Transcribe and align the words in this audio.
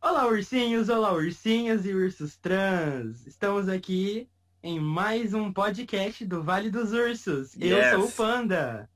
Olá, 0.00 0.26
ursinhos, 0.26 0.88
olá, 0.88 1.12
ursinhas 1.12 1.84
e 1.84 1.92
ursos 1.94 2.36
trans. 2.36 3.26
Estamos 3.26 3.68
aqui 3.68 4.28
em 4.62 4.78
mais 4.80 5.34
um 5.34 5.52
podcast 5.52 6.24
do 6.24 6.42
Vale 6.42 6.70
dos 6.70 6.92
Ursos. 6.92 7.54
Eu 7.60 7.76
Yes. 7.78 7.90
sou 7.94 8.04
o 8.04 8.12
Panda. 8.12 8.88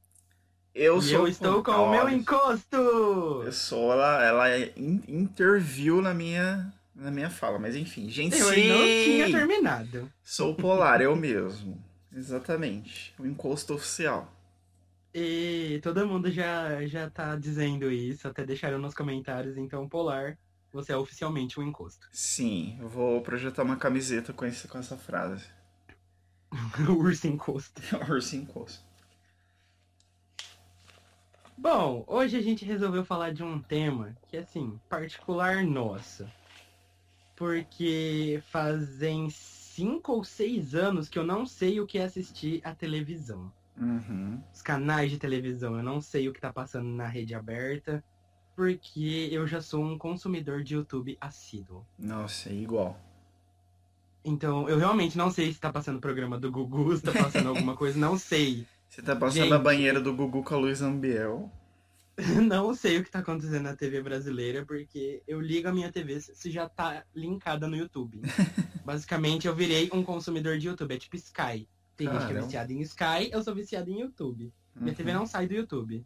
Eu 0.74 0.98
e 0.98 1.02
sou 1.02 1.12
eu 1.20 1.28
estou 1.28 1.62
com 1.62 1.72
o 1.72 1.90
meu 1.90 2.08
encosto. 2.08 2.76
Eu 3.44 3.52
sou 3.52 3.92
ela, 3.92 4.24
ela 4.24 4.58
in- 4.76 5.02
interviu 5.08 6.00
na 6.00 6.14
minha 6.14 6.72
na 6.94 7.10
minha 7.10 7.30
fala, 7.30 7.58
mas 7.58 7.74
enfim, 7.74 8.08
gente, 8.08 8.38
Eu 8.38 8.48
sim, 8.52 8.68
não 8.68 8.76
tinha 8.84 9.30
terminado. 9.30 10.12
sou 10.22 10.52
o 10.52 10.54
polar, 10.54 11.00
eu 11.00 11.16
mesmo. 11.16 11.82
Exatamente, 12.14 13.14
o 13.18 13.26
encosto 13.26 13.74
oficial. 13.74 14.30
E 15.14 15.80
todo 15.82 16.06
mundo 16.06 16.30
já, 16.30 16.86
já 16.86 17.08
tá 17.10 17.34
dizendo 17.36 17.90
isso, 17.90 18.28
até 18.28 18.44
deixaram 18.46 18.78
nos 18.78 18.94
comentários. 18.94 19.56
Então, 19.58 19.86
Polar, 19.88 20.38
você 20.72 20.92
é 20.92 20.96
oficialmente 20.96 21.60
um 21.60 21.62
encosto. 21.62 22.08
Sim, 22.10 22.76
eu 22.80 22.88
vou 22.88 23.20
projetar 23.20 23.62
uma 23.62 23.76
camiseta 23.76 24.32
com, 24.32 24.44
esse, 24.44 24.66
com 24.66 24.78
essa 24.78 24.96
frase. 24.96 25.46
urso 26.88 27.26
encosto. 27.26 27.80
Urso 28.08 28.36
encosto. 28.36 28.84
Bom, 31.56 32.04
hoje 32.08 32.36
a 32.36 32.42
gente 32.42 32.64
resolveu 32.64 33.04
falar 33.04 33.32
de 33.32 33.42
um 33.42 33.60
tema 33.60 34.16
que, 34.28 34.36
assim, 34.36 34.80
particular 34.88 35.62
nosso. 35.64 36.26
Porque 37.36 38.42
fazem 38.50 39.30
cinco 39.30 40.12
ou 40.12 40.24
seis 40.24 40.74
anos 40.74 41.08
que 41.08 41.18
eu 41.18 41.24
não 41.24 41.46
sei 41.46 41.80
o 41.80 41.86
que 41.86 41.98
é 41.98 42.04
assistir 42.04 42.60
a 42.64 42.74
televisão. 42.74 43.52
Uhum. 43.76 44.42
Os 44.52 44.60
canais 44.60 45.10
de 45.10 45.18
televisão, 45.18 45.76
eu 45.76 45.82
não 45.82 46.00
sei 46.00 46.28
o 46.28 46.32
que 46.32 46.40
tá 46.40 46.52
passando 46.52 46.88
na 46.88 47.06
rede 47.06 47.34
aberta. 47.34 48.02
Porque 48.54 49.28
eu 49.32 49.46
já 49.46 49.60
sou 49.60 49.82
um 49.84 49.96
consumidor 49.98 50.62
de 50.62 50.74
YouTube 50.74 51.16
assíduo. 51.20 51.86
Nossa, 51.98 52.50
é 52.50 52.54
igual. 52.54 52.98
Então, 54.24 54.68
eu 54.68 54.78
realmente 54.78 55.18
não 55.18 55.30
sei 55.30 55.52
se 55.52 55.58
tá 55.58 55.72
passando 55.72 56.00
programa 56.00 56.38
do 56.38 56.50
Gugu, 56.50 56.96
se 56.96 57.02
tá 57.02 57.12
passando 57.12 57.48
alguma 57.48 57.76
coisa, 57.76 57.98
não 57.98 58.16
sei. 58.16 58.66
Você 58.88 59.02
tá 59.02 59.16
passando 59.16 59.44
Gente. 59.44 59.52
a 59.54 59.58
banheira 59.58 60.00
do 60.00 60.14
Gugu 60.14 60.42
com 60.44 60.54
a 60.54 60.58
Luiz 60.58 60.82
Ambiel. 60.82 61.50
Não 62.46 62.74
sei 62.74 62.98
o 62.98 63.04
que 63.04 63.10
tá 63.10 63.20
acontecendo 63.20 63.62
na 63.62 63.74
TV 63.74 64.02
brasileira, 64.02 64.66
porque 64.66 65.22
eu 65.26 65.40
ligo 65.40 65.66
a 65.66 65.72
minha 65.72 65.90
TV 65.90 66.20
se 66.20 66.50
já 66.50 66.68
tá 66.68 67.02
linkada 67.16 67.66
no 67.66 67.74
YouTube. 67.74 68.20
Basicamente, 68.84 69.48
eu 69.48 69.54
virei 69.54 69.88
um 69.94 70.02
consumidor 70.04 70.58
de 70.58 70.68
YouTube, 70.68 70.94
é 70.94 70.98
tipo 70.98 71.16
Sky. 71.16 71.66
Tem 71.96 72.06
gente 72.06 72.10
que 72.10 72.16
é 72.16 72.26
Caramba. 72.26 72.42
viciada 72.42 72.70
em 72.72 72.80
Sky, 72.82 73.30
eu 73.32 73.42
sou 73.42 73.54
viciado 73.54 73.90
em 73.90 74.00
YouTube. 74.00 74.52
Minha 74.76 74.90
Uhum. 74.90 74.94
TV 74.94 75.12
não 75.14 75.24
sai 75.26 75.46
do 75.46 75.54
YouTube. 75.54 76.04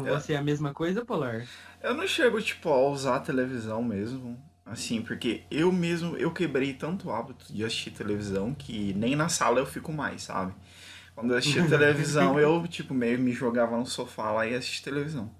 Com 0.00 0.06
É. 0.06 0.10
você 0.10 0.34
é 0.34 0.36
a 0.36 0.42
mesma 0.42 0.74
coisa, 0.74 1.04
Polar? 1.04 1.46
Eu 1.82 1.94
não 1.94 2.06
chego, 2.06 2.40
tipo, 2.40 2.68
a 2.68 2.88
usar 2.88 3.16
a 3.16 3.20
televisão 3.20 3.82
mesmo. 3.82 4.38
Assim, 4.64 5.00
porque 5.00 5.44
eu 5.50 5.70
mesmo, 5.70 6.16
eu 6.16 6.32
quebrei 6.32 6.74
tanto 6.74 7.08
o 7.08 7.12
hábito 7.12 7.52
de 7.52 7.64
assistir 7.64 7.92
televisão 7.92 8.52
que 8.52 8.92
nem 8.94 9.14
na 9.14 9.28
sala 9.28 9.60
eu 9.60 9.66
fico 9.66 9.92
mais, 9.92 10.22
sabe? 10.24 10.52
Quando 11.14 11.30
eu 11.30 11.38
assistia 11.38 11.64
televisão, 11.68 12.38
eu, 12.38 12.66
tipo, 12.66 12.92
meio 12.92 13.18
me 13.18 13.32
jogava 13.32 13.76
no 13.76 13.86
sofá 13.86 14.32
lá 14.32 14.46
e 14.46 14.54
assistia 14.54 14.92
televisão. 14.92 15.30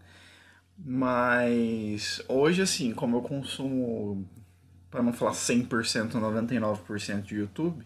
Mas 0.79 2.23
hoje, 2.29 2.63
assim, 2.63 2.93
como 2.93 3.17
eu 3.17 3.23
consumo, 3.23 4.29
para 4.91 5.03
não 5.03 5.13
falar 5.13 5.33
100%, 5.33 6.13
99% 6.13 7.23
de 7.23 7.37
YouTube, 7.37 7.85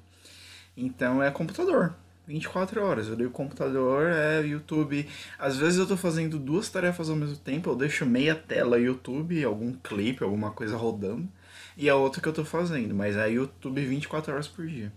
então 0.77 1.23
é 1.23 1.31
computador. 1.31 1.95
24 2.31 2.83
horas. 2.83 3.09
Eu 3.09 3.15
ligo 3.15 3.31
o 3.31 3.33
computador, 3.33 4.07
é 4.07 4.41
YouTube. 4.47 5.07
Às 5.39 5.57
vezes 5.57 5.79
eu 5.79 5.87
tô 5.87 5.97
fazendo 5.97 6.39
duas 6.39 6.69
tarefas 6.69 7.11
ao 7.11 7.17
mesmo 7.17 7.37
tempo, 7.37 7.71
eu 7.71 7.77
deixo 7.77 8.07
meia 8.07 8.35
tela 8.35 8.79
YouTube, 8.79 9.45
algum 9.45 9.73
clipe, 9.73 10.23
alguma 10.23 10.53
coisa 10.53 10.77
rodando, 10.77 11.29
e 11.77 11.89
a 11.91 11.97
outra 11.97 12.23
que 12.23 12.29
eu 12.29 12.33
tô 12.33 12.45
fazendo, 12.45 12.95
mas 12.95 13.17
é 13.17 13.31
YouTube 13.31 13.85
24 13.85 14.33
horas 14.33 14.49
por 14.49 14.67
dia. 14.67 14.93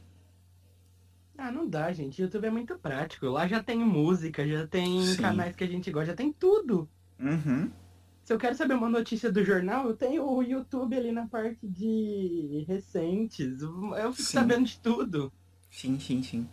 Ah, 1.36 1.52
não 1.52 1.68
dá, 1.68 1.92
gente. 1.92 2.22
YouTube 2.22 2.46
é 2.46 2.52
muito 2.52 2.78
prático. 2.78 3.26
Lá 3.26 3.48
já 3.48 3.62
tem 3.62 3.80
música, 3.80 4.48
já 4.48 4.68
tem 4.68 5.04
Sim. 5.04 5.22
canais 5.22 5.56
que 5.56 5.64
a 5.64 5.68
gente 5.68 5.92
gosta, 5.92 6.08
já 6.12 6.16
tem 6.16 6.32
tudo. 6.32 6.88
Uhum. 7.20 7.72
Se 8.24 8.32
eu 8.32 8.38
quero 8.38 8.56
saber 8.56 8.76
uma 8.76 8.88
notícia 8.88 9.32
do 9.32 9.44
jornal, 9.44 9.88
eu 9.88 9.96
tenho 9.96 10.24
o 10.24 10.42
YouTube 10.42 10.96
ali 10.96 11.12
na 11.12 11.28
parte 11.28 11.68
de 11.68 12.64
recentes. 12.68 13.62
Eu 13.62 14.14
fico 14.14 14.30
Sim. 14.30 14.38
sabendo 14.38 14.66
de 14.66 14.80
tudo. 14.80 15.34
Sim, 15.70 16.00
sim, 16.00 16.22
sim. 16.22 16.48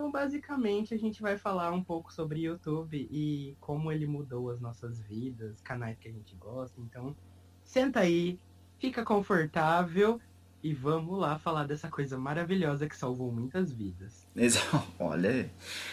Então, 0.00 0.10
basicamente, 0.10 0.94
a 0.94 0.96
gente 0.96 1.20
vai 1.20 1.36
falar 1.36 1.72
um 1.72 1.84
pouco 1.84 2.10
sobre 2.10 2.40
YouTube 2.40 3.06
e 3.10 3.54
como 3.60 3.92
ele 3.92 4.06
mudou 4.06 4.48
as 4.48 4.58
nossas 4.58 4.98
vidas, 4.98 5.60
canais 5.60 5.98
que 5.98 6.08
a 6.08 6.10
gente 6.10 6.34
gosta. 6.36 6.80
Então, 6.80 7.14
senta 7.62 8.00
aí, 8.00 8.40
fica 8.78 9.04
confortável 9.04 10.18
e 10.62 10.72
vamos 10.72 11.18
lá 11.18 11.38
falar 11.38 11.64
dessa 11.64 11.90
coisa 11.90 12.18
maravilhosa 12.18 12.88
que 12.88 12.96
salvou 12.96 13.30
muitas 13.30 13.70
vidas. 13.70 14.26
Olha, 14.98 15.50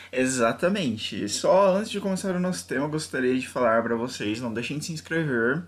exatamente. 0.09 1.28
Só 1.28 1.75
antes 1.75 1.91
de 1.91 2.00
começar 2.00 2.34
o 2.34 2.40
nosso 2.40 2.66
tema, 2.66 2.88
gostaria 2.88 3.38
de 3.38 3.46
falar 3.46 3.84
para 3.84 3.97
vocês, 3.97 4.40
não 4.40 4.53
deixem 4.53 4.78
de 4.79 4.85
se 4.85 4.94
inscrever. 4.94 5.67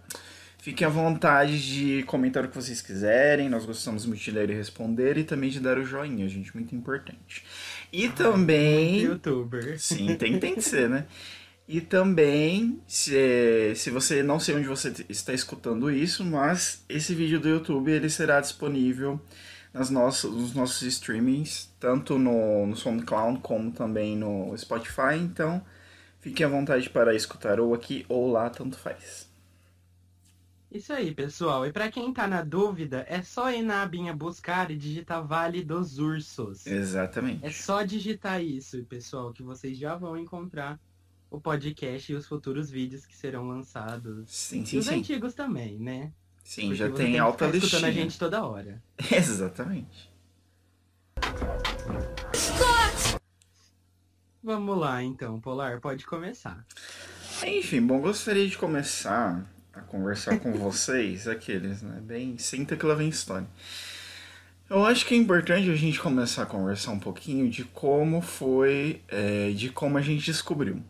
Fiquem 0.62 0.86
à 0.86 0.90
vontade 0.90 1.66
de 1.66 2.04
comentar 2.04 2.44
o 2.44 2.50
que 2.50 2.56
vocês 2.56 2.82
quiserem, 2.82 3.48
nós 3.48 3.66
gostamos 3.66 4.06
muito 4.06 4.22
de 4.22 4.30
ler 4.30 4.50
e 4.50 4.54
responder 4.54 5.18
e 5.18 5.24
também 5.24 5.50
de 5.50 5.58
dar 5.58 5.78
o 5.78 5.86
joinha, 5.86 6.28
gente, 6.28 6.54
muito 6.54 6.76
importante. 6.76 7.46
E 7.92 8.10
também... 8.10 9.02
Youtuber. 9.02 9.80
Sim, 9.80 10.16
tem, 10.16 10.40
tem 10.40 10.56
que 10.56 10.62
ser, 10.62 10.90
né? 10.90 11.06
E 11.68 11.80
também, 11.80 12.82
se, 12.88 13.76
se 13.76 13.92
você 13.92 14.24
não 14.24 14.40
sei 14.40 14.56
onde 14.56 14.68
você 14.68 14.92
está 15.08 15.34
escutando 15.34 15.92
isso, 15.92 16.26
mas 16.26 16.84
esse 16.90 17.14
vídeo 17.14 17.40
do 17.40 17.48
YouTube 17.48 17.92
ele 17.92 18.10
será 18.10 18.42
disponível 18.42 19.22
nas 19.72 19.92
nossas, 19.92 20.32
nos 20.32 20.56
nossos 20.56 20.82
streamings, 20.82 21.72
tanto 21.80 22.18
no, 22.18 22.66
no 22.66 22.76
SoundCloud 22.76 23.40
como 23.42 23.72
também 23.72 24.18
no 24.18 24.58
Spotify. 24.58 25.16
Então, 25.22 25.64
fique 26.20 26.44
à 26.44 26.48
vontade 26.48 26.90
para 26.90 27.14
escutar 27.14 27.60
ou 27.60 27.76
aqui 27.76 28.04
ou 28.10 28.32
lá, 28.32 28.50
tanto 28.50 28.76
faz. 28.76 29.29
Isso 30.72 30.94
aí, 30.94 31.13
pessoal. 31.16 31.66
E 31.66 31.72
pra 31.74 31.90
quem 31.90 32.13
tá 32.13 32.28
na 32.28 32.44
dúvida, 32.44 33.03
é 33.09 33.24
só 33.24 33.52
ir 33.52 33.63
na 33.63 33.81
abinha 33.81 34.13
buscar 34.16 34.69
e 34.69 34.78
digitar 34.78 35.25
Vale 35.25 35.63
dos 35.63 35.97
Ursos. 35.97 36.68
Exatamente. 36.68 37.44
É 37.44 37.50
só 37.52 37.81
digitar 37.84 38.41
isso, 38.44 38.84
pessoal, 38.85 39.34
que 39.34 39.41
vocês 39.41 39.78
já 39.78 39.96
vão 39.96 40.16
encontrar 40.16 40.80
o 41.31 41.40
podcast 41.41 42.12
e 42.12 42.16
os 42.16 42.28
futuros 42.28 42.69
vídeos 42.69 43.03
que 43.06 43.16
serão 43.18 43.47
lançados. 43.47 44.30
Sim, 44.31 44.62
E 44.62 44.68
sim, 44.68 44.78
os 44.78 44.85
sim. 44.85 45.00
antigos 45.00 45.34
também, 45.34 45.80
né? 45.80 46.12
Sim, 46.44 46.62
Porque 46.68 46.75
já 46.75 46.91
tem 46.91 47.13
que 47.13 47.18
alta 47.18 47.46
ficar 47.46 47.57
escutando 47.57 47.84
a 47.84 47.88
listinha. 47.88 48.03
gente 48.06 48.19
toda 48.19 48.44
hora. 48.46 48.84
Exatamente. 49.12 50.09
Vamos 54.41 54.78
lá, 54.78 55.03
então, 55.03 55.40
Polar, 55.40 55.80
pode 55.81 56.06
começar. 56.06 56.66
Enfim, 57.46 57.81
bom, 57.81 58.00
gostaria 58.00 58.47
de 58.47 58.57
começar 58.57 59.46
a 59.74 59.81
conversar 59.81 60.40
com 60.40 60.53
vocês, 60.57 61.28
aqueles, 61.28 61.81
né? 61.81 62.00
Bem, 62.02 62.38
senta 62.38 62.75
que 62.75 62.85
lá 62.85 62.94
vem 62.94 63.09
história. 63.09 63.47
Eu 64.69 64.85
acho 64.85 65.06
que 65.06 65.16
é 65.16 65.18
importante 65.18 65.69
a 65.69 65.75
gente 65.75 66.00
começar 66.00 66.44
a 66.44 66.46
conversar 66.46 66.91
um 66.91 67.00
pouquinho 67.00 67.50
de 67.50 67.63
como 67.63 68.22
foi, 68.22 69.02
é, 69.07 69.50
de 69.50 69.69
como 69.69 69.97
a 69.97 70.02
gente 70.02 70.24
descobriu 70.24 70.84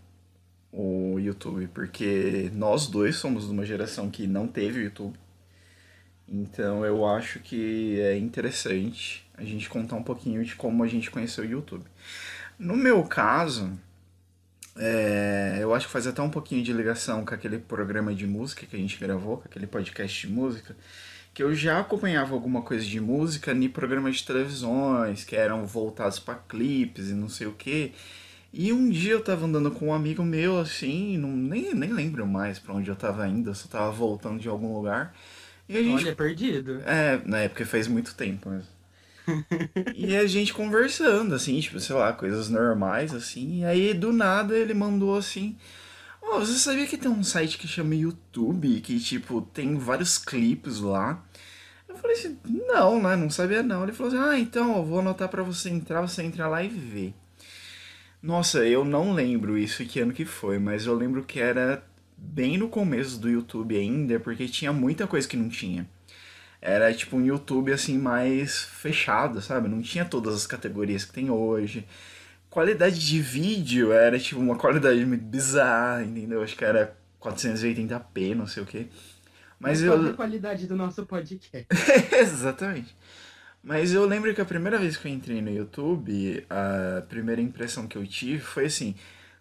o 0.71 1.17
YouTube, 1.17 1.67
porque 1.73 2.51
nós 2.53 2.87
dois 2.87 3.15
somos 3.15 3.45
de 3.45 3.51
uma 3.51 3.65
geração 3.65 4.09
que 4.09 4.27
não 4.27 4.47
teve 4.47 4.83
YouTube. 4.83 5.17
Então 6.27 6.85
eu 6.85 7.05
acho 7.05 7.39
que 7.39 7.99
é 8.01 8.17
interessante 8.17 9.25
a 9.35 9.43
gente 9.43 9.69
contar 9.69 9.95
um 9.95 10.03
pouquinho 10.03 10.43
de 10.43 10.55
como 10.55 10.83
a 10.83 10.87
gente 10.87 11.09
conheceu 11.09 11.43
o 11.43 11.47
YouTube. 11.47 11.85
No 12.57 12.75
meu 12.75 13.03
caso, 13.03 13.71
é, 14.79 15.57
eu 15.59 15.73
acho 15.73 15.87
que 15.87 15.91
faz 15.91 16.07
até 16.07 16.21
um 16.21 16.29
pouquinho 16.29 16.63
de 16.63 16.71
ligação 16.71 17.25
com 17.25 17.33
aquele 17.33 17.59
programa 17.59 18.15
de 18.15 18.25
música 18.25 18.65
que 18.65 18.75
a 18.75 18.79
gente 18.79 18.97
gravou, 18.97 19.37
com 19.37 19.43
aquele 19.45 19.67
podcast 19.67 20.25
de 20.25 20.33
música, 20.33 20.75
que 21.33 21.43
eu 21.43 21.53
já 21.53 21.79
acompanhava 21.79 22.33
alguma 22.33 22.61
coisa 22.61 22.85
de 22.85 22.99
música 22.99 23.51
em 23.51 23.67
programas 23.67 24.15
de 24.17 24.25
televisões, 24.25 25.25
que 25.25 25.35
eram 25.35 25.65
voltados 25.65 26.17
para 26.17 26.35
clipes 26.35 27.09
e 27.09 27.13
não 27.13 27.27
sei 27.27 27.47
o 27.47 27.51
que. 27.51 27.91
E 28.53 28.71
um 28.71 28.89
dia 28.89 29.11
eu 29.11 29.21
tava 29.21 29.45
andando 29.45 29.69
com 29.69 29.87
um 29.87 29.93
amigo 29.93 30.23
meu, 30.23 30.57
assim, 30.57 31.17
não, 31.17 31.29
nem, 31.29 31.73
nem 31.75 31.91
lembro 31.91 32.25
mais 32.25 32.57
pra 32.57 32.73
onde 32.73 32.89
eu 32.89 32.95
tava 32.95 33.27
indo, 33.27 33.49
eu 33.49 33.55
só 33.55 33.67
tava 33.67 33.91
voltando 33.91 34.39
de 34.39 34.47
algum 34.47 34.73
lugar. 34.73 35.13
E 35.67 35.77
a 35.77 35.83
gente 35.83 36.05
Olha, 36.05 36.15
perdido. 36.15 36.81
é, 36.85 37.21
na 37.25 37.39
época 37.39 37.65
faz 37.65 37.87
muito 37.87 38.15
tempo 38.15 38.49
mesmo. 38.49 38.78
E 39.95 40.15
a 40.15 40.25
gente 40.27 40.53
conversando, 40.53 41.35
assim, 41.35 41.59
tipo, 41.59 41.79
sei 41.79 41.95
lá, 41.95 42.13
coisas 42.13 42.49
normais, 42.49 43.13
assim. 43.13 43.59
E 43.59 43.65
aí, 43.65 43.93
do 43.93 44.11
nada, 44.11 44.57
ele 44.57 44.73
mandou 44.73 45.17
assim: 45.17 45.57
Ó, 46.21 46.39
você 46.39 46.53
sabia 46.53 46.85
que 46.85 46.97
tem 46.97 47.09
um 47.09 47.23
site 47.23 47.57
que 47.57 47.67
chama 47.67 47.95
YouTube, 47.95 48.81
que, 48.81 48.99
tipo, 48.99 49.41
tem 49.41 49.75
vários 49.77 50.17
clipes 50.17 50.79
lá? 50.79 51.23
Eu 51.87 51.95
falei 51.97 52.15
assim: 52.15 52.37
não, 52.45 53.01
né? 53.01 53.15
Não 53.15 53.29
sabia 53.29 53.63
não. 53.63 53.83
Ele 53.83 53.91
falou 53.93 54.13
assim: 54.13 54.21
ah, 54.21 54.39
então, 54.39 54.77
eu 54.77 54.85
vou 54.85 54.99
anotar 54.99 55.29
pra 55.29 55.43
você 55.43 55.69
entrar, 55.69 56.01
você 56.01 56.23
entra 56.23 56.47
lá 56.47 56.63
e 56.63 56.69
vê. 56.69 57.13
Nossa, 58.21 58.65
eu 58.65 58.83
não 58.83 59.13
lembro 59.13 59.57
isso 59.57 59.83
que 59.85 59.99
ano 59.99 60.13
que 60.13 60.25
foi, 60.25 60.59
mas 60.59 60.85
eu 60.85 60.93
lembro 60.93 61.23
que 61.23 61.39
era 61.39 61.83
bem 62.17 62.57
no 62.57 62.67
começo 62.69 63.17
do 63.19 63.29
YouTube 63.29 63.77
ainda, 63.77 64.19
porque 64.19 64.47
tinha 64.47 64.73
muita 64.73 65.07
coisa 65.07 65.27
que 65.27 65.37
não 65.37 65.49
tinha. 65.49 65.89
Era 66.61 66.93
tipo 66.93 67.15
um 67.15 67.25
YouTube 67.25 67.71
assim 67.71 67.97
mais 67.97 68.63
fechado, 68.63 69.41
sabe? 69.41 69.69
Não 69.69 69.81
tinha 69.81 70.03
todas 70.03 70.35
as 70.35 70.47
categorias 70.47 71.05
que 71.05 71.13
tem 71.13 71.29
hoje. 71.29 71.87
Qualidade 72.49 72.99
de 72.99 73.21
vídeo 73.21 73.91
era 73.91 74.19
tipo 74.19 74.39
uma 74.41 74.57
qualidade 74.57 75.05
muito 75.05 75.23
bizarra, 75.23 76.03
entendeu? 76.03 76.41
Acho 76.43 76.55
que 76.55 76.65
era 76.65 76.95
480p, 77.21 78.35
não 78.35 78.47
sei 78.47 78.63
o. 78.63 78.67
Mas, 79.59 79.81
Mas 79.81 79.83
eu. 79.83 80.09
a 80.09 80.13
qualidade 80.13 80.67
do 80.67 80.75
nosso 80.75 81.05
podcast. 81.05 81.67
Exatamente. 82.11 82.95
Mas 83.61 83.93
eu 83.93 84.05
lembro 84.05 84.33
que 84.33 84.41
a 84.41 84.45
primeira 84.45 84.77
vez 84.77 84.95
que 84.95 85.07
eu 85.07 85.11
entrei 85.11 85.41
no 85.41 85.51
YouTube, 85.51 86.45
a 86.49 87.01
primeira 87.01 87.41
impressão 87.41 87.87
que 87.87 87.97
eu 87.97 88.07
tive 88.07 88.39
foi 88.39 88.65
assim: 88.65 88.95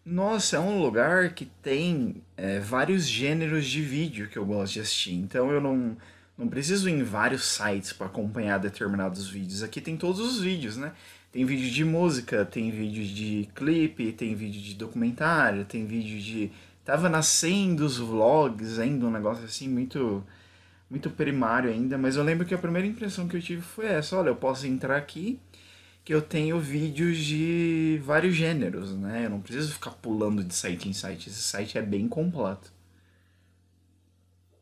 nossa, 0.04 0.56
é 0.56 0.60
um 0.60 0.80
lugar 0.82 1.34
que 1.34 1.44
tem 1.44 2.22
é, 2.36 2.58
vários 2.58 3.06
gêneros 3.06 3.66
de 3.66 3.80
vídeo 3.80 4.28
que 4.28 4.36
eu 4.36 4.44
gosto 4.44 4.74
de 4.74 4.80
assistir. 4.80 5.14
Então 5.14 5.50
eu 5.52 5.60
não, 5.60 5.96
não 6.38 6.48
preciso 6.48 6.88
ir 6.88 6.92
em 6.92 7.02
vários 7.02 7.44
sites 7.44 7.92
para 7.92 8.06
acompanhar 8.06 8.58
determinados 8.58 9.28
vídeos. 9.28 9.62
Aqui 9.62 9.80
tem 9.80 9.96
todos 9.96 10.20
os 10.20 10.40
vídeos, 10.40 10.76
né? 10.76 10.92
Tem 11.32 11.44
vídeo 11.44 11.68
de 11.70 11.84
música, 11.84 12.44
tem 12.44 12.70
vídeo 12.70 13.04
de 13.04 13.48
clipe, 13.54 14.12
tem 14.12 14.34
vídeo 14.34 14.62
de 14.62 14.74
documentário, 14.74 15.64
tem 15.64 15.84
vídeo 15.84 16.20
de. 16.20 16.52
Tava 16.84 17.08
nascendo 17.08 17.84
os 17.84 17.98
vlogs 17.98 18.78
ainda, 18.78 19.06
um 19.06 19.10
negócio 19.10 19.44
assim 19.44 19.68
muito 19.68 20.24
muito 20.90 21.10
primário 21.10 21.70
ainda, 21.70 21.98
mas 21.98 22.16
eu 22.16 22.24
lembro 22.24 22.46
que 22.46 22.54
a 22.54 22.58
primeira 22.58 22.86
impressão 22.86 23.28
que 23.28 23.36
eu 23.36 23.42
tive 23.42 23.62
foi 23.62 23.86
essa, 23.86 24.16
olha, 24.16 24.28
eu 24.30 24.36
posso 24.36 24.66
entrar 24.66 24.96
aqui 24.96 25.38
que 26.04 26.14
eu 26.14 26.22
tenho 26.22 26.58
vídeos 26.58 27.18
de 27.18 28.00
vários 28.04 28.34
gêneros, 28.34 28.96
né? 28.96 29.26
Eu 29.26 29.30
não 29.30 29.40
preciso 29.40 29.72
ficar 29.74 29.90
pulando 29.92 30.42
de 30.44 30.54
site 30.54 30.88
em 30.88 30.92
site, 30.94 31.28
esse 31.28 31.42
site 31.42 31.76
é 31.78 31.82
bem 31.82 32.08
completo. 32.08 32.72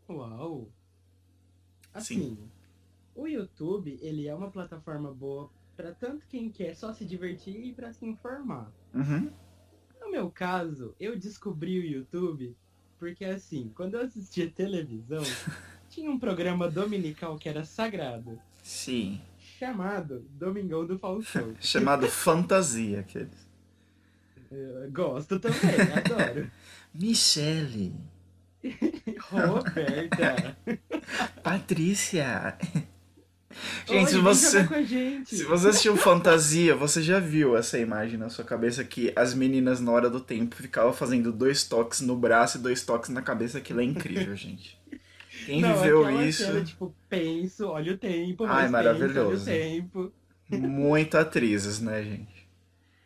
Uau. 0.08 0.75
Assim, 1.96 2.36
Sim. 2.36 2.38
o 3.14 3.26
YouTube, 3.26 3.98
ele 4.00 4.26
é 4.26 4.34
uma 4.34 4.50
plataforma 4.50 5.12
boa 5.12 5.50
para 5.76 5.92
tanto 5.92 6.26
quem 6.26 6.50
quer 6.50 6.74
só 6.74 6.92
se 6.92 7.04
divertir 7.04 7.56
e 7.64 7.72
para 7.72 7.92
se 7.92 8.06
informar. 8.06 8.70
Uhum. 8.94 9.30
No 10.00 10.10
meu 10.10 10.30
caso, 10.30 10.94
eu 10.98 11.18
descobri 11.18 11.78
o 11.78 11.84
YouTube 11.84 12.56
porque 12.98 13.24
assim, 13.24 13.70
quando 13.74 13.94
eu 13.94 14.02
assistia 14.02 14.50
televisão, 14.50 15.22
tinha 15.90 16.10
um 16.10 16.18
programa 16.18 16.68
dominical 16.70 17.38
que 17.38 17.48
era 17.48 17.64
sagrado. 17.64 18.40
Sim. 18.62 19.20
Chamado 19.38 20.26
Domingão 20.30 20.86
do 20.86 20.98
Faustão. 20.98 21.54
chamado 21.60 22.06
Fantasia, 22.08 23.00
aqueles. 23.00 23.46
Eu 24.50 24.90
gosto 24.90 25.38
também, 25.38 25.80
adoro. 25.94 26.50
Michele. 26.94 27.94
Roberta. 29.30 30.56
Patrícia. 31.42 32.56
Gente, 33.86 34.10
se 34.10 34.18
você, 34.18 34.84
gente. 34.84 35.36
se 35.36 35.44
você 35.44 35.68
assistiu 35.68 35.96
Fantasia, 35.96 36.74
você 36.74 37.02
já 37.02 37.18
viu 37.18 37.56
essa 37.56 37.78
imagem 37.78 38.18
na 38.18 38.28
sua 38.28 38.44
cabeça 38.44 38.84
que 38.84 39.12
as 39.16 39.34
meninas 39.34 39.80
na 39.80 39.92
hora 39.92 40.10
do 40.10 40.20
tempo 40.20 40.56
ficavam 40.56 40.92
fazendo 40.92 41.32
dois 41.32 41.64
toques 41.64 42.00
no 42.00 42.16
braço 42.16 42.58
e 42.58 42.60
dois 42.60 42.84
toques 42.84 43.10
na 43.10 43.22
cabeça, 43.22 43.58
aquilo 43.58 43.80
é 43.80 43.84
incrível, 43.84 44.34
gente. 44.36 44.78
Quem 45.46 45.60
não, 45.60 45.74
viveu 45.76 46.22
isso. 46.22 46.44
Cena, 46.44 46.64
tipo, 46.64 46.94
penso, 47.08 47.68
olha 47.68 47.92
o 47.92 47.96
tempo, 47.96 48.44
Ai, 48.44 48.68
maravilhoso. 48.68 49.44
Penso, 49.44 49.50
olha 49.50 50.02
o 50.02 50.10
tempo. 50.10 50.12
Muito 50.50 51.16
atrizes, 51.16 51.80
né, 51.80 52.02
gente? 52.02 52.35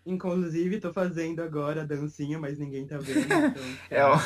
Inclusive, 0.04 0.80
tô 0.80 0.92
fazendo 0.92 1.42
agora 1.42 1.82
a 1.82 1.84
dancinha, 1.84 2.38
mas 2.38 2.58
ninguém 2.58 2.86
tá 2.86 2.96
vendo. 2.98 3.20
Então, 3.30 3.62
é, 3.90 4.06
o, 4.06 4.16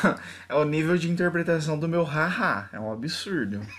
é 0.49 0.55
o 0.55 0.65
nível 0.65 0.97
de 0.97 1.11
interpretação 1.11 1.79
do 1.79 1.89
meu 1.89 2.05
haha. 2.05 2.69
É 2.73 2.79
um 2.79 2.93
absurdo. 2.93 3.61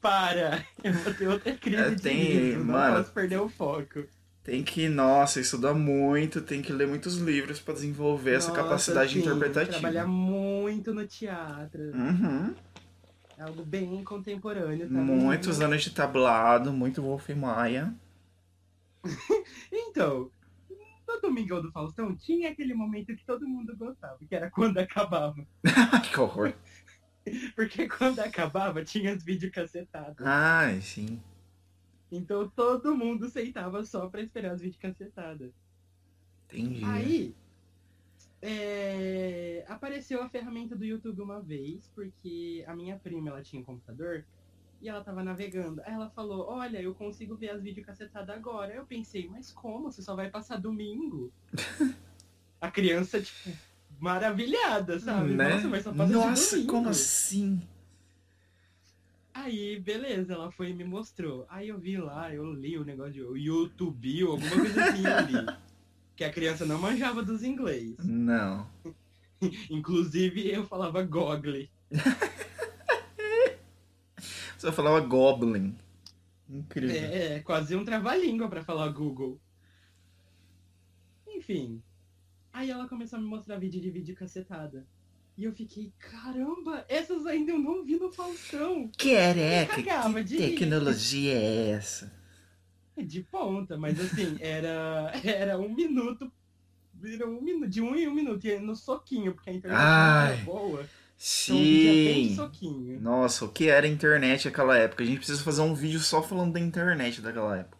Para! 0.00 0.64
Eu 0.84 0.92
vou 0.92 1.12
ter 1.12 1.26
outra 1.26 1.52
crise 1.54 1.82
é, 1.82 1.94
tem, 1.96 2.52
de 2.52 2.56
mano, 2.58 2.94
não 2.94 3.02
posso 3.02 3.12
perder 3.12 3.40
o 3.40 3.48
foco. 3.48 4.04
Tem 4.44 4.62
que, 4.62 4.88
nossa, 4.88 5.40
estudar 5.40 5.74
muito, 5.74 6.40
tem 6.40 6.62
que 6.62 6.72
ler 6.72 6.86
muitos 6.86 7.16
livros 7.16 7.60
para 7.60 7.74
desenvolver 7.74 8.34
nossa, 8.34 8.50
essa 8.50 8.56
capacidade 8.56 9.12
sim, 9.12 9.18
interpretativa. 9.20 9.72
Trabalhar 9.78 10.06
muito 10.06 10.94
no 10.94 11.06
teatro. 11.06 11.82
Uhum. 11.94 12.54
É 13.36 13.42
algo 13.42 13.64
bem 13.64 14.02
contemporâneo. 14.04 14.88
Tá 14.88 14.94
Muitos 14.94 15.60
anos 15.60 15.82
de 15.82 15.90
tablado, 15.90 16.72
muito 16.72 17.02
Wolf 17.02 17.28
Maia. 17.30 17.92
então, 19.72 20.30
no 21.06 21.20
Domingão 21.20 21.62
do 21.62 21.72
Faustão 21.72 22.14
tinha 22.14 22.50
aquele 22.50 22.74
momento 22.74 23.14
que 23.16 23.24
todo 23.24 23.48
mundo 23.48 23.76
gostava, 23.76 24.18
que 24.24 24.34
era 24.34 24.50
quando 24.50 24.78
acabava. 24.78 25.46
que 26.12 26.20
horror. 26.20 26.54
Porque 27.54 27.88
quando 27.88 28.20
acabava 28.20 28.84
tinha 28.84 29.14
os 29.14 29.22
vídeos 29.22 29.52
cacetados. 29.52 30.26
Ai, 30.26 30.80
sim. 30.80 31.20
Então 32.10 32.48
todo 32.48 32.96
mundo 32.96 33.28
sentava 33.28 33.84
só 33.84 34.08
pra 34.08 34.22
esperar 34.22 34.52
as 34.52 34.60
videocassetadas. 34.60 35.52
Entendi. 36.46 36.84
Aí, 36.84 37.34
é, 38.40 39.64
apareceu 39.68 40.22
a 40.22 40.28
ferramenta 40.28 40.74
do 40.74 40.84
YouTube 40.84 41.20
uma 41.20 41.40
vez, 41.40 41.90
porque 41.94 42.64
a 42.66 42.74
minha 42.74 42.96
prima 42.98 43.30
ela 43.30 43.42
tinha 43.42 43.60
um 43.60 43.64
computador 43.64 44.24
e 44.80 44.88
ela 44.88 45.02
tava 45.02 45.22
navegando. 45.22 45.82
Aí 45.84 45.92
ela 45.92 46.08
falou, 46.10 46.46
olha, 46.48 46.80
eu 46.80 46.94
consigo 46.94 47.34
ver 47.36 47.50
as 47.50 47.62
videocassetadas 47.62 48.34
agora. 48.34 48.72
Eu 48.72 48.86
pensei, 48.86 49.28
mas 49.28 49.52
como? 49.52 49.90
Você 49.90 50.02
só 50.02 50.14
vai 50.14 50.30
passar 50.30 50.56
domingo? 50.58 51.32
a 52.60 52.70
criança, 52.70 53.20
tipo, 53.20 53.50
maravilhada, 53.98 54.98
sabe? 54.98 55.34
Né? 55.34 55.48
Nossa, 55.48 55.68
mas 55.68 55.84
só 55.84 55.92
passa 55.92 56.12
Nossa, 56.12 56.64
como 56.64 56.88
assim? 56.88 57.60
Aí, 59.34 59.78
beleza, 59.78 60.34
ela 60.34 60.50
foi 60.50 60.70
e 60.70 60.74
me 60.74 60.84
mostrou. 60.84 61.46
Aí 61.48 61.68
eu 61.68 61.78
vi 61.78 61.96
lá, 61.96 62.34
eu 62.34 62.52
li 62.52 62.76
o 62.76 62.84
negócio 62.84 63.12
de 63.12 63.40
YouTube, 63.40 64.24
ou 64.24 64.32
alguma 64.32 64.50
coisa 64.50 64.84
assim 64.84 65.06
ali. 65.06 65.34
que 66.16 66.24
a 66.24 66.32
criança 66.32 66.66
não 66.66 66.78
manjava 66.80 67.22
dos 67.22 67.44
inglês. 67.44 67.96
Não. 68.04 68.68
Inclusive 69.70 70.50
eu 70.50 70.66
falava 70.66 71.02
Gogle. 71.04 71.70
Você 74.58 74.72
falava 74.72 75.00
Goblin. 75.00 75.76
Incrível. 76.50 76.96
É, 76.96 77.36
é 77.36 77.40
quase 77.40 77.76
um 77.76 77.84
trava-língua 77.84 78.48
pra 78.48 78.64
falar 78.64 78.88
Google. 78.88 79.40
Enfim. 81.28 81.80
Aí 82.52 82.68
ela 82.68 82.88
começou 82.88 83.18
a 83.18 83.22
me 83.22 83.28
mostrar 83.28 83.56
vídeo 83.56 83.80
de 83.80 83.88
vídeo 83.88 84.16
cacetada. 84.16 84.84
E 85.36 85.44
eu 85.44 85.52
fiquei, 85.52 85.92
caramba, 86.00 86.84
essas 86.88 87.24
ainda 87.24 87.52
eu 87.52 87.58
não 87.60 87.84
vi 87.84 87.96
no 87.96 88.10
Faustão. 88.10 88.90
Que 88.98 89.10
ereca, 89.10 89.80
que 89.80 90.22
de... 90.24 90.36
tecnologia 90.36 91.34
é 91.34 91.70
essa? 91.70 92.12
De 92.96 93.22
ponta, 93.22 93.76
mas 93.76 94.00
assim, 94.00 94.36
era, 94.40 95.12
era 95.22 95.56
um 95.56 95.72
minuto, 95.72 96.32
era 97.04 97.28
um 97.28 97.40
minuto, 97.40 97.70
de 97.70 97.80
um 97.80 97.94
em 97.94 98.08
um 98.08 98.14
minuto, 98.14 98.44
e 98.44 98.58
no 98.58 98.74
soquinho, 98.74 99.32
porque 99.32 99.50
a 99.50 99.52
internet 99.52 99.80
Ai, 99.80 100.32
era 100.32 100.44
boa. 100.44 100.84
Sim. 101.18 102.32
Então, 102.32 102.46
soquinho. 102.46 103.00
Nossa, 103.00 103.44
o 103.44 103.48
que 103.48 103.68
era 103.68 103.84
a 103.84 103.90
internet 103.90 104.44
naquela 104.44 104.78
época? 104.78 105.02
A 105.02 105.06
gente 105.06 105.18
precisa 105.18 105.42
fazer 105.42 105.62
um 105.62 105.74
vídeo 105.74 105.98
só 105.98 106.22
falando 106.22 106.52
da 106.52 106.60
internet 106.60 107.20
daquela 107.20 107.58
época. 107.58 107.76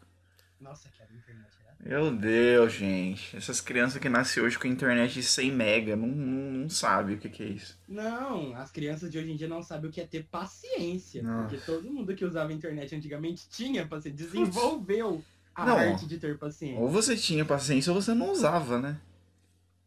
Nossa, 0.61 0.89
que 0.89 1.01
era 1.01 1.13
internet. 1.13 1.49
Meu 1.79 2.11
Deus, 2.11 2.73
gente. 2.73 3.37
Essas 3.37 3.61
crianças 3.61 4.01
que 4.01 4.09
nascem 4.09 4.43
hoje 4.43 4.59
com 4.59 4.67
internet 4.67 5.15
de 5.15 5.23
100 5.23 5.53
mega 5.53 5.95
não, 5.95 6.09
não, 6.09 6.53
não 6.63 6.69
sabem 6.69 7.15
o 7.15 7.19
que, 7.19 7.29
que, 7.29 7.45
é 7.45 7.47
isso. 7.47 7.79
Não, 7.87 8.57
as 8.57 8.73
crianças 8.73 9.09
de 9.09 9.17
hoje 9.19 9.31
em 9.31 9.37
dia 9.37 9.49
não 9.49 9.63
sabem 9.63 9.89
o 9.89 9.93
que 9.93 10.01
é 10.01 10.07
ter 10.07 10.25
paciência. 10.25 11.23
Nossa. 11.23 11.49
Porque 11.49 11.65
todo 11.65 11.89
mundo 11.89 12.17
que 12.17 12.25
usava 12.25 12.53
internet 12.53 12.93
antigamente 12.97 13.49
tinha 13.49 13.87
paciência, 13.87 14.27
desenvolveu 14.27 15.23
a 15.55 15.65
não, 15.65 15.77
arte 15.77 16.07
de 16.07 16.19
ter 16.19 16.37
paciência. 16.37 16.81
Ou 16.81 16.89
você 16.89 17.17
tinha 17.17 17.45
paciência 17.45 17.93
ou 17.93 18.03
você 18.03 18.13
não 18.13 18.33
usava, 18.33 18.81
né? 18.81 19.01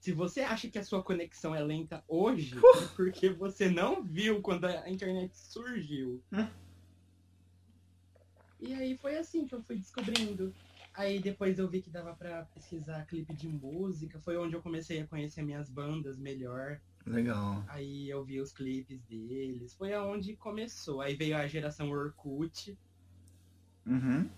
Se 0.01 0.12
você 0.12 0.41
acha 0.41 0.70
que 0.70 0.77
a 0.77 0.84
sua 0.84 1.01
conexão 1.01 1.55
é 1.55 1.63
lenta 1.63 2.03
hoje, 2.08 2.58
uh. 2.58 2.84
é 2.84 2.88
porque 2.96 3.29
você 3.29 3.70
não 3.70 4.03
viu 4.03 4.41
quando 4.41 4.65
a 4.65 4.89
internet 4.89 5.31
surgiu. 5.38 6.22
Hum. 6.34 6.48
E 8.60 8.74
aí 8.74 8.98
foi 8.98 9.17
assim 9.17 9.48
que 9.48 9.55
eu 9.55 9.63
fui 9.63 9.77
descobrindo 9.77 10.53
Aí 10.93 11.20
depois 11.20 11.58
eu 11.58 11.67
vi 11.70 11.81
que 11.81 11.89
dava 11.89 12.13
para 12.13 12.43
pesquisar 12.53 13.05
clipe 13.05 13.34
de 13.34 13.48
música, 13.48 14.20
foi 14.20 14.38
onde 14.38 14.55
eu 14.55 14.62
comecei 14.62 15.00
a 15.00 15.08
conhecer 15.08 15.41
minhas 15.41 15.70
bandas 15.70 16.17
melhor. 16.17 16.81
Legal. 17.05 17.63
Aí 17.70 18.10
eu 18.10 18.24
vi 18.24 18.41
os 18.41 18.51
clipes 18.51 19.01
deles, 19.03 19.74
foi 19.74 19.93
aonde 19.93 20.36
começou. 20.36 21.01
Aí 21.01 21.15
veio 21.15 21.38
a 21.38 21.48
geração 21.48 21.89
Orkut. 21.89 22.77
Uhum. 23.86 24.29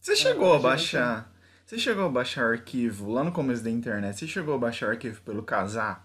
Você 0.00 0.14
chegou 0.14 0.52
a, 0.52 0.56
a 0.56 0.60
baixar. 0.60 1.32
Você 1.70 1.78
chegou 1.78 2.04
a 2.04 2.08
baixar 2.08 2.50
arquivo 2.50 3.12
lá 3.12 3.22
no 3.22 3.30
começo 3.30 3.62
da 3.62 3.70
internet? 3.70 4.18
Você 4.18 4.26
chegou 4.26 4.56
a 4.56 4.58
baixar 4.58 4.90
arquivo 4.90 5.22
pelo 5.22 5.44
Casar? 5.44 6.04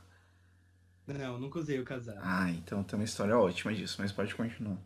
Não, 1.07 1.39
nunca 1.39 1.57
usei 1.57 1.79
o 1.79 1.83
Casar. 1.83 2.19
Ah, 2.21 2.51
então 2.51 2.83
tem 2.83 2.99
uma 2.99 3.03
história 3.03 3.35
ótima 3.35 3.73
disso, 3.73 3.95
mas 3.97 4.11
pode 4.11 4.35
continuar. 4.35 4.77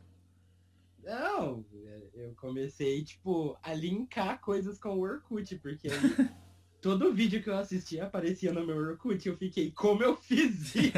Não, 1.03 1.65
eu 2.13 2.33
comecei, 2.37 3.03
tipo, 3.03 3.57
a 3.61 3.73
linkar 3.73 4.39
coisas 4.39 4.79
com 4.79 4.97
o 4.97 5.01
Orkut, 5.01 5.53
porque 5.57 5.89
aí 5.89 6.29
Todo 6.81 7.13
vídeo 7.13 7.43
que 7.43 7.49
eu 7.49 7.57
assistia 7.57 8.05
aparecia 8.05 8.53
no 8.53 8.65
meu 8.65 8.77
Orkut. 8.77 9.27
Eu 9.27 9.35
fiquei, 9.35 9.71
como 9.71 10.01
eu 10.01 10.15
fiz 10.15 10.75
isso? 10.75 10.93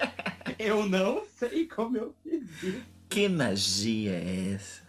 eu 0.58 0.88
não 0.88 1.22
sei 1.36 1.66
como 1.66 1.98
eu 1.98 2.14
fiz 2.22 2.62
isso. 2.62 2.82
Que 3.10 3.28
magia 3.28 4.12
é 4.12 4.52
essa? 4.54 4.87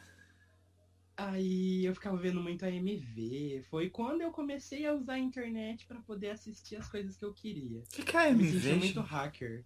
Aí 1.28 1.86
eu 1.86 1.94
ficava 1.94 2.16
vendo 2.18 2.40
muito 2.42 2.64
a 2.66 2.72
MV. 2.72 3.64
Foi 3.70 3.90
quando 3.90 4.22
eu 4.22 4.32
comecei 4.32 4.86
a 4.86 4.94
usar 4.94 5.14
a 5.14 5.20
internet 5.20 5.86
pra 5.86 6.00
poder 6.00 6.30
assistir 6.30 6.78
as 6.78 6.88
coisas 6.90 7.18
que 7.18 7.26
eu 7.26 7.34
queria. 7.34 7.80
O 7.80 7.84
que, 7.90 8.04
que 8.04 8.16
é 8.16 8.30
Eu 8.30 8.36
me 8.36 8.44
MV? 8.44 8.60
sentia 8.60 8.76
muito 8.78 9.02
hacker. 9.02 9.66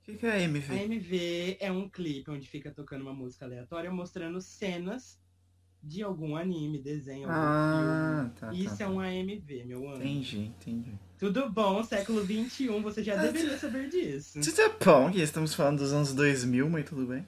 O 0.00 0.02
que, 0.02 0.14
que 0.16 0.26
é 0.26 0.42
MV? 0.42 0.72
A 0.74 0.82
MV 0.84 1.56
é 1.60 1.72
um 1.72 1.88
clipe 1.88 2.30
onde 2.30 2.48
fica 2.48 2.70
tocando 2.70 3.02
uma 3.02 3.14
música 3.14 3.44
aleatória 3.44 3.90
mostrando 3.90 4.40
cenas 4.40 5.18
de 5.82 6.02
algum 6.02 6.36
anime, 6.36 6.78
desenho, 6.78 7.22
algum 7.28 7.34
Ah, 7.34 8.30
tá, 8.38 8.48
filme. 8.50 8.64
Isso 8.66 8.76
tá, 8.76 8.84
é 8.84 8.86
tá. 8.86 8.92
um 8.92 9.00
AMV, 9.00 9.64
meu 9.64 9.88
anjo. 9.88 10.02
Entendi, 10.02 10.38
entendi. 10.40 10.92
Tudo 11.18 11.50
bom, 11.50 11.82
século 11.82 12.22
XXI, 12.22 12.68
você 12.82 13.02
já 13.02 13.16
deveria 13.16 13.56
saber 13.56 13.88
disso. 13.88 14.38
Tudo 14.42 14.60
é 14.60 14.68
bom 14.84 15.10
que 15.10 15.20
estamos 15.22 15.54
falando 15.54 15.78
dos 15.78 15.92
anos 15.92 16.12
2000, 16.12 16.68
mas 16.68 16.84
tudo 16.88 17.06
bem. 17.06 17.26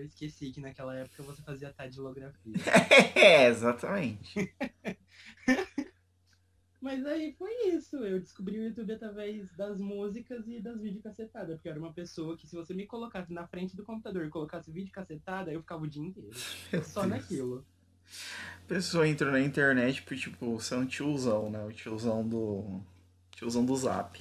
Eu 0.00 0.06
esqueci 0.06 0.50
que 0.50 0.60
naquela 0.60 0.96
época 0.96 1.22
você 1.22 1.42
fazia 1.42 1.72
tadilografia. 1.72 2.54
É, 3.14 3.48
exatamente. 3.48 4.54
Mas 6.80 7.04
aí 7.04 7.34
foi 7.34 7.52
isso. 7.68 7.96
Eu 7.96 8.18
descobri 8.18 8.58
o 8.58 8.64
YouTube 8.64 8.92
através 8.92 9.54
das 9.54 9.78
músicas 9.78 10.48
e 10.48 10.60
das 10.60 10.80
videocassetadas. 10.80 11.56
Porque 11.56 11.68
eu 11.68 11.72
era 11.72 11.80
uma 11.80 11.92
pessoa 11.92 12.36
que 12.36 12.46
se 12.46 12.56
você 12.56 12.72
me 12.72 12.86
colocasse 12.86 13.30
na 13.32 13.46
frente 13.46 13.76
do 13.76 13.84
computador 13.84 14.24
e 14.24 14.30
colocasse 14.30 14.70
videocassetada, 14.72 15.52
eu 15.52 15.60
ficava 15.60 15.84
o 15.84 15.88
dia 15.88 16.02
inteiro. 16.02 16.30
Meu 16.72 16.82
Só 16.82 17.02
Deus. 17.02 17.12
naquilo. 17.12 17.66
A 18.64 18.66
pessoa 18.66 19.06
entrou 19.06 19.30
na 19.30 19.40
internet 19.40 20.02
por, 20.02 20.16
tipo, 20.16 20.58
ser 20.60 20.76
um 20.76 20.86
tiozão, 20.86 21.50
né? 21.50 21.62
O 21.64 21.72
tiozão 21.72 22.26
do. 22.26 22.80
Tiozão 23.32 23.64
do 23.64 23.76
zap. 23.76 24.18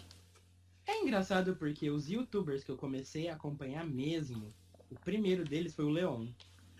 É 0.85 1.01
engraçado 1.01 1.55
porque 1.55 1.89
os 1.89 2.09
youtubers 2.09 2.63
que 2.63 2.71
eu 2.71 2.77
comecei 2.77 3.29
a 3.29 3.35
acompanhar 3.35 3.85
mesmo, 3.85 4.53
o 4.89 4.95
primeiro 4.95 5.43
deles 5.43 5.75
foi 5.75 5.85
o 5.85 5.89
Leon. 5.89 6.27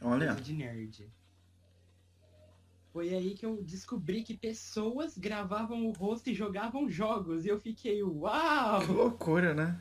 Olha, 0.01 0.33
de 0.35 0.53
nerd. 0.53 1.09
Foi 2.91 3.13
aí 3.13 3.35
que 3.35 3.45
eu 3.45 3.61
descobri 3.61 4.23
que 4.23 4.35
pessoas 4.35 5.17
gravavam 5.17 5.85
o 5.85 5.91
rosto 5.91 6.29
e 6.29 6.33
jogavam 6.33 6.89
jogos. 6.89 7.45
E 7.45 7.49
eu 7.49 7.59
fiquei, 7.59 8.01
uau! 8.03 8.81
que 8.81 8.91
loucura, 8.91 9.53
né? 9.53 9.79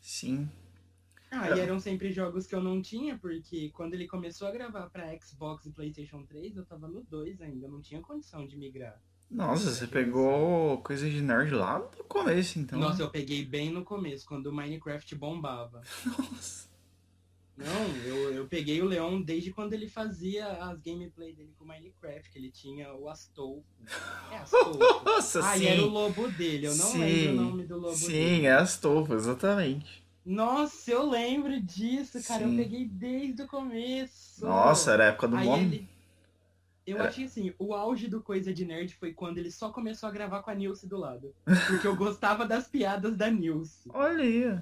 Sim. 0.00 0.48
Ah, 1.30 1.50
e 1.50 1.60
eram 1.60 1.78
sempre 1.78 2.12
jogos 2.12 2.46
que 2.46 2.54
eu 2.54 2.62
não 2.62 2.80
tinha, 2.80 3.18
porque 3.18 3.70
quando 3.70 3.94
ele 3.94 4.06
começou 4.06 4.48
a 4.48 4.52
gravar 4.52 4.88
pra 4.88 5.18
Xbox 5.18 5.66
e 5.66 5.70
Playstation 5.70 6.24
3, 6.24 6.56
eu 6.56 6.64
tava 6.64 6.88
no 6.88 7.02
2 7.02 7.42
ainda, 7.42 7.66
eu 7.66 7.70
não 7.70 7.82
tinha 7.82 8.00
condição 8.00 8.46
de 8.46 8.56
migrar. 8.56 8.98
Nossa, 9.28 9.72
você 9.72 9.86
pegou 9.88 10.78
coisa 10.82 11.10
de 11.10 11.20
nerd 11.20 11.52
lá 11.52 11.80
do 11.80 12.04
começo, 12.04 12.60
então. 12.60 12.78
Nossa, 12.78 13.02
eu 13.02 13.10
peguei 13.10 13.44
bem 13.44 13.70
no 13.70 13.84
começo, 13.84 14.24
quando 14.24 14.46
o 14.46 14.52
Minecraft 14.52 15.14
bombava. 15.16 15.82
Nossa. 16.06 16.75
Não, 17.56 17.96
eu, 18.04 18.34
eu 18.34 18.46
peguei 18.46 18.82
o 18.82 18.84
Leon 18.84 19.22
desde 19.22 19.50
quando 19.50 19.72
ele 19.72 19.88
fazia 19.88 20.46
as 20.46 20.78
gameplay 20.80 21.32
dele 21.34 21.54
com 21.58 21.64
Minecraft, 21.64 22.30
que 22.30 22.38
ele 22.38 22.50
tinha 22.50 22.92
o 22.94 23.08
Astolfo. 23.08 23.64
É 24.30 24.36
Astolfo. 24.38 24.78
Nossa, 25.04 25.40
Ah, 25.40 25.56
sim. 25.56 25.66
era 25.66 25.82
o 25.82 25.88
lobo 25.88 26.28
dele, 26.32 26.66
eu 26.66 26.74
não 26.76 26.86
Sim. 26.86 26.98
lembro 27.00 27.32
o 27.32 27.44
nome 27.46 27.64
do 27.64 27.78
lobo 27.78 27.96
Sim, 27.96 28.08
dele. 28.12 28.46
é 28.46 28.52
Astolfo, 28.52 29.14
exatamente. 29.14 30.04
Nossa, 30.24 30.90
eu 30.90 31.08
lembro 31.08 31.58
disso, 31.62 32.22
cara. 32.26 32.44
Sim. 32.44 32.50
Eu 32.58 32.62
peguei 32.64 32.84
desde 32.84 33.42
o 33.42 33.46
começo. 33.46 34.44
Nossa, 34.44 34.92
era 34.92 35.04
a 35.04 35.06
época 35.08 35.28
do 35.28 35.36
Aí 35.36 35.48
ele. 35.48 35.88
Eu 36.86 36.98
Era- 36.98 37.08
achei 37.08 37.24
assim, 37.24 37.52
o 37.58 37.74
auge 37.74 38.06
do 38.06 38.20
Coisa 38.22 38.52
de 38.52 38.64
Nerd 38.64 38.94
foi 38.94 39.12
quando 39.12 39.38
ele 39.38 39.50
só 39.50 39.70
começou 39.70 40.08
a 40.08 40.12
gravar 40.12 40.42
com 40.42 40.50
a 40.50 40.54
Nilce 40.54 40.86
do 40.86 40.96
lado. 40.98 41.34
Porque 41.68 41.86
eu 41.86 41.96
gostava 41.96 42.44
das 42.46 42.68
piadas 42.68 43.16
da 43.16 43.28
Nilce. 43.30 43.88
Olha 43.94 44.22
aí. 44.22 44.60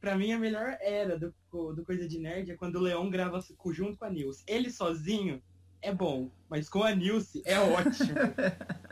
Pra 0.00 0.16
mim, 0.16 0.32
a 0.32 0.38
melhor 0.38 0.76
era 0.80 1.18
do, 1.18 1.34
do 1.52 1.84
Coisa 1.84 2.08
de 2.08 2.18
Nerd 2.18 2.50
é 2.50 2.56
quando 2.56 2.76
o 2.76 2.80
Leão 2.80 3.10
grava 3.10 3.44
junto 3.72 3.98
com 3.98 4.04
a 4.04 4.10
Nilce. 4.10 4.42
Ele 4.46 4.70
sozinho 4.70 5.42
é 5.80 5.92
bom, 5.92 6.30
mas 6.48 6.68
com 6.68 6.82
a 6.82 6.94
Nilce 6.94 7.42
é 7.44 7.58
ótimo. 7.58 8.14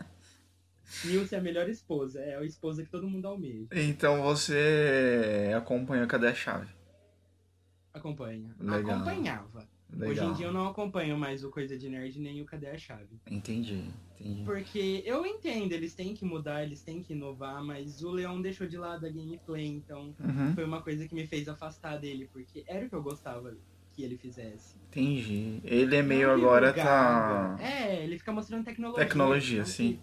Nilce 1.05 1.35
é 1.35 1.39
a 1.39 1.43
melhor 1.43 1.69
esposa, 1.69 2.21
é 2.21 2.37
a 2.37 2.45
esposa 2.45 2.85
que 2.85 2.91
todo 2.91 3.09
mundo 3.09 3.27
almeja. 3.27 3.69
Então 3.73 4.23
você 4.23 5.53
acompanhou 5.57 6.07
Cadê 6.07 6.27
a 6.29 6.35
Chave? 6.35 6.69
Acompanha. 7.95 8.55
Legal. 8.59 8.97
Acompanhava. 8.97 9.69
Hoje 9.93 10.09
Legal. 10.09 10.31
em 10.31 10.35
dia 10.35 10.47
eu 10.47 10.53
não 10.53 10.69
acompanho 10.69 11.19
mais 11.19 11.45
o 11.45 11.51
Coisa 11.51 11.77
de 11.77 11.89
Nerd 11.89 12.19
nem 12.21 12.41
o 12.41 12.45
Cadê 12.47 12.69
a 12.69 12.79
Chave. 12.79 13.19
Entendi, 13.31 13.85
entendi. 14.19 14.43
Porque 14.45 15.03
eu 15.05 15.27
entendo, 15.27 15.73
eles 15.73 15.95
têm 15.95 16.15
que 16.15 16.25
mudar, 16.25 16.63
eles 16.63 16.83
têm 16.83 17.03
que 17.03 17.13
inovar, 17.13 17.63
mas 17.65 18.03
o 18.03 18.11
Leão 18.11 18.41
deixou 18.41 18.67
de 18.67 18.77
lado 18.79 19.05
a 19.07 19.09
gameplay, 19.11 19.67
então 19.67 20.15
Uhum, 20.21 20.55
foi 20.55 20.65
uma 20.65 20.81
coisa 20.83 21.07
que 21.07 21.15
me 21.15 21.27
fez 21.27 21.49
afastar 21.49 21.97
dele, 21.99 22.29
porque 22.33 22.65
era 22.67 22.87
o 22.87 22.89
que 22.89 22.95
eu 22.95 23.03
gostava 23.03 23.55
que 23.93 24.03
ele 24.03 24.17
fizesse. 24.17 24.77
entendi. 24.89 25.61
Ele 25.65 25.97
é 25.97 26.03
meio 26.03 26.31
agora 26.31 26.73
tá. 26.73 27.57
É, 27.61 28.03
ele 28.03 28.19
fica 28.19 28.33
mostrando 28.33 28.65
tecnologia. 28.65 29.05
Tecnologia, 29.05 29.65
sim. 29.65 29.99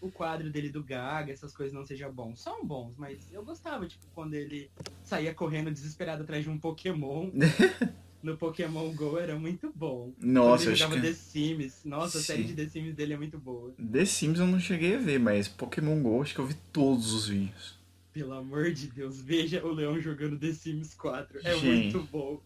O 0.00 0.10
quadro 0.10 0.50
dele 0.50 0.68
do 0.68 0.84
Gaga, 0.84 1.32
essas 1.32 1.54
coisas 1.56 1.72
não 1.72 1.82
sejam 1.84 2.12
bons. 2.12 2.40
São 2.40 2.64
bons, 2.64 2.94
mas 2.96 3.32
eu 3.32 3.42
gostava, 3.42 3.86
tipo, 3.86 4.04
quando 4.14 4.34
ele 4.34 4.70
saía 5.02 5.34
correndo 5.34 5.70
desesperado 5.72 6.22
atrás 6.22 6.44
de 6.44 6.50
um 6.50 6.58
Pokémon. 6.58 7.30
no 8.26 8.36
Pokémon 8.36 8.92
GO 8.92 9.18
era 9.18 9.38
muito 9.38 9.72
bom. 9.74 10.12
Nossa, 10.20 10.64
quando 10.64 10.68
ele 10.68 10.76
jogava 10.76 11.00
que. 11.00 11.06
The 11.06 11.12
Sims. 11.14 11.80
Nossa, 11.84 12.18
a 12.18 12.20
série 12.20 12.42
Sim. 12.42 12.48
de 12.48 12.54
The 12.54 12.68
Sims 12.68 12.94
dele 12.94 13.14
é 13.14 13.16
muito 13.16 13.38
boa. 13.38 13.72
The 13.92 14.04
Sims 14.04 14.40
eu 14.40 14.46
não 14.46 14.58
cheguei 14.58 14.96
a 14.96 14.98
ver, 14.98 15.20
mas 15.20 15.46
Pokémon 15.46 16.02
GO 16.02 16.20
acho 16.20 16.34
que 16.34 16.40
eu 16.40 16.46
vi 16.46 16.54
todos 16.72 17.12
os 17.12 17.28
vídeos. 17.28 17.78
Pelo 18.12 18.32
amor 18.32 18.72
de 18.72 18.88
Deus, 18.88 19.20
veja 19.20 19.64
o 19.64 19.72
Leão 19.72 20.00
jogando 20.00 20.36
The 20.38 20.52
Sims 20.52 20.94
4. 20.94 21.38
É 21.44 21.54
Gente. 21.54 21.94
muito 21.94 22.08
bom. 22.10 22.40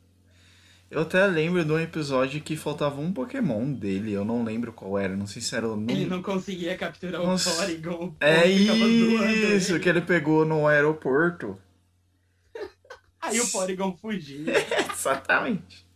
Eu 0.91 1.03
até 1.03 1.25
lembro 1.27 1.65
de 1.65 1.71
um 1.73 1.79
episódio 1.79 2.43
que 2.43 2.57
faltava 2.57 3.01
um 3.01 3.13
Pokémon 3.13 3.73
dele, 3.73 4.13
eu 4.13 4.25
não 4.25 4.43
lembro 4.43 4.73
qual 4.73 4.99
era, 4.99 5.17
não 5.17 5.27
sei 5.27 5.41
se 5.41 5.55
era 5.55 5.67
o 5.67 5.77
nome. 5.77 5.93
Ele 5.93 6.07
não 6.07 6.21
conseguia 6.21 6.77
capturar 6.77 7.23
Nossa. 7.23 7.51
o 7.51 7.57
Porygon. 7.57 8.15
É 8.21 8.47
isso 8.49 9.79
que 9.79 9.89
ele 9.89 10.01
pegou 10.01 10.45
no 10.45 10.67
aeroporto. 10.67 11.57
Aí 13.31 13.41
o 13.41 13.51
Porygon 13.51 13.97
fugia. 13.97 14.53
Exatamente. 14.93 15.87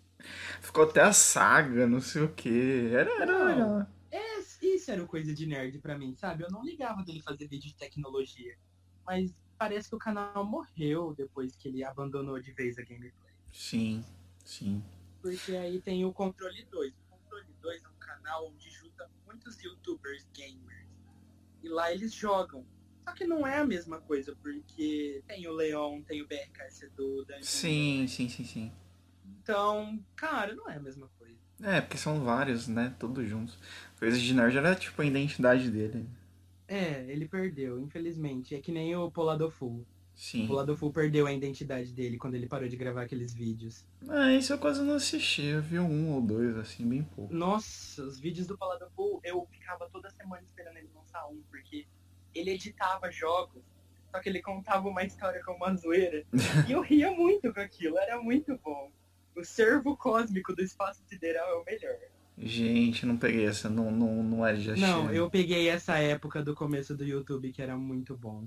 Ficou 0.60 0.84
até 0.84 1.02
a 1.02 1.12
saga, 1.12 1.86
não 1.86 2.00
sei 2.00 2.22
o 2.22 2.32
que. 2.32 2.88
Era, 2.92 3.10
era 3.22 3.44
legal. 3.44 3.86
É, 4.10 4.38
isso 4.62 4.90
era 4.90 5.04
coisa 5.06 5.34
de 5.34 5.46
nerd 5.46 5.78
pra 5.78 5.98
mim, 5.98 6.14
sabe? 6.14 6.44
Eu 6.44 6.50
não 6.50 6.64
ligava 6.64 7.02
dele 7.02 7.22
fazer 7.22 7.46
vídeo 7.46 7.68
de 7.68 7.76
tecnologia. 7.76 8.56
Mas 9.04 9.34
parece 9.58 9.88
que 9.88 9.94
o 9.94 9.98
canal 9.98 10.44
morreu 10.44 11.14
depois 11.14 11.54
que 11.56 11.68
ele 11.68 11.84
abandonou 11.84 12.40
de 12.40 12.52
vez 12.52 12.78
a 12.78 12.82
gameplay. 12.82 13.34
Sim, 13.52 14.04
sim. 14.44 14.82
Porque 15.20 15.56
aí 15.56 15.80
tem 15.80 16.04
o 16.04 16.12
Controle 16.12 16.64
2. 16.70 16.92
O 16.92 17.16
Controle 17.16 17.54
2 17.60 17.84
é 17.84 17.88
um 17.88 17.98
canal 17.98 18.48
onde 18.48 18.70
junta 18.70 19.10
muitos 19.26 19.62
youtubers 19.62 20.26
gamers. 20.34 20.88
E 21.62 21.68
lá 21.68 21.92
eles 21.92 22.12
jogam. 22.12 22.66
Só 23.04 23.12
que 23.12 23.26
não 23.26 23.46
é 23.46 23.58
a 23.58 23.66
mesma 23.66 24.00
coisa, 24.00 24.34
porque 24.42 25.22
tem 25.26 25.46
o 25.46 25.52
Leon, 25.52 26.00
tem 26.02 26.22
o 26.22 26.26
BRK 26.26 26.88
Duda. 26.96 27.36
Sim, 27.42 28.06
sim, 28.08 28.28
sim, 28.28 28.44
sim. 28.44 28.72
Então, 29.42 30.02
cara, 30.16 30.54
não 30.54 30.68
é 30.70 30.76
a 30.76 30.80
mesma 30.80 31.08
coisa. 31.18 31.34
É, 31.62 31.80
porque 31.80 31.98
são 31.98 32.24
vários, 32.24 32.66
né? 32.66 32.94
Todos 32.98 33.28
juntos. 33.28 33.58
Coisa 33.98 34.18
de 34.18 34.34
nerd 34.34 34.56
era 34.56 34.74
tipo 34.74 35.00
a 35.00 35.04
identidade 35.04 35.70
dele. 35.70 36.08
É, 36.66 37.04
ele 37.08 37.28
perdeu, 37.28 37.78
infelizmente. 37.78 38.54
É 38.54 38.60
que 38.60 38.72
nem 38.72 38.96
o 38.96 39.10
Poladofull. 39.10 39.80
O 39.80 39.86
Sim. 40.14 40.46
Poladofull 40.46 40.92
perdeu 40.92 41.26
a 41.26 41.32
identidade 41.32 41.92
dele 41.92 42.16
quando 42.16 42.34
ele 42.36 42.46
parou 42.46 42.68
de 42.68 42.76
gravar 42.76 43.02
aqueles 43.02 43.34
vídeos. 43.34 43.84
Ah, 44.08 44.32
isso 44.32 44.52
eu 44.52 44.58
quase 44.58 44.80
não 44.82 44.94
assisti. 44.94 45.44
Eu 45.44 45.60
vi 45.62 45.78
um 45.78 46.12
ou 46.12 46.22
dois, 46.22 46.56
assim, 46.56 46.88
bem 46.88 47.02
pouco. 47.02 47.34
Nossa, 47.34 48.02
os 48.02 48.18
vídeos 48.18 48.46
do 48.46 48.56
Poladofull, 48.56 49.20
eu 49.24 49.46
ficava 49.50 49.88
toda 49.90 50.08
semana 50.10 50.42
esperando 50.42 50.76
ele 50.76 50.88
lançar 50.94 51.26
um, 51.28 51.42
porque 51.50 51.86
ele 52.34 52.50
editava 52.50 53.10
jogos, 53.10 53.62
só 54.10 54.20
que 54.20 54.28
ele 54.28 54.40
contava 54.40 54.88
uma 54.88 55.02
história 55.04 55.42
com 55.44 55.52
uma 55.52 55.74
zoeira. 55.74 56.24
e 56.68 56.72
eu 56.72 56.80
ria 56.80 57.10
muito 57.10 57.52
com 57.52 57.60
aquilo, 57.60 57.98
era 57.98 58.20
muito 58.20 58.58
bom. 58.62 58.90
O 59.34 59.44
servo 59.44 59.96
cósmico 59.96 60.54
do 60.54 60.62
espaço 60.62 61.02
sideral 61.06 61.48
é 61.48 61.54
o 61.54 61.64
melhor. 61.64 61.96
Gente, 62.36 63.06
não 63.06 63.16
peguei 63.16 63.46
essa, 63.46 63.68
não, 63.68 63.90
não, 63.90 64.22
não 64.22 64.46
era 64.46 64.56
de. 64.56 64.80
Não, 64.80 65.12
eu 65.12 65.30
peguei 65.30 65.68
essa 65.68 65.98
época 65.98 66.42
do 66.42 66.54
começo 66.54 66.96
do 66.96 67.04
YouTube 67.04 67.52
que 67.52 67.62
era 67.62 67.76
muito 67.76 68.16
bom. 68.16 68.44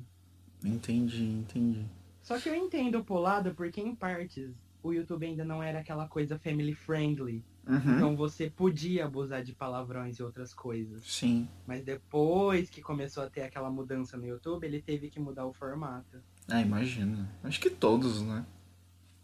Entendi, 0.63 1.24
entendi. 1.24 1.86
Só 2.22 2.38
que 2.39 2.50
eu 2.50 2.56
entendo 2.56 3.00
o 3.00 3.03
Polado 3.03 3.53
porque, 3.56 3.79
em 3.79 3.96
partes, 3.96 4.51
o 4.84 4.91
YouTube 4.91 5.25
ainda 5.25 5.46
não 5.46 5.63
era 5.63 5.79
aquela 5.79 6.08
coisa 6.08 6.38
family 6.38 6.74
friendly. 6.74 7.44
Uhum. 7.67 7.95
Então 7.95 8.15
você 8.15 8.50
podia 8.50 9.05
abusar 9.05 9.43
de 9.43 9.53
palavrões 9.53 10.17
e 10.17 10.24
outras 10.24 10.53
coisas. 10.53 11.03
Sim. 11.05 11.47
Mas 11.65 11.83
depois 11.83 12.69
que 12.69 12.81
começou 12.81 13.24
a 13.24 13.29
ter 13.29 13.41
aquela 13.41 13.69
mudança 13.69 14.15
no 14.17 14.25
YouTube, 14.25 14.65
ele 14.65 14.81
teve 14.81 15.09
que 15.09 15.19
mudar 15.19 15.45
o 15.45 15.53
formato. 15.53 16.17
Ah, 16.47 16.62
imagina. 16.62 17.29
Acho 17.43 17.59
que 17.59 17.69
todos, 17.69 18.21
né? 18.21 18.45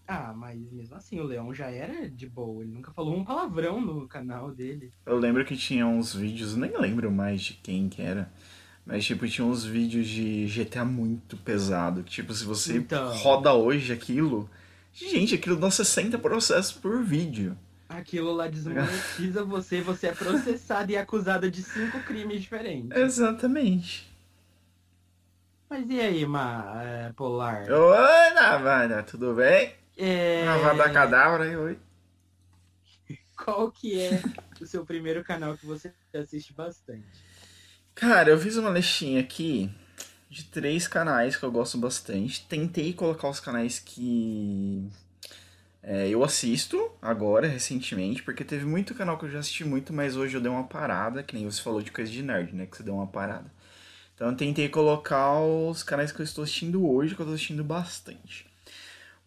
Ah, 0.05 0.33
mas 0.35 0.59
mesmo 0.71 0.95
assim, 0.97 1.19
o 1.19 1.23
Leão 1.23 1.53
já 1.53 1.69
era 1.71 2.09
de 2.09 2.27
boa. 2.27 2.61
Ele 2.61 2.73
nunca 2.73 2.91
falou 2.91 3.15
um 3.15 3.23
palavrão 3.23 3.79
no 3.79 4.05
canal 4.07 4.51
dele. 4.51 4.91
Eu 5.05 5.17
lembro 5.17 5.45
que 5.45 5.55
tinha 5.55 5.87
uns 5.87 6.13
vídeos, 6.13 6.55
nem 6.57 6.77
lembro 6.77 7.09
mais 7.09 7.41
de 7.41 7.53
quem 7.53 7.87
que 7.87 8.01
era. 8.01 8.29
Mas, 8.85 9.05
tipo, 9.05 9.25
tinha 9.29 9.47
uns 9.47 9.63
vídeos 9.63 10.05
de 10.05 10.45
GTA 10.47 10.83
muito 10.83 11.37
pesado. 11.37 12.03
Que, 12.03 12.11
tipo, 12.11 12.33
se 12.33 12.43
você 12.43 12.79
Então. 12.79 13.15
roda 13.15 13.53
hoje 13.53 13.93
aquilo. 13.93 14.49
Gente, 14.91 15.35
aquilo 15.35 15.55
dá 15.55 15.71
60 15.71 16.19
processos 16.19 16.73
por 16.73 17.01
vídeo. 17.01 17.57
Aquilo 17.89 18.33
lá 18.33 18.47
desmonetiza 18.47 19.43
você, 19.45 19.81
você 19.81 20.07
é 20.07 20.11
processado 20.11 20.91
e 20.91 20.97
acusado 20.97 21.49
de 21.49 21.61
cinco 21.61 21.99
crimes 22.01 22.41
diferentes. 22.41 22.97
Exatamente. 22.97 24.11
Mas 25.69 25.89
e 25.89 25.99
aí, 25.99 26.25
Ma, 26.25 26.83
é, 26.83 27.13
Polar? 27.13 27.65
Oi, 27.69 28.33
Navana, 28.33 29.03
tudo 29.03 29.33
bem? 29.33 29.73
É... 29.97 30.45
Navada 30.45 30.89
cadabra, 30.91 31.47
hein? 31.47 31.55
Oi. 31.55 31.79
Qual 33.35 33.71
que 33.71 33.99
é 33.99 34.21
o 34.61 34.65
seu 34.65 34.85
primeiro 34.85 35.23
canal 35.23 35.57
que 35.57 35.65
você 35.65 35.91
assiste 36.13 36.53
bastante? 36.53 37.05
Cara, 37.95 38.29
eu 38.29 38.39
fiz 38.39 38.55
uma 38.57 38.69
listinha 38.69 39.19
aqui 39.19 39.69
de 40.29 40.45
três 40.45 40.87
canais 40.87 41.35
que 41.35 41.43
eu 41.43 41.51
gosto 41.51 41.77
bastante. 41.77 42.45
Tentei 42.47 42.93
colocar 42.93 43.29
os 43.29 43.39
canais 43.39 43.79
que 43.79 44.89
é, 45.83 46.07
eu 46.07 46.23
assisto 46.23 46.89
agora, 47.01 47.45
recentemente, 47.45 48.23
porque 48.23 48.45
teve 48.45 48.65
muito 48.65 48.95
canal 48.95 49.17
que 49.17 49.25
eu 49.25 49.29
já 49.29 49.39
assisti 49.39 49.65
muito, 49.65 49.91
mas 49.91 50.15
hoje 50.15 50.35
eu 50.35 50.41
dei 50.41 50.49
uma 50.49 50.63
parada, 50.63 51.21
que 51.21 51.35
nem 51.35 51.43
você 51.43 51.61
falou 51.61 51.81
de 51.81 51.91
coisa 51.91 52.09
de 52.09 52.23
nerd, 52.23 52.55
né? 52.55 52.65
Que 52.65 52.77
você 52.77 52.83
deu 52.83 52.95
uma 52.95 53.07
parada. 53.07 53.51
Então 54.15 54.29
eu 54.29 54.35
tentei 54.37 54.69
colocar 54.69 55.41
os 55.41 55.83
canais 55.83 56.11
que 56.11 56.21
eu 56.21 56.23
estou 56.23 56.43
assistindo 56.45 56.87
hoje, 56.89 57.15
que 57.15 57.21
eu 57.21 57.25
estou 57.25 57.35
assistindo 57.35 57.63
bastante. 57.63 58.45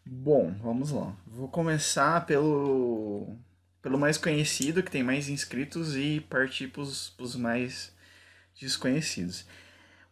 Bom, 0.05 0.55
vamos 0.63 0.93
lá. 0.93 1.15
Vou 1.27 1.49
começar 1.49 2.25
pelo, 2.25 3.37
pelo 3.83 3.99
mais 3.99 4.17
conhecido, 4.17 4.83
que 4.83 4.91
tem 4.91 5.03
mais 5.03 5.29
inscritos, 5.29 5.95
e 5.95 6.21
partir 6.21 6.69
pros, 6.69 7.11
pros 7.11 7.37
mais 7.37 7.93
desconhecidos. 8.59 9.45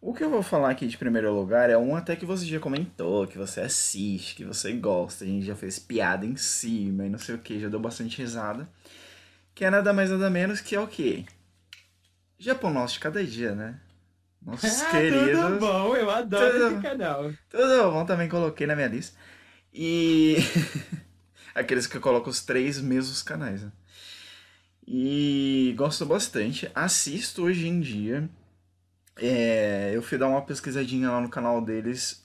O 0.06 0.12
que 0.12 0.22
eu 0.22 0.28
vou 0.28 0.42
falar 0.42 0.68
aqui 0.68 0.86
de 0.86 0.98
primeiro 0.98 1.34
lugar 1.34 1.70
é 1.70 1.78
um 1.78 1.96
até 1.96 2.14
que 2.14 2.26
você 2.26 2.44
já 2.44 2.60
comentou, 2.60 3.26
que 3.26 3.38
você 3.38 3.62
assiste, 3.62 4.34
que 4.34 4.44
você 4.44 4.70
gosta, 4.74 5.24
a 5.24 5.26
gente 5.26 5.46
já 5.46 5.56
fez 5.56 5.78
piada 5.78 6.26
em 6.26 6.36
cima 6.36 7.06
e 7.06 7.08
não 7.08 7.18
sei 7.18 7.34
o 7.34 7.38
que, 7.38 7.58
já 7.58 7.70
deu 7.70 7.80
bastante 7.80 8.18
risada. 8.18 8.68
Que 9.54 9.64
é 9.64 9.70
nada 9.70 9.94
mais 9.94 10.10
nada 10.10 10.28
menos 10.28 10.60
que 10.60 10.76
é 10.76 10.80
o 10.80 10.86
quê? 10.86 11.24
Japão 12.38 12.70
Nosso 12.70 12.94
de 12.94 13.00
cada 13.00 13.24
dia, 13.24 13.54
né? 13.54 13.80
Nossos 14.42 14.68
Ah, 14.84 14.90
queridos. 14.90 15.40
tudo 15.40 15.58
bom, 15.58 15.96
eu 15.96 16.10
adoro 16.10 16.52
Tudo 16.52 16.66
esse 16.66 16.82
canal. 16.82 17.32
Tudo 17.48 17.90
bom, 17.90 18.04
também 18.04 18.28
coloquei 18.28 18.66
na 18.66 18.76
minha 18.76 18.88
lista. 18.88 19.18
E. 19.72 20.36
Aqueles 21.56 21.86
que 21.86 21.96
eu 21.96 22.02
coloco 22.02 22.28
os 22.28 22.42
três 22.42 22.78
mesmos 22.78 23.22
canais, 23.22 23.62
né? 23.62 23.72
E 24.86 25.72
gosto 25.78 26.04
bastante. 26.04 26.70
Assisto 26.74 27.44
hoje 27.44 27.66
em 27.68 27.80
dia. 27.80 28.28
É, 29.16 29.92
eu 29.94 30.02
fui 30.02 30.18
dar 30.18 30.28
uma 30.28 30.42
pesquisadinha 30.42 31.10
lá 31.10 31.20
no 31.20 31.28
canal 31.28 31.60
deles 31.60 32.24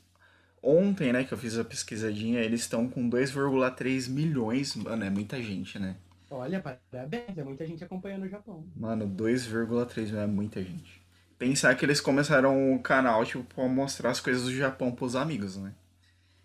ontem, 0.61 1.13
né? 1.13 1.23
Que 1.23 1.33
eu 1.33 1.37
fiz 1.37 1.57
a 1.57 1.63
pesquisadinha. 1.63 2.39
Eles 2.41 2.61
estão 2.61 2.87
com 2.87 3.09
2,3 3.09 4.07
milhões. 4.09 4.75
Mano, 4.75 5.03
é 5.03 5.09
muita 5.09 5.41
gente, 5.41 5.77
né? 5.79 5.95
Olha, 6.31 6.61
parabéns, 6.91 7.37
é 7.37 7.43
muita 7.43 7.65
gente 7.65 7.83
acompanhando 7.83 8.23
o 8.23 8.29
Japão. 8.29 8.63
Mano, 8.75 9.07
2,3 9.07 10.07
milhões 10.11 10.13
é 10.23 10.27
muita 10.27 10.63
gente. 10.63 11.01
Pensar 11.37 11.73
que 11.75 11.85
eles 11.85 12.01
começaram 12.01 12.73
o 12.75 12.79
canal, 12.79 13.25
tipo, 13.25 13.43
pra 13.43 13.67
mostrar 13.67 14.11
as 14.11 14.19
coisas 14.19 14.43
do 14.43 14.53
Japão 14.53 14.91
pros 14.91 15.15
amigos, 15.15 15.57
né? 15.57 15.73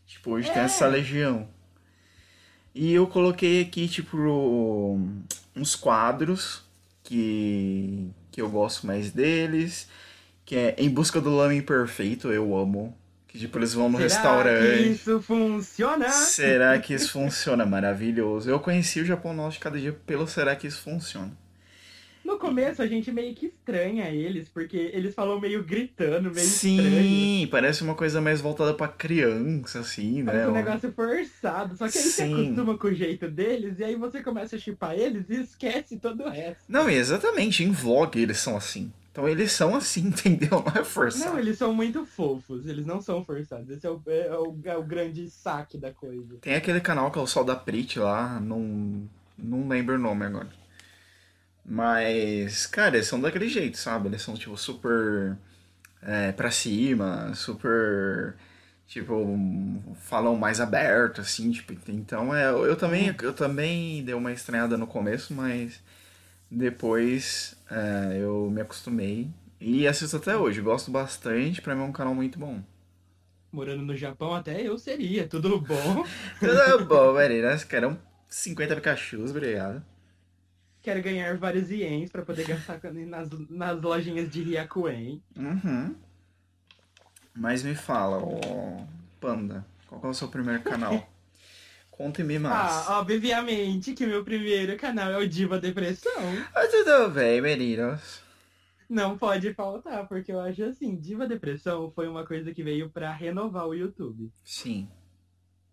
Tipo, 0.07 0.33
hoje 0.33 0.53
tem 0.53 0.63
É. 0.63 0.65
essa 0.67 0.87
legião. 0.87 1.49
E 2.75 2.93
eu 2.93 3.07
coloquei 3.07 3.63
aqui, 3.63 3.89
tipo, 3.89 4.17
uns 5.55 5.77
quadros 5.77 6.63
que, 7.03 8.11
que 8.31 8.41
eu 8.41 8.51
gosto 8.51 8.87
mais 8.87 9.11
deles. 9.13 9.89
Que 10.45 10.57
é 10.57 10.75
Em 10.79 10.89
Busca 10.91 11.21
do 11.21 11.35
Lame 11.35 11.63
Perfeito, 11.63 12.31
eu 12.33 12.57
amo. 12.57 12.97
Que, 13.29 13.39
tipo, 13.39 13.59
eles 13.59 13.75
vão 13.75 13.89
no 13.89 13.97
Será 13.99 14.05
restaurante. 14.05 14.77
que 14.83 14.89
isso 14.91 15.21
funciona? 15.21 16.09
Será 16.11 16.79
que 16.79 16.95
isso 16.95 17.11
funciona? 17.11 17.67
Maravilhoso. 17.67 18.49
Eu 18.49 18.61
conheci 18.61 19.01
o 19.01 19.05
Japão 19.05 19.35
Nosso 19.35 19.57
de 19.57 19.61
cada 19.65 19.79
dia 19.79 19.93
pelo 20.07 20.27
Será 20.27 20.55
que 20.55 20.67
isso 20.67 20.83
funciona? 20.83 21.33
No 22.25 22.39
começo 22.39 22.81
a 22.81 22.87
gente 22.87 23.13
meio 23.13 23.35
que 23.35 23.47
estranha 23.47 24.09
eles, 24.09 24.49
porque 24.49 24.91
eles 24.95 25.15
falam 25.15 25.39
meio 25.39 25.63
gritando, 25.63 26.31
meio 26.31 26.47
estranho. 26.47 26.91
Sim, 27.03 27.49
parece 27.51 27.83
uma 27.83 27.95
coisa 27.95 28.19
mais 28.19 28.41
voltada 28.41 28.73
pra 28.73 28.89
criança, 28.89 29.81
assim, 29.81 30.23
né? 30.23 30.33
Parece 30.33 30.49
um 30.49 30.53
negócio 30.55 30.93
forçado. 30.93 31.77
Só 31.77 31.87
que 31.87 31.99
aí 31.99 32.05
você 32.05 32.25
Sim. 32.27 32.33
acostuma 32.45 32.79
com 32.79 32.87
o 32.87 32.95
jeito 32.95 33.29
deles, 33.31 33.79
e 33.79 33.85
aí 33.85 33.95
você 33.97 34.23
começa 34.23 34.57
a 34.57 34.59
chipar 34.59 34.95
eles 34.95 35.29
e 35.29 35.43
esquece 35.43 35.99
todo 35.99 36.25
o 36.25 36.31
resto. 36.31 36.63
Não, 36.67 36.89
exatamente, 36.89 37.63
em 37.63 37.71
vlog 37.73 38.19
eles 38.19 38.39
são 38.39 38.57
assim. 38.57 38.91
Então 39.15 39.29
eles 39.29 39.53
são 39.53 39.77
assim, 39.77 40.09
entendeu? 40.11 40.65
Não 40.67 40.81
é 40.81 40.85
forçado. 40.85 41.31
Não, 41.31 41.39
eles 41.39 41.57
são 41.57 41.73
muito 41.73 42.05
fofos, 42.05 42.67
eles 42.67 42.85
não 42.85 43.01
são 43.01 43.25
forçados. 43.25 43.71
Esse 43.71 43.87
é 43.87 43.91
o, 43.91 44.03
é 44.09 44.37
o, 44.37 44.59
é 44.65 44.77
o 44.77 44.83
grande 44.83 45.31
saque 45.31 45.79
da 45.79 45.93
coisa. 45.93 46.37
Tem 46.41 46.57
aquele 46.57 46.81
canal 46.81 47.13
que 47.13 47.19
é 47.21 47.23
o 47.23 47.27
Sol 47.27 47.45
da 47.45 47.55
Prit 47.55 47.97
lá, 48.01 48.41
não, 48.41 49.09
não 49.39 49.69
lembro 49.69 49.95
o 49.95 49.99
nome 49.99 50.27
agora. 50.27 50.49
Mas, 51.65 52.67
cara, 52.67 52.97
eles 52.97 53.07
são 53.07 53.21
daquele 53.21 53.49
jeito, 53.49 53.79
sabe? 53.79 54.09
Eles 54.09 54.21
são, 54.21 54.35
tipo, 54.35 54.57
super 54.57 55.39
é, 56.03 56.33
pra 56.33 56.51
cima, 56.51 57.33
super, 57.37 58.35
tipo, 58.85 59.39
falam 59.95 60.35
mais 60.37 60.61
aberto, 60.61 61.21
assim, 61.21 61.53
tipo, 61.53 61.73
então 61.89 62.35
é, 62.35 62.49
eu 62.51 62.77
também, 62.77 63.15
eu 63.23 63.33
também 63.33 64.05
dei 64.05 64.15
uma 64.15 64.33
estranhada 64.33 64.77
no 64.77 64.89
começo, 64.89 65.33
mas 65.33 65.81
depois 66.55 67.57
é, 67.71 68.19
eu 68.21 68.49
me 68.51 68.61
acostumei 68.61 69.29
e 69.61 69.87
assisto 69.87 70.17
até 70.17 70.37
hoje, 70.37 70.61
gosto 70.61 70.91
bastante, 70.91 71.61
pra 71.61 71.75
mim 71.75 71.83
é 71.83 71.85
um 71.85 71.93
canal 71.93 72.15
muito 72.15 72.39
bom. 72.39 72.63
Morando 73.51 73.83
no 73.83 73.97
Japão, 73.97 74.35
até 74.35 74.63
eu 74.63 74.77
seria, 74.79 75.27
tudo 75.29 75.61
bom? 75.61 76.05
Tudo 76.41 76.85
bom, 76.87 77.15
meninas, 77.15 77.63
quero 77.63 77.97
50 78.29 78.75
Pikachus, 78.77 79.31
obrigado. 79.31 79.85
Quero 80.83 81.01
ganhar 81.03 81.37
vários 81.39 81.71
ienes 81.71 82.11
pra 82.11 82.25
poder 82.25 82.47
gastar 82.47 82.81
nas, 82.93 83.29
nas 83.49 83.81
lojinhas 83.81 84.29
de 84.29 84.43
Ryakuen. 84.43 85.23
Uhum. 85.37 85.95
Mas 87.33 87.63
me 87.63 87.75
fala, 87.75 88.19
ô 88.19 88.87
Panda, 89.21 89.65
qual 89.87 90.03
é 90.05 90.09
o 90.09 90.15
seu 90.15 90.29
primeiro 90.29 90.63
canal? 90.63 91.09
Conte-me 91.97 92.41
mais. 92.41 92.89
Ah, 92.89 92.99
obviamente 92.99 93.95
que 93.95 94.05
meu 94.05 94.25
primeiro 94.25 94.77
canal 94.77 95.13
é 95.13 95.19
o 95.19 95.29
Diva 95.29 95.61
Depressão. 95.61 96.11
Ah, 96.53 96.67
tudo 96.67 97.11
bem, 97.11 97.41
meninos? 97.41 98.21
Não 98.89 99.17
pode 99.17 99.55
faltar, 99.55 100.09
porque 100.09 100.33
eu 100.33 100.41
acho 100.41 100.65
assim, 100.65 100.97
Diva 100.97 101.25
Depressão 101.25 101.93
foi 101.93 102.09
uma 102.09 102.27
coisa 102.27 102.53
que 102.53 102.65
veio 102.65 102.91
pra 102.91 103.13
renovar 103.13 103.69
o 103.69 103.75
YouTube. 103.75 104.33
Sim. 104.43 104.89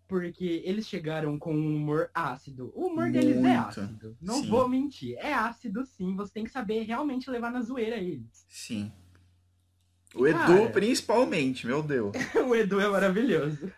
Porque 0.06 0.62
eles 0.64 0.86
chegaram 0.86 1.36
com 1.40 1.52
um 1.52 1.74
humor 1.74 2.08
ácido. 2.14 2.72
O 2.72 2.86
humor 2.86 3.10
deles 3.10 3.38
é 3.38 3.40
Muito, 3.40 3.80
ácido. 3.80 4.16
Não 4.20 4.42
sim. 4.42 4.48
vou 4.48 4.68
mentir. 4.68 5.16
É 5.18 5.34
ácido 5.34 5.84
sim. 5.84 6.14
Você 6.14 6.34
tem 6.34 6.44
que 6.44 6.52
saber 6.52 6.82
realmente 6.82 7.28
levar 7.28 7.50
na 7.50 7.62
zoeira 7.62 7.96
eles. 7.96 8.46
Sim. 8.48 8.92
O 10.14 10.26
Edu, 10.26 10.38
Cara. 10.38 10.70
principalmente, 10.70 11.66
meu 11.66 11.82
Deus. 11.82 12.12
o 12.46 12.54
Edu 12.54 12.80
é 12.80 12.88
maravilhoso. 12.88 13.72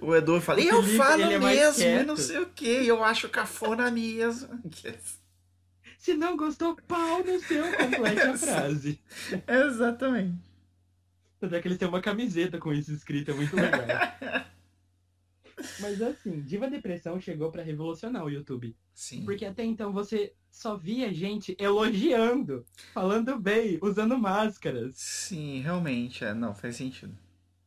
O 0.00 0.14
Edu 0.14 0.40
fala, 0.40 0.60
eu 0.60 0.82
Felipe, 0.82 0.96
falo 0.96 1.22
ele 1.22 1.34
é 1.34 1.38
mesmo, 1.38 1.84
e 1.84 2.02
não 2.02 2.16
sei 2.16 2.38
o 2.38 2.46
que, 2.46 2.86
eu 2.86 3.04
acho 3.04 3.28
cafona 3.28 3.90
mesmo. 3.90 4.48
Se 5.98 6.14
não 6.14 6.36
gostou, 6.36 6.76
pau 6.88 7.22
no 7.22 7.38
seu, 7.40 7.62
complete 7.76 8.20
a 8.22 8.36
frase. 8.38 8.98
Exatamente. 9.46 10.34
Tanto 11.38 11.54
é 11.54 11.60
que 11.60 11.68
eles 11.68 11.78
têm 11.78 11.88
uma 11.88 12.00
camiseta 12.00 12.58
com 12.58 12.72
isso 12.72 12.92
escrito, 12.92 13.30
é 13.30 13.34
muito 13.34 13.54
legal. 13.54 13.80
Mas 15.80 16.00
assim, 16.00 16.40
Diva 16.40 16.68
Depressão 16.68 17.20
chegou 17.20 17.50
pra 17.50 17.62
revolucionar 17.62 18.24
o 18.24 18.30
YouTube. 18.30 18.76
Sim. 18.94 19.24
Porque 19.24 19.44
até 19.44 19.64
então 19.64 19.92
você 19.92 20.34
só 20.50 20.76
via 20.76 21.12
gente 21.12 21.56
elogiando, 21.58 22.64
falando 22.92 23.38
bem, 23.38 23.78
usando 23.82 24.18
máscaras. 24.18 24.96
Sim, 24.96 25.60
realmente, 25.60 26.24
é, 26.24 26.34
não, 26.34 26.54
faz 26.54 26.76
sentido. 26.76 27.16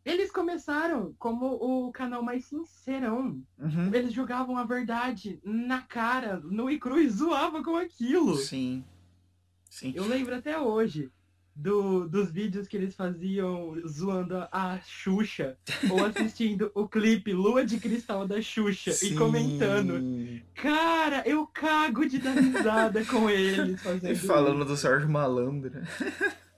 Eles 0.06 0.29
começaram 0.29 1.15
como 1.17 1.45
o 1.53 1.91
canal 1.91 2.21
mais 2.21 2.45
sincerão. 2.45 3.41
Uhum. 3.58 3.93
Eles 3.93 4.12
jogavam 4.12 4.58
a 4.58 4.65
verdade 4.65 5.39
na 5.43 5.82
cara, 5.82 6.41
no 6.41 6.69
e 6.69 6.77
cru 6.77 6.99
e 6.99 7.10
zoavam 7.10 7.63
com 7.63 7.77
aquilo. 7.77 8.36
Sim. 8.36 8.84
Sim. 9.69 9.93
Eu 9.95 10.06
lembro 10.06 10.36
até 10.36 10.60
hoje 10.60 11.10
do, 11.56 12.08
dos 12.08 12.32
vídeos 12.32 12.68
que 12.68 12.76
eles 12.76 12.96
faziam 12.96 13.76
zoando 13.88 14.48
a, 14.52 14.80
Xuxa 14.84 15.58
ou 15.89 16.04
assistindo 16.06 16.72
o 16.74 16.88
clipe 16.88 17.34
Lua 17.34 17.66
de 17.66 17.80
Cristal 17.80 18.28
da 18.28 18.42
Xuxa 18.42 18.89
e 18.89 18.94
Sim. 18.94 19.16
comentando. 19.16 20.42
Cara, 20.56 21.24
eu 21.26 21.46
cago 21.48 22.08
de 22.08 22.20
dar 22.20 22.36
risada 22.36 23.06
com 23.06 23.30
eles 23.30 23.80
fazendo. 23.84 24.12
E 24.12 24.16
falando 24.16 24.66
do 24.66 24.76
Sérgio 24.76 25.10
Malandro. 25.10 25.82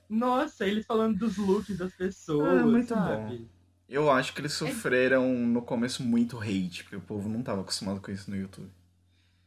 Nossa, 0.10 0.66
eles 0.66 0.86
falando 0.86 1.18
dos 1.18 1.38
looks 1.38 1.78
das 1.78 1.94
pessoas. 1.94 2.62
Ah, 2.62 2.66
muito 2.66 2.90
sabe? 2.90 3.48
Eu 3.88 4.10
acho 4.10 4.34
que 4.34 4.42
eles 4.42 4.54
sofreram 4.54 5.32
no 5.34 5.62
começo 5.62 6.04
muito 6.04 6.40
hate, 6.40 6.84
porque 6.84 6.96
o 6.96 7.02
povo 7.02 7.30
não 7.30 7.44
tava 7.44 7.62
acostumado 7.62 8.02
com 8.02 8.12
isso 8.12 8.32
no 8.32 8.38
YouTube. 8.38 8.70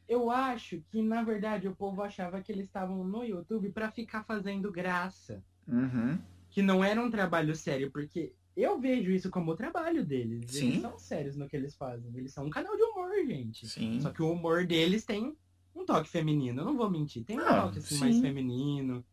Eu 0.08 0.30
acho 0.30 0.80
que, 0.90 1.02
na 1.02 1.22
verdade, 1.22 1.68
o 1.68 1.76
povo 1.76 2.02
achava 2.02 2.40
que 2.40 2.50
eles 2.50 2.66
estavam 2.66 3.04
no 3.04 3.22
YouTube 3.24 3.70
pra 3.70 3.90
ficar 3.90 4.24
fazendo 4.24 4.72
graça. 4.72 5.44
Uhum. 5.66 6.18
Que 6.50 6.62
não 6.62 6.82
era 6.82 7.00
um 7.00 7.10
trabalho 7.10 7.54
sério, 7.54 7.90
porque 7.92 8.32
eu 8.56 8.80
vejo 8.80 9.10
isso 9.10 9.30
como 9.30 9.52
o 9.52 9.56
trabalho 9.56 10.04
deles. 10.04 10.50
Sim. 10.50 10.68
Eles 10.68 10.80
são 10.80 10.98
sérios 10.98 11.36
no 11.36 11.46
que 11.46 11.54
eles 11.56 11.76
fazem. 11.76 12.10
Eles 12.16 12.32
são 12.32 12.46
um 12.46 12.50
canal 12.50 12.74
de 12.74 12.82
humor, 12.82 13.10
gente. 13.26 13.68
Sim. 13.68 14.00
Só 14.00 14.10
que 14.10 14.22
o 14.22 14.32
humor 14.32 14.66
deles 14.66 15.04
tem 15.04 15.36
um 15.74 15.84
toque 15.84 16.08
feminino. 16.08 16.62
Eu 16.62 16.64
não 16.64 16.76
vou 16.76 16.90
mentir. 16.90 17.22
Tem 17.24 17.38
um 17.38 17.42
Ah, 17.42 17.62
toque 17.64 17.78
assim 17.78 17.94
sim. 17.96 18.00
mais 18.00 18.18
feminino. 18.18 19.04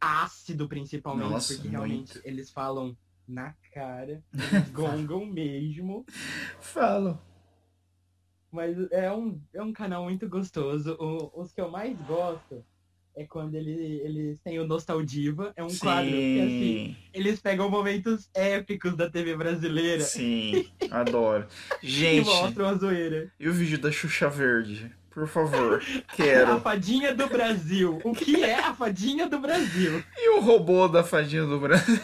Ácido, 0.00 0.68
principalmente, 0.68 1.30
Nossa, 1.30 1.54
porque 1.54 1.68
muito. 1.68 1.72
realmente 1.78 2.20
eles 2.24 2.50
falam 2.50 2.96
na 3.28 3.54
cara. 3.72 4.22
Eles 4.34 4.70
gongam 4.72 5.24
mesmo. 5.24 6.04
Falo. 6.60 7.18
Mas 8.52 8.76
é 8.90 9.10
um, 9.10 9.40
é 9.54 9.62
um 9.62 9.72
canal 9.72 10.04
muito 10.04 10.28
gostoso. 10.28 10.94
O- 11.00 11.40
os 11.40 11.52
que 11.52 11.60
eu 11.60 11.70
mais 11.70 11.96
gosto 12.06 12.62
é 13.16 13.24
quando 13.24 13.54
ele, 13.54 14.00
eles 14.04 14.40
têm 14.40 14.58
o 14.58 14.66
Nostaldiva. 14.66 15.52
É 15.56 15.62
um 15.64 15.74
quadro 15.74 16.10
que 16.10 16.40
assim, 16.40 16.48
Sim. 16.48 16.96
eles 17.14 17.40
pegam 17.40 17.70
momentos 17.70 18.28
épicos 18.34 18.94
da 18.96 19.08
TV 19.10 19.36
brasileira 19.36 20.02
Sim. 20.02 20.66
Adoro. 20.90 21.46
e 21.82 21.88
Gente, 21.88 22.26
mostram 22.26 22.66
a 22.66 22.74
zoeira. 22.74 23.32
e 23.40 23.48
o 23.48 23.52
vídeo 23.52 23.78
da 23.78 23.90
Xuxa 23.90 24.28
Verde? 24.28 24.90
Por 25.10 25.28
favor. 25.28 25.82
A 26.08 26.16
Quero. 26.16 26.58
fadinha 26.60 27.14
do 27.14 27.26
Brasil. 27.26 27.98
O 28.02 28.12
que 28.14 28.42
é 28.42 28.54
a 28.58 28.72
fadinha 28.74 29.26
do 29.28 29.38
Brasil? 29.38 30.02
E 30.16 30.30
o 30.30 30.40
robô 30.40 30.88
da 30.88 31.04
fadinha 31.04 31.44
do 31.44 31.60
Brasil? 31.60 32.00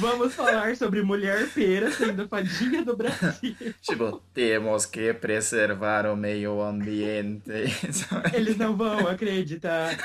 Vamos 0.00 0.34
falar 0.34 0.76
sobre 0.76 1.02
mulher 1.02 1.48
pera 1.52 1.90
sendo 1.90 2.28
fadinha 2.28 2.84
do 2.84 2.96
Brasil. 2.96 3.56
Tipo, 3.82 4.22
temos 4.32 4.86
que 4.86 5.12
preservar 5.14 6.06
o 6.06 6.16
meio 6.16 6.60
ambiente. 6.62 7.50
Eles 8.34 8.56
não 8.56 8.76
vão 8.76 9.06
acreditar. 9.08 9.96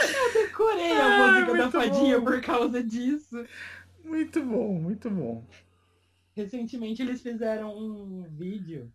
Eu 0.00 0.32
decorei 0.32 0.92
a 0.92 1.04
Ah, 1.06 1.32
música 1.40 1.58
da 1.58 1.70
fadinha 1.70 2.18
bom. 2.18 2.24
por 2.24 2.40
causa 2.40 2.82
disso. 2.82 3.44
Muito 4.04 4.42
bom, 4.42 4.74
muito 4.80 5.08
bom. 5.10 5.46
Recentemente 6.34 7.02
eles 7.02 7.20
fizeram 7.20 7.76
um 7.76 8.26
vídeo 8.30 8.90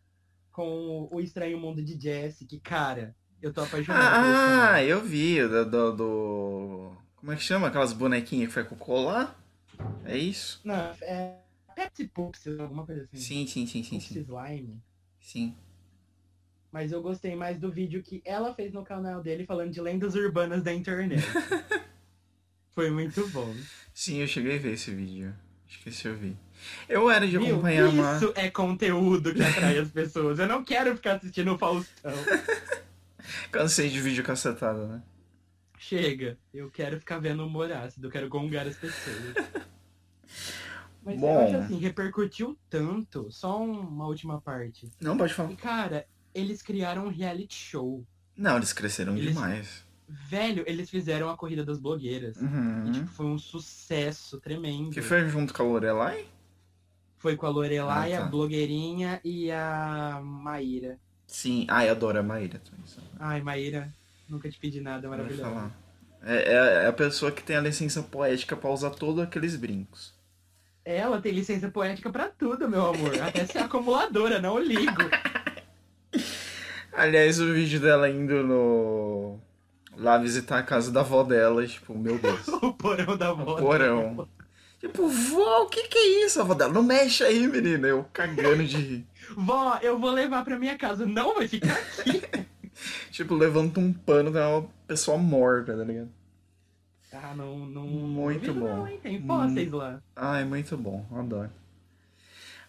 com 0.52 1.08
o 1.12 1.20
Estranho 1.22 1.58
Mundo 1.60 1.84
de 1.84 2.00
Jesse, 2.00 2.46
que, 2.48 2.60
cara, 2.60 3.16
eu 3.42 3.54
tô 3.54 3.62
apaixonado 3.62 4.22
Ah, 4.22 4.84
eu 4.84 5.02
vi 5.02 5.42
do, 5.48 5.66
do, 5.66 5.92
do- 5.96 6.92
Como 7.18 7.32
é 7.32 7.36
que 7.36 7.42
chama? 7.42 7.68
Aquelas 7.68 7.94
bonequinhas 7.94 8.48
que 8.48 8.54
foi 8.54 8.64
com 8.64 8.76
colar? 8.76 9.36
É 10.06 10.18
isso? 10.18 10.62
Não, 10.64 10.96
é 11.02 11.40
Pepsi 11.76 12.08
Pupsi, 12.08 12.50
alguma 12.60 12.86
coisa 12.86 13.04
assim. 13.04 13.18
Sim, 13.18 13.48
sim, 13.48 13.66
sim, 13.66 13.84
sim, 13.84 14.00
Pupsi 14.00 14.14
sim. 14.14 14.24
Slime. 14.24 14.82
Sim. 15.20 15.56
Mas 16.72 16.92
eu 16.92 17.02
gostei 17.02 17.36
mais 17.36 17.60
do 17.60 17.72
vídeo 17.72 18.02
que 18.04 18.22
ela 18.26 18.54
fez 18.54 18.72
no 18.74 18.84
canal 18.84 19.22
dele 19.22 19.46
falando 19.46 19.72
de 19.72 19.82
lendas 19.82 20.16
urbanas 20.16 20.64
da 20.64 20.74
internet. 20.74 21.24
Foi 22.74 22.90
muito 22.92 23.28
bom. 23.28 23.56
Sim, 23.94 24.18
eu 24.22 24.28
cheguei 24.28 24.58
a 24.58 24.60
ver 24.60 24.74
esse 24.74 24.92
vídeo. 24.92 25.34
Esqueci 25.68 26.08
eu 26.08 26.16
vi. 26.16 26.38
Eu 26.88 27.10
era 27.10 27.28
de 27.28 27.38
Viu? 27.38 27.58
acompanhar 27.58 27.90
uma. 27.90 28.16
Isso 28.16 28.34
é 28.36 28.50
conteúdo 28.50 29.34
que 29.34 29.44
atrai 29.44 29.78
as 29.78 29.92
pessoas. 29.92 30.40
Eu 30.40 30.48
não 30.48 30.64
quero 30.64 30.96
ficar 30.96 31.16
assistindo 31.16 31.54
o 31.54 31.58
Faustão. 31.58 32.14
Cansei 33.52 33.90
de 33.90 34.00
vídeo 34.02 34.24
cacetado, 34.24 34.88
né? 34.88 35.02
Chega. 35.80 36.38
Eu 36.54 36.70
quero 36.72 37.00
ficar 37.00 37.20
vendo 37.20 37.46
humor 37.46 37.72
ácido. 37.72 38.08
Eu 38.08 38.12
quero 38.12 38.28
gongar 38.30 38.68
as 38.68 38.76
pessoas. 38.78 39.34
Mas 41.04 41.20
Bom. 41.20 41.34
eu 41.34 41.46
acho 41.48 41.56
assim, 41.58 41.78
repercutiu 41.80 42.58
tanto. 42.70 43.32
Só 43.32 43.62
uma 43.64 44.06
última 44.08 44.42
parte. 44.42 44.92
Não, 45.00 45.18
pode 45.18 45.34
falar. 45.34 45.52
E, 45.52 45.56
cara, 45.56 46.06
eles 46.34 46.62
criaram 46.62 47.06
um 47.06 47.10
reality 47.10 47.56
show. 47.56 48.06
Não, 48.36 48.58
eles 48.58 48.74
cresceram 48.74 49.16
Eles- 49.16 49.30
demais. 49.34 49.86
Velho, 50.30 50.64
eles 50.66 50.90
fizeram 50.90 51.30
a 51.30 51.36
Corrida 51.36 51.66
das 51.66 51.80
Blogueiras. 51.80 52.38
Uhum. 52.38 52.88
E, 52.88 52.92
tipo, 52.94 53.08
foi 53.08 53.26
um 53.26 53.38
sucesso 53.38 54.40
tremendo. 54.40 54.92
Que 54.92 55.02
foi 55.02 55.28
junto 55.28 55.54
com 55.54 55.64
a 55.64 55.66
Lorelai? 55.66 56.26
Foi 57.18 57.36
com 57.36 57.46
a 57.46 57.50
Lorelai, 57.50 58.14
Ah, 58.14 58.20
tá. 58.20 58.26
a 58.26 58.30
blogueirinha 58.30 59.20
e 59.24 59.52
a 59.52 60.22
Maíra. 60.24 60.98
Sim. 61.28 61.68
Eu 61.70 61.92
adoro 61.92 62.20
a 62.20 62.24
Maíra? 62.24 62.60
Ai, 63.20 63.42
Maíra, 63.42 63.94
nunca 64.30 64.50
te 64.50 64.58
pedi 64.58 64.80
nada, 64.82 65.08
maravilhosa. 65.10 65.72
É, 66.24 66.36
é- 66.54 66.84
é 66.86 66.88
a 66.88 66.94
pessoa 66.94 67.32
que 67.32 67.44
tem 67.44 67.56
a 67.58 67.62
licença 67.62 68.02
poética 68.02 68.56
pra 68.56 68.70
usar 68.72 68.90
todos 68.92 69.22
aqueles 69.24 69.56
brincos. 69.56 70.16
Ela 70.84 71.22
tem 71.22 71.34
licença 71.34 71.70
poética 71.70 72.10
pra 72.10 72.30
tudo, 72.30 72.68
meu 72.70 72.86
amor. 72.86 73.22
Até 73.22 73.46
ser 73.46 73.60
acumuladora, 73.60 74.40
não 74.42 74.58
ligo. 74.58 75.04
Aliás, 76.94 77.40
o 77.40 77.54
vídeo 77.54 77.80
dela 77.80 78.10
indo 78.10 78.42
no. 78.44 79.40
lá 79.98 80.18
visitar 80.18 80.58
a 80.60 80.64
casa 80.64 80.92
da 80.92 81.02
avó 81.02 81.24
dela, 81.24 81.66
tipo, 81.68 81.94
meu 81.98 82.18
Deus. 82.18 82.48
o 82.64 82.74
porão 82.74 83.18
da 83.18 83.36
moda. 83.36 83.62
Porão. 83.62 84.28
Tipo, 84.80 85.08
vó, 85.08 85.64
o 85.64 85.70
que 85.70 85.88
que 85.88 85.98
é 85.98 86.26
isso? 86.26 86.40
A 86.40 86.44
avó 86.44 86.54
dela, 86.54 86.72
não 86.74 86.84
mexe 86.84 87.24
aí, 87.24 87.46
menina. 87.48 87.88
Eu 87.88 88.04
cagando 88.14 88.64
de 88.64 88.78
rir. 88.78 89.08
Vó, 89.36 89.80
eu 89.82 90.00
vou 90.00 90.12
levar 90.12 90.44
pra 90.44 90.60
minha 90.60 90.78
casa. 90.78 91.06
Não, 91.06 91.36
vai 91.36 91.48
ficar 91.48 91.74
aqui. 91.74 92.22
Tipo, 93.10 93.34
levanta 93.34 93.80
um 93.80 93.92
pano, 93.92 94.32
tem 94.32 94.40
uma 94.40 94.68
pessoa 94.86 95.18
morta, 95.18 95.76
tá 95.76 95.84
ligado? 95.84 96.10
ah, 97.12 97.34
não, 97.36 97.58
não. 97.58 97.88
Muito 97.88 98.54
não 98.54 98.62
bom. 98.62 98.86
Não? 98.86 98.98
Tem 98.98 99.22
fósseis 99.22 99.72
lá. 99.72 100.00
Ai, 100.16 100.46
muito 100.46 100.78
bom, 100.78 101.06
adoro. 101.12 101.50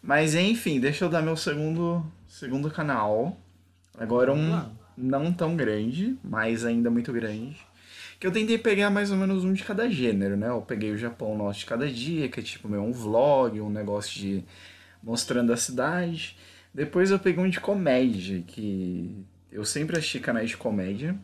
Mas 0.02 0.34
enfim, 0.34 0.80
deixa 0.80 1.04
eu 1.04 1.08
dar 1.08 1.22
meu 1.22 1.36
segundo, 1.36 2.04
segundo 2.26 2.70
canal. 2.70 3.36
Agora 3.98 4.32
um 4.32 4.64
não 4.96 5.32
tão 5.32 5.56
grande, 5.56 6.16
mas 6.22 6.64
ainda 6.64 6.90
muito 6.90 7.12
grande. 7.12 7.56
Que 8.18 8.26
eu 8.26 8.32
tentei 8.32 8.58
pegar 8.58 8.90
mais 8.90 9.10
ou 9.10 9.16
menos 9.16 9.44
um 9.44 9.52
de 9.52 9.62
cada 9.62 9.88
gênero, 9.88 10.36
né? 10.36 10.48
Eu 10.48 10.62
peguei 10.62 10.90
o 10.90 10.98
Japão 10.98 11.36
Nosso 11.36 11.60
de 11.60 11.66
cada 11.66 11.88
dia, 11.88 12.28
que 12.28 12.40
é 12.40 12.42
tipo 12.42 12.68
meu, 12.68 12.82
um 12.82 12.92
vlog, 12.92 13.60
um 13.60 13.70
negócio 13.70 14.18
de 14.18 14.44
mostrando 15.02 15.52
a 15.52 15.56
cidade. 15.56 16.36
Depois 16.72 17.10
eu 17.10 17.18
peguei 17.18 17.42
um 17.42 17.48
de 17.50 17.60
comédia, 17.60 18.42
que 18.46 19.24
eu 19.50 19.64
sempre 19.64 19.96
assisti 19.98 20.20
canais 20.20 20.50
de 20.50 20.56
comédia. 20.56 21.16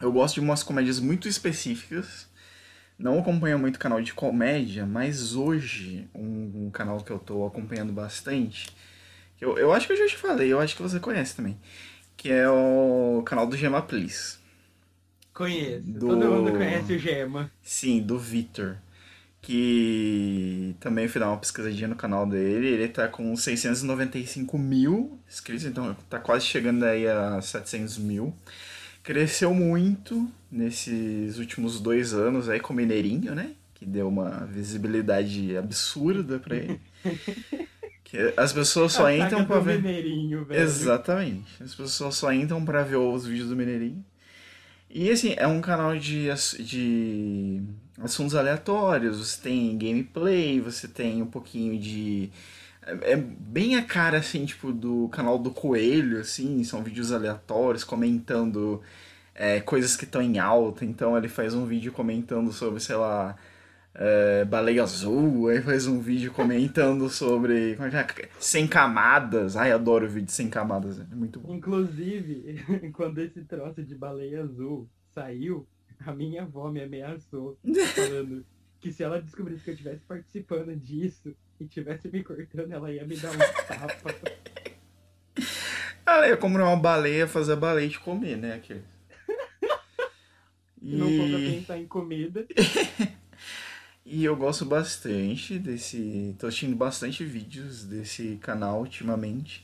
Eu 0.00 0.12
gosto 0.12 0.34
de 0.36 0.40
umas 0.40 0.62
comédias 0.62 1.00
muito 1.00 1.28
específicas. 1.28 2.28
Não 2.98 3.18
acompanho 3.18 3.58
muito 3.58 3.78
canal 3.78 4.02
de 4.02 4.12
comédia, 4.12 4.84
mas 4.86 5.34
hoje, 5.34 6.08
um, 6.14 6.66
um 6.66 6.70
canal 6.70 7.00
que 7.02 7.10
eu 7.12 7.18
tô 7.18 7.46
acompanhando 7.46 7.92
bastante, 7.92 8.68
que 9.36 9.44
eu, 9.44 9.56
eu 9.58 9.72
acho 9.72 9.86
que 9.86 9.92
eu 9.92 9.96
já 9.96 10.08
te 10.08 10.16
falei, 10.16 10.52
eu 10.52 10.60
acho 10.60 10.74
que 10.76 10.82
você 10.82 10.98
conhece 11.00 11.36
também, 11.36 11.56
que 12.16 12.30
é 12.30 12.48
o 12.50 13.22
canal 13.24 13.46
do 13.46 13.56
Gema 13.56 13.82
Please. 13.82 14.38
Conheço. 15.32 15.86
Do- 15.86 16.08
Todo 16.08 16.28
mundo 16.30 16.52
conhece 16.52 16.92
o 16.94 16.98
Gema. 16.98 17.50
Sim, 17.62 18.02
do 18.02 18.18
Vitor. 18.18 18.76
Que 19.48 20.76
também 20.78 21.08
fui 21.08 21.18
dar 21.18 21.28
uma 21.28 21.38
pesquisadinha 21.38 21.88
no 21.88 21.96
canal 21.96 22.26
dele. 22.26 22.66
Ele 22.66 22.86
tá 22.86 23.08
com 23.08 23.34
695 23.34 24.58
mil 24.58 25.18
inscritos, 25.26 25.64
então 25.64 25.96
tá 26.10 26.18
quase 26.18 26.44
chegando 26.44 26.84
aí 26.84 27.08
a 27.08 27.40
700 27.40 27.96
mil. 27.96 28.34
Cresceu 29.02 29.54
muito 29.54 30.30
nesses 30.52 31.38
últimos 31.38 31.80
dois 31.80 32.12
anos 32.12 32.50
aí 32.50 32.60
com 32.60 32.74
o 32.74 32.76
Mineirinho, 32.76 33.34
né? 33.34 33.52
Que 33.72 33.86
deu 33.86 34.08
uma 34.08 34.44
visibilidade 34.44 35.56
absurda 35.56 36.38
pra 36.38 36.54
ele. 36.54 36.78
Que 38.04 38.32
as 38.38 38.54
pessoas 38.54 38.94
só 38.94 39.04
A 39.04 39.14
entram 39.14 39.44
pra 39.44 39.58
do 39.58 39.64
ver. 39.64 39.82
Mineirinho, 39.82 40.42
velho. 40.42 40.62
Exatamente. 40.62 41.62
As 41.62 41.74
pessoas 41.74 42.14
só 42.14 42.32
entram 42.32 42.64
pra 42.64 42.82
ver 42.82 42.96
os 42.96 43.26
vídeos 43.26 43.50
do 43.50 43.56
Mineirinho. 43.56 44.02
E 44.90 45.10
assim, 45.10 45.34
é 45.36 45.46
um 45.46 45.60
canal 45.60 45.96
de, 45.98 46.28
de 46.60 47.62
assuntos 48.00 48.34
aleatórios. 48.34 49.18
Você 49.18 49.42
tem 49.42 49.76
gameplay, 49.78 50.60
você 50.60 50.88
tem 50.88 51.22
um 51.22 51.26
pouquinho 51.26 51.78
de. 51.78 52.30
É 52.82 53.12
é 53.12 53.16
bem 53.16 53.76
a 53.76 53.82
cara, 53.84 54.18
assim, 54.18 54.46
tipo, 54.46 54.72
do 54.72 55.08
canal 55.10 55.38
do 55.38 55.50
Coelho, 55.50 56.20
assim. 56.20 56.64
São 56.64 56.82
vídeos 56.82 57.12
aleatórios, 57.12 57.84
comentando 57.84 58.82
é, 59.34 59.60
coisas 59.60 59.96
que 59.96 60.04
estão 60.04 60.22
em 60.22 60.38
alta. 60.38 60.84
Então 60.84 61.16
ele 61.16 61.28
faz 61.28 61.54
um 61.54 61.66
vídeo 61.66 61.92
comentando 61.92 62.52
sobre, 62.52 62.80
sei 62.80 62.96
lá. 62.96 63.36
É, 64.00 64.44
baleia 64.44 64.84
azul, 64.84 65.48
aí 65.48 65.60
faz 65.60 65.88
um 65.88 65.98
vídeo 65.98 66.32
comentando 66.32 67.10
sobre 67.10 67.72
é 67.72 68.22
é? 68.22 68.28
sem 68.38 68.66
camadas. 68.66 69.56
Ai, 69.56 69.72
adoro 69.72 70.06
o 70.06 70.08
vídeo 70.08 70.30
sem 70.30 70.48
camadas, 70.48 71.00
é 71.00 71.14
muito 71.14 71.40
bom. 71.40 71.52
Inclusive, 71.52 72.64
quando 72.94 73.18
esse 73.18 73.42
troço 73.42 73.82
de 73.82 73.96
baleia 73.96 74.42
azul 74.42 74.88
saiu, 75.12 75.66
a 76.06 76.12
minha 76.12 76.42
avó 76.42 76.70
me 76.70 76.80
ameaçou, 76.80 77.58
falando 77.96 78.46
que 78.80 78.92
se 78.92 79.02
ela 79.02 79.20
descobrisse 79.20 79.64
que 79.64 79.70
eu 79.70 79.74
estivesse 79.74 80.04
participando 80.04 80.76
disso 80.76 81.34
e 81.58 81.66
tivesse 81.66 82.08
me 82.08 82.22
cortando, 82.22 82.70
ela 82.70 82.92
ia 82.92 83.04
me 83.04 83.16
dar 83.16 83.32
um 83.32 83.38
tapa. 83.66 84.14
Ah, 86.10 86.26
eu 86.26 86.38
comprar 86.38 86.64
uma 86.64 86.74
baleia, 86.74 87.28
fazer 87.28 87.52
a 87.52 87.56
baleia 87.56 87.86
de 87.86 87.98
comer, 87.98 88.38
né? 88.38 88.54
Aquele. 88.54 88.82
Se 90.80 90.86
não 90.96 91.06
E, 91.06 91.52
pensar 91.52 91.78
em 91.78 91.86
comida. 91.86 92.46
E 94.10 94.24
eu 94.24 94.34
gosto 94.34 94.64
bastante 94.64 95.58
desse. 95.58 96.34
tô 96.38 96.46
assistindo 96.46 96.74
bastante 96.74 97.22
vídeos 97.24 97.84
desse 97.84 98.38
canal 98.40 98.80
ultimamente. 98.80 99.62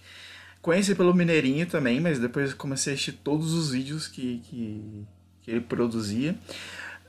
Conheci 0.60 0.94
pelo 0.94 1.14
Mineirinho 1.14 1.66
também, 1.66 1.98
mas 1.98 2.18
depois 2.18 2.52
comecei 2.52 2.92
a 2.92 2.94
assistir 2.94 3.12
todos 3.12 3.54
os 3.54 3.70
vídeos 3.70 4.06
que, 4.06 4.42
que, 4.44 5.04
que 5.40 5.50
ele 5.50 5.62
produzia. 5.62 6.36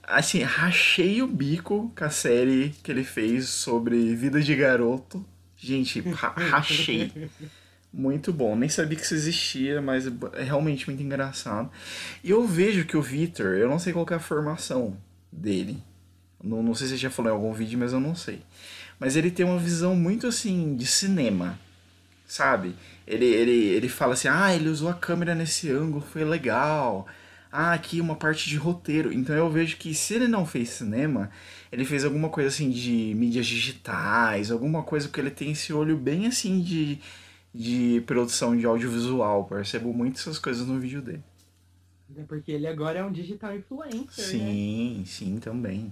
Assim, 0.04 0.43
rachei 0.43 1.21
o 1.21 1.28
bico 1.28 1.91
com 1.98 2.06
a 2.06 2.10
série 2.10 2.74
que 2.82 2.89
ele 2.89 3.04
fez 3.04 3.50
sobre 3.50 4.15
vida 4.15 4.41
de 4.41 4.56
garoto. 4.56 5.26
Gente, 5.58 6.00
ra 6.02 6.30
rachei. 6.39 7.30
Muito 7.91 8.32
bom. 8.32 8.56
Nem 8.56 8.69
sabia 8.69 8.98
que 8.98 9.04
isso 9.04 9.13
existia, 9.13 9.82
mas 9.82 10.08
é 10.34 10.43
realmente 10.43 10.88
muito 10.88 11.04
engraçado. 11.04 11.69
E 12.24 12.30
eu 12.30 12.48
vejo 12.48 12.86
que 12.86 12.95
o 12.95 13.02
Victor, 13.02 13.56
eu 13.56 13.67
não 13.67 13.80
sei 13.80 13.91
qual 13.91 14.06
é 14.10 14.13
a 14.13 14.19
formação 14.19 14.98
dele. 15.30 15.84
Não, 16.45 16.62
não 16.62 16.75
sei 16.75 16.88
se 16.88 16.97
já 16.97 17.10
falou 17.10 17.31
em 17.31 17.36
algum 17.36 17.51
vídeo, 17.51 17.79
mas 17.79 17.91
eu 17.91 17.99
não 17.99 18.13
sei. 18.13 18.41
Mas 18.99 19.15
ele 19.15 19.31
tem 19.31 19.45
uma 19.45 19.58
visão 19.58 19.95
muito 19.95 20.27
assim 20.27 20.75
de 20.75 20.86
cinema, 20.86 21.60
sabe? 22.27 22.75
Ele, 23.08 23.25
ele, 23.25 23.51
ele 23.51 23.89
fala 23.89 24.13
assim: 24.13 24.27
ah, 24.27 24.53
ele 24.55 24.69
usou 24.69 24.88
a 24.89 24.93
câmera 24.93 25.34
nesse 25.34 25.71
ângulo, 25.71 26.01
foi 26.01 26.23
legal. 26.23 27.08
Ah, 27.51 27.73
aqui 27.73 27.99
uma 27.99 28.15
parte 28.15 28.49
de 28.49 28.58
roteiro. 28.58 29.12
Então 29.12 29.36
eu 29.36 29.49
vejo 29.49 29.77
que 29.77 29.93
se 29.93 30.13
ele 30.13 30.27
não 30.27 30.45
fez 30.45 30.69
cinema, 30.69 31.31
ele 31.71 31.86
fez 31.86 32.05
alguma 32.05 32.29
coisa 32.29 32.49
assim 32.49 32.69
de 32.69 33.13
mídias 33.15 33.47
digitais, 33.47 34.51
alguma 34.51 34.84
coisa 34.84 35.10
que 35.10 35.19
ele 35.19 35.31
tem 35.31 35.51
esse 35.51 35.73
olho 35.73 35.97
bem 35.97 36.27
assim 36.27 36.62
de, 36.62 36.99
de 37.53 38.03
produção 38.05 38.55
de 38.55 38.65
audiovisual. 38.65 39.45
Percebo 39.45 39.93
muito 39.93 40.19
essas 40.19 40.38
coisas 40.38 40.67
no 40.67 40.79
vídeo 40.79 41.01
dele. 41.01 41.23
É 42.17 42.23
porque 42.23 42.51
ele 42.51 42.67
agora 42.67 42.99
é 42.99 43.03
um 43.03 43.12
digital 43.12 43.55
influencer. 43.55 44.25
Sim, 44.25 44.99
né? 44.99 45.05
sim, 45.05 45.38
também. 45.39 45.91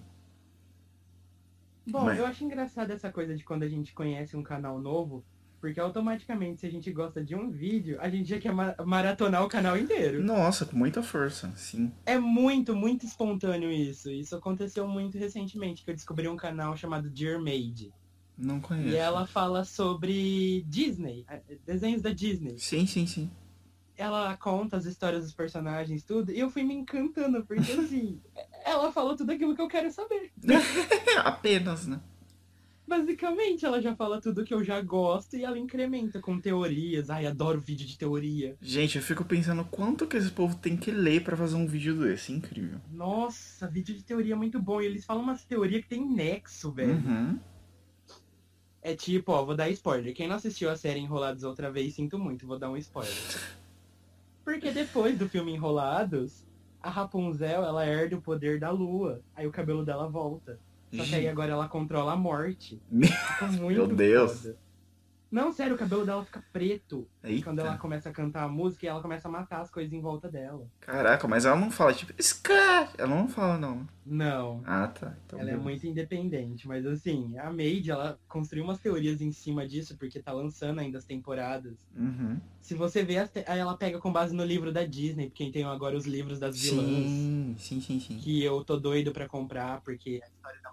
Bom, 1.88 2.06
Mas... 2.06 2.18
eu 2.18 2.26
acho 2.26 2.44
engraçado 2.44 2.92
essa 2.92 3.12
coisa 3.12 3.36
de 3.36 3.44
quando 3.44 3.64
a 3.64 3.70
gente 3.70 3.94
conhece 3.94 4.38
um 4.38 4.44
canal 4.44 4.80
novo, 4.80 5.24
porque 5.60 5.80
automaticamente, 5.80 6.62
se 6.62 6.68
a 6.68 6.70
gente 6.70 6.92
gosta 6.92 7.24
de 7.24 7.36
um 7.36 7.50
vídeo, 7.50 7.98
a 8.02 8.10
gente 8.10 8.30
já 8.30 8.38
quer 8.38 8.54
maratonar 8.86 9.44
o 9.44 9.48
canal 9.48 9.78
inteiro. 9.78 10.22
Nossa, 10.22 10.66
com 10.66 10.76
muita 10.76 11.02
força, 11.02 11.54
sim. 11.56 11.90
É 12.06 12.18
muito, 12.18 12.76
muito 12.76 13.06
espontâneo 13.06 13.72
isso. 13.72 14.12
Isso 14.12 14.36
aconteceu 14.36 14.88
muito 14.88 15.18
recentemente, 15.18 15.84
que 15.84 15.90
eu 15.90 15.96
descobri 15.96 16.28
um 16.28 16.36
canal 16.36 16.76
chamado 16.76 17.10
Dear 17.10 17.40
Made. 17.40 17.94
Não 18.38 18.60
conheço. 18.60 18.90
E 18.90 18.96
ela 18.96 19.26
fala 19.26 19.64
sobre 19.64 20.64
Disney, 20.68 21.26
desenhos 21.66 22.02
da 22.02 22.12
Disney. 22.12 22.58
Sim, 22.58 22.86
sim, 22.86 23.06
sim. 23.06 23.32
Ela 23.96 24.36
conta 24.36 24.76
as 24.76 24.86
histórias 24.86 25.24
dos 25.24 25.34
personagens, 25.34 26.04
tudo, 26.04 26.32
e 26.32 26.40
eu 26.40 26.50
fui 26.50 26.64
me 26.64 26.74
encantando, 26.74 27.46
porque 27.46 27.72
assim, 27.72 28.20
ela 28.66 28.92
falou 28.92 29.16
tudo 29.16 29.32
aquilo 29.32 29.56
que 29.56 29.62
eu 29.62 29.68
quero 29.68 29.92
saber. 29.92 30.32
Apenas, 31.24 31.88
né? 31.88 32.00
Basicamente, 32.86 33.66
ela 33.66 33.82
já 33.82 33.96
fala 33.96 34.20
tudo 34.20 34.44
que 34.44 34.54
eu 34.54 34.64
já 34.64 34.82
gosto 34.82 35.38
e 35.38 35.44
ela 35.44 35.58
incrementa 35.58 36.20
com 36.20 36.40
teorias. 36.40 37.10
Ai, 37.10 37.26
adoro 37.26 37.60
vídeo 37.60 37.88
de 37.88 37.98
teoria. 37.98 38.58
Gente, 38.62 38.98
eu 38.98 39.02
fico 39.02 39.24
pensando 39.24 39.64
quanto 39.66 40.06
que 40.06 40.18
esse 40.18 40.30
povo 40.30 40.56
tem 40.58 40.76
que 40.76 40.92
ler 40.92 41.24
para 41.24 41.38
fazer 41.38 41.56
um 41.56 41.66
vídeo 41.66 41.98
desse. 42.00 42.34
Incrível. 42.34 42.80
Nossa, 42.92 43.68
vídeo 43.68 43.96
de 43.96 44.04
teoria 44.04 44.34
é 44.34 44.38
muito 44.38 44.62
bom. 44.62 44.82
E 44.82 44.86
eles 44.86 45.06
falam 45.06 45.24
umas 45.24 45.46
teorias 45.46 45.82
que 45.82 45.90
tem 45.90 46.06
nexo, 46.06 46.72
velho. 46.72 46.96
Uhum. 46.96 47.40
É 48.82 48.94
tipo, 48.94 49.32
ó, 49.32 49.46
vou 49.46 49.56
dar 49.56 49.70
spoiler. 49.70 50.14
Quem 50.14 50.28
não 50.28 50.36
assistiu 50.36 50.70
a 50.70 50.76
série 50.76 51.00
Enrolados 51.00 51.44
outra 51.44 51.72
vez, 51.72 51.96
sinto 51.96 52.20
muito, 52.20 52.46
vou 52.46 52.60
dar 52.60 52.70
um 52.70 52.76
spoiler. 52.76 53.14
Porque 54.44 54.72
depois 54.72 55.18
do 55.18 55.30
filme 55.30 55.54
Enrolados, 55.54 56.46
a 56.84 56.90
Rapunzel, 56.90 57.64
ela 57.64 57.86
herda 57.88 58.18
o 58.18 58.22
poder 58.22 58.60
da 58.60 58.70
lua. 58.70 59.22
Aí 59.34 59.48
o 59.48 59.52
cabelo 59.52 59.86
dela 59.86 60.08
volta. 60.08 60.60
Só 60.92 61.04
que 61.04 61.16
aí 61.16 61.28
agora 61.28 61.54
ela 61.54 61.68
controla 61.68 62.12
a 62.12 62.16
morte. 62.16 62.80
Meu 62.92 63.88
Deus. 63.88 64.44
Foda. 64.44 64.63
Não, 65.34 65.52
sério, 65.52 65.74
o 65.74 65.78
cabelo 65.80 66.06
dela 66.06 66.24
fica 66.24 66.46
preto. 66.54 67.08
Eita. 67.24 67.44
Quando 67.44 67.58
ela 67.58 67.76
começa 67.76 68.08
a 68.08 68.12
cantar 68.14 68.44
a 68.44 68.48
música 68.48 68.86
e 68.86 68.90
ela 68.90 69.02
começa 69.02 69.28
a 69.28 69.32
matar 69.32 69.62
as 69.62 69.72
coisas 69.72 69.92
em 69.92 70.00
volta 70.00 70.30
dela. 70.30 70.68
Caraca, 70.80 71.28
mas 71.28 71.44
ela 71.44 71.56
não 71.56 71.72
fala 71.72 71.92
tipo, 71.92 72.14
Scar! 72.22 72.94
Ela 72.96 73.16
não 73.16 73.28
fala, 73.28 73.58
não. 73.58 73.88
Não. 74.06 74.62
Ah, 74.64 74.88
tá. 74.88 75.18
Então, 75.26 75.40
ela 75.40 75.50
é 75.50 75.58
muito 75.58 75.88
independente. 75.88 76.68
Mas 76.68 76.86
assim, 76.86 77.36
a 77.40 77.50
Made, 77.50 77.90
ela 77.90 78.20
construiu 78.28 78.64
umas 78.64 78.80
teorias 78.80 79.22
em 79.22 79.32
cima 79.32 79.68
disso, 79.68 79.98
porque 79.98 80.22
tá 80.22 80.32
lançando 80.32 80.78
ainda 80.78 81.00
as 81.00 81.06
temporadas. 81.06 81.84
Uhum. 81.96 82.40
Se 82.62 82.76
você 82.76 83.04
te... 83.04 83.44
aí 83.48 83.58
ela 83.58 83.76
pega 83.76 83.98
com 83.98 84.14
base 84.14 84.36
no 84.36 84.46
livro 84.46 84.72
da 84.72 84.86
Disney, 84.86 85.30
porque 85.30 85.50
tem 85.50 85.64
agora 85.64 85.98
os 85.98 86.06
livros 86.06 86.38
das 86.40 86.62
vilãs. 86.62 86.86
Sim, 86.86 87.56
sim, 87.58 87.82
sim, 87.82 88.00
sim. 88.00 88.18
Que 88.20 88.44
eu 88.44 88.64
tô 88.64 88.78
doido 88.78 89.12
pra 89.12 89.28
comprar, 89.28 89.82
porque 89.82 90.22
a 90.24 90.28
história 90.28 90.62
da 90.62 90.72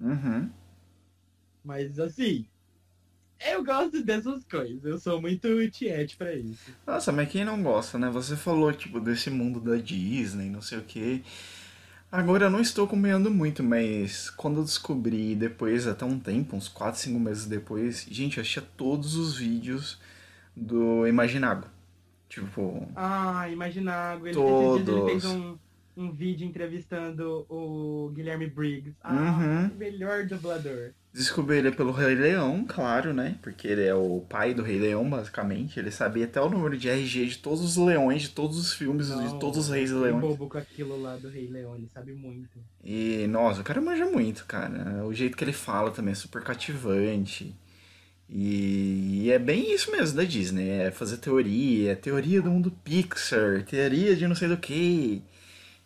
Uhum. 0.00 0.48
Mas 1.68 1.98
assim, 2.00 2.46
eu 3.46 3.62
gosto 3.62 4.02
dessas 4.02 4.42
coisas. 4.44 4.82
Eu 4.82 4.98
sou 4.98 5.20
muito 5.20 5.70
tiete 5.70 6.16
pra 6.16 6.34
isso. 6.34 6.72
Nossa, 6.86 7.12
mas 7.12 7.28
quem 7.28 7.44
não 7.44 7.62
gosta, 7.62 7.98
né? 7.98 8.08
Você 8.08 8.34
falou, 8.36 8.72
tipo, 8.72 8.98
desse 8.98 9.28
mundo 9.28 9.60
da 9.60 9.76
Disney, 9.76 10.48
não 10.48 10.62
sei 10.62 10.78
o 10.78 10.82
quê. 10.82 11.20
Agora 12.10 12.46
eu 12.46 12.50
não 12.50 12.62
estou 12.62 12.86
acompanhando 12.86 13.30
muito, 13.30 13.62
mas 13.62 14.30
quando 14.30 14.60
eu 14.60 14.64
descobri 14.64 15.34
depois, 15.34 15.86
até 15.86 16.06
um 16.06 16.18
tempo, 16.18 16.56
uns 16.56 16.68
4, 16.68 16.98
5 16.98 17.20
meses 17.20 17.44
depois, 17.44 18.06
gente, 18.10 18.38
eu 18.38 18.40
assistia 18.40 18.62
todos 18.62 19.14
os 19.14 19.36
vídeos 19.36 20.00
do 20.56 21.06
Imaginago. 21.06 21.68
Tipo. 22.30 22.88
Ah, 22.96 23.46
Imaginago. 23.50 24.26
Ele, 24.26 24.34
todos. 24.34 24.88
ele 24.88 25.04
fez 25.10 25.26
um 25.26 25.58
um 25.98 26.12
vídeo 26.12 26.46
entrevistando 26.46 27.44
o 27.48 28.10
Guilherme 28.14 28.46
Briggs. 28.46 28.94
Ah, 29.02 29.38
Uhum. 29.70 29.76
melhor 29.76 30.24
dublador. 30.26 30.90
Descobri 31.12 31.56
ele 31.58 31.72
pelo 31.72 31.90
Rei 31.90 32.14
Leão, 32.14 32.64
claro, 32.68 33.12
né? 33.12 33.36
Porque 33.42 33.66
ele 33.66 33.82
é 33.84 33.94
o 33.94 34.20
pai 34.28 34.54
do 34.54 34.62
Rei 34.62 34.78
Leão, 34.78 35.08
basicamente. 35.08 35.78
Ele 35.80 35.90
sabia 35.90 36.26
até 36.26 36.40
o 36.40 36.48
número 36.50 36.76
de 36.78 36.88
RG 36.88 37.26
de 37.26 37.38
todos 37.38 37.60
os 37.62 37.76
leões, 37.76 38.22
de 38.22 38.28
todos 38.30 38.56
os 38.58 38.72
filmes, 38.72 39.08
Não, 39.08 39.26
de 39.26 39.40
todos 39.40 39.58
os 39.58 39.68
reis 39.70 39.90
leões. 39.90 40.20
bobo 40.20 40.48
com 40.48 40.58
aquilo 40.58 41.00
lá 41.00 41.16
do 41.16 41.28
Rei 41.28 41.48
Leão, 41.48 41.74
ele 41.74 41.88
sabe 41.92 42.12
muito. 42.12 42.58
E, 42.84 43.26
nossa, 43.26 43.62
o 43.62 43.64
cara 43.64 43.80
manja 43.80 44.06
muito, 44.06 44.44
cara. 44.46 45.04
O 45.04 45.12
jeito 45.12 45.36
que 45.36 45.42
ele 45.42 45.52
fala 45.52 45.90
também 45.90 46.12
é 46.12 46.14
super 46.14 46.42
cativante. 46.44 47.54
E, 48.30 49.22
e 49.24 49.30
é 49.32 49.38
bem 49.38 49.74
isso 49.74 49.90
mesmo 49.90 50.16
da 50.16 50.24
Disney. 50.24 50.68
É 50.68 50.90
fazer 50.90 51.16
teoria, 51.16 51.96
teoria 51.96 52.42
do 52.42 52.50
mundo 52.50 52.70
Pixar, 52.84 53.64
teoria 53.64 54.14
de 54.14 54.28
não 54.28 54.36
sei 54.36 54.48
do 54.48 54.56
que. 54.58 55.22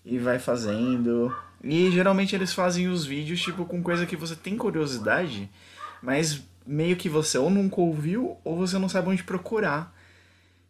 E 0.05 0.19
vai 0.19 0.39
fazendo. 0.39 1.35
E 1.63 1.91
geralmente 1.91 2.35
eles 2.35 2.53
fazem 2.53 2.89
os 2.89 3.05
vídeos, 3.05 3.41
tipo, 3.41 3.65
com 3.65 3.83
coisa 3.83 4.05
que 4.05 4.17
você 4.17 4.35
tem 4.35 4.57
curiosidade, 4.57 5.49
mas 6.03 6.43
meio 6.67 6.97
que 6.97 7.09
você 7.09 7.39
ou 7.39 7.49
nunca 7.51 7.81
ouviu 7.81 8.37
ou 8.45 8.57
você 8.57 8.79
não 8.79 8.89
sabe 8.89 9.09
onde 9.09 9.23
procurar. 9.23 9.95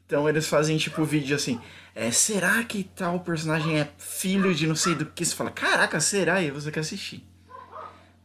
Então 0.06 0.28
eles 0.28 0.46
fazem, 0.46 0.76
tipo, 0.76 1.04
vídeo 1.04 1.34
assim, 1.34 1.58
é, 1.94 2.10
será 2.10 2.62
que 2.64 2.84
tal 2.84 3.20
personagem 3.20 3.78
é 3.80 3.88
filho 3.96 4.54
de 4.54 4.66
não 4.66 4.74
sei 4.74 4.94
do 4.94 5.06
que? 5.06 5.24
Você 5.24 5.34
fala, 5.34 5.50
caraca, 5.50 5.98
será? 6.00 6.42
E 6.42 6.50
você 6.50 6.70
quer 6.70 6.80
assistir. 6.80 7.24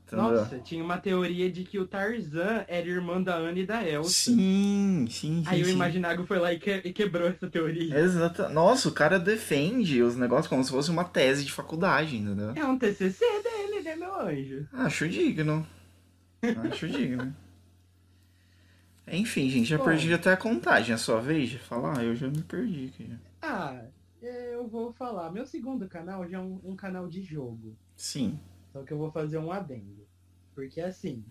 Entendeu? 0.07 0.31
Nossa, 0.31 0.57
tinha 0.59 0.81
uma 0.81 0.97
teoria 0.97 1.51
de 1.51 1.65
que 1.65 1.77
o 1.77 1.85
Tarzan 1.85 2.63
era 2.69 2.87
irmão 2.87 3.21
da 3.21 3.35
Anne 3.35 3.61
e 3.61 3.65
da 3.65 3.85
Elsa. 3.85 4.09
Sim, 4.31 5.05
sim, 5.09 5.43
sim. 5.43 5.43
Aí 5.45 5.61
o 5.61 5.65
sim. 5.65 5.73
Imaginago 5.73 6.25
foi 6.25 6.39
lá 6.39 6.53
e, 6.53 6.59
que- 6.59 6.81
e 6.85 6.93
quebrou 6.93 7.27
essa 7.27 7.49
teoria. 7.49 7.93
Exato. 7.99 8.47
Nossa, 8.47 8.87
o 8.87 8.93
cara 8.93 9.19
defende 9.19 10.01
os 10.01 10.15
negócios 10.15 10.47
como 10.47 10.63
se 10.63 10.71
fosse 10.71 10.89
uma 10.89 11.03
tese 11.03 11.43
de 11.43 11.51
faculdade, 11.51 12.15
entendeu? 12.15 12.53
É 12.55 12.63
um 12.63 12.77
TCC 12.79 13.25
dele, 13.43 13.81
né, 13.81 13.95
meu 13.97 14.15
anjo? 14.17 14.65
Acho 14.71 15.09
digno. 15.09 15.67
Acho 16.71 16.87
digno. 16.89 17.35
Enfim, 19.09 19.49
gente, 19.49 19.65
já 19.65 19.77
Bom. 19.77 19.83
perdi 19.85 20.13
até 20.13 20.31
a 20.31 20.37
contagem. 20.37 20.91
É 20.91 20.95
a 20.95 20.97
sua 20.97 21.19
vez 21.21 21.49
de 21.49 21.57
falar? 21.57 22.03
Eu 22.03 22.15
já 22.15 22.27
me 22.29 22.41
perdi 22.43 22.87
aqui. 22.93 23.09
Ah, 23.41 23.81
eu 24.21 24.67
vou 24.67 24.91
falar. 24.93 25.31
Meu 25.31 25.45
segundo 25.45 25.87
canal 25.87 26.27
já 26.29 26.37
é 26.37 26.41
um, 26.41 26.59
um 26.63 26.75
canal 26.75 27.07
de 27.07 27.21
jogo. 27.21 27.75
Sim. 27.95 28.39
Só 28.77 28.83
que 28.83 28.93
eu 28.93 28.97
vou 28.97 29.11
fazer 29.11 29.39
um 29.39 29.51
adendo. 29.51 30.05
Porque 30.53 30.79
assim, 30.79 31.25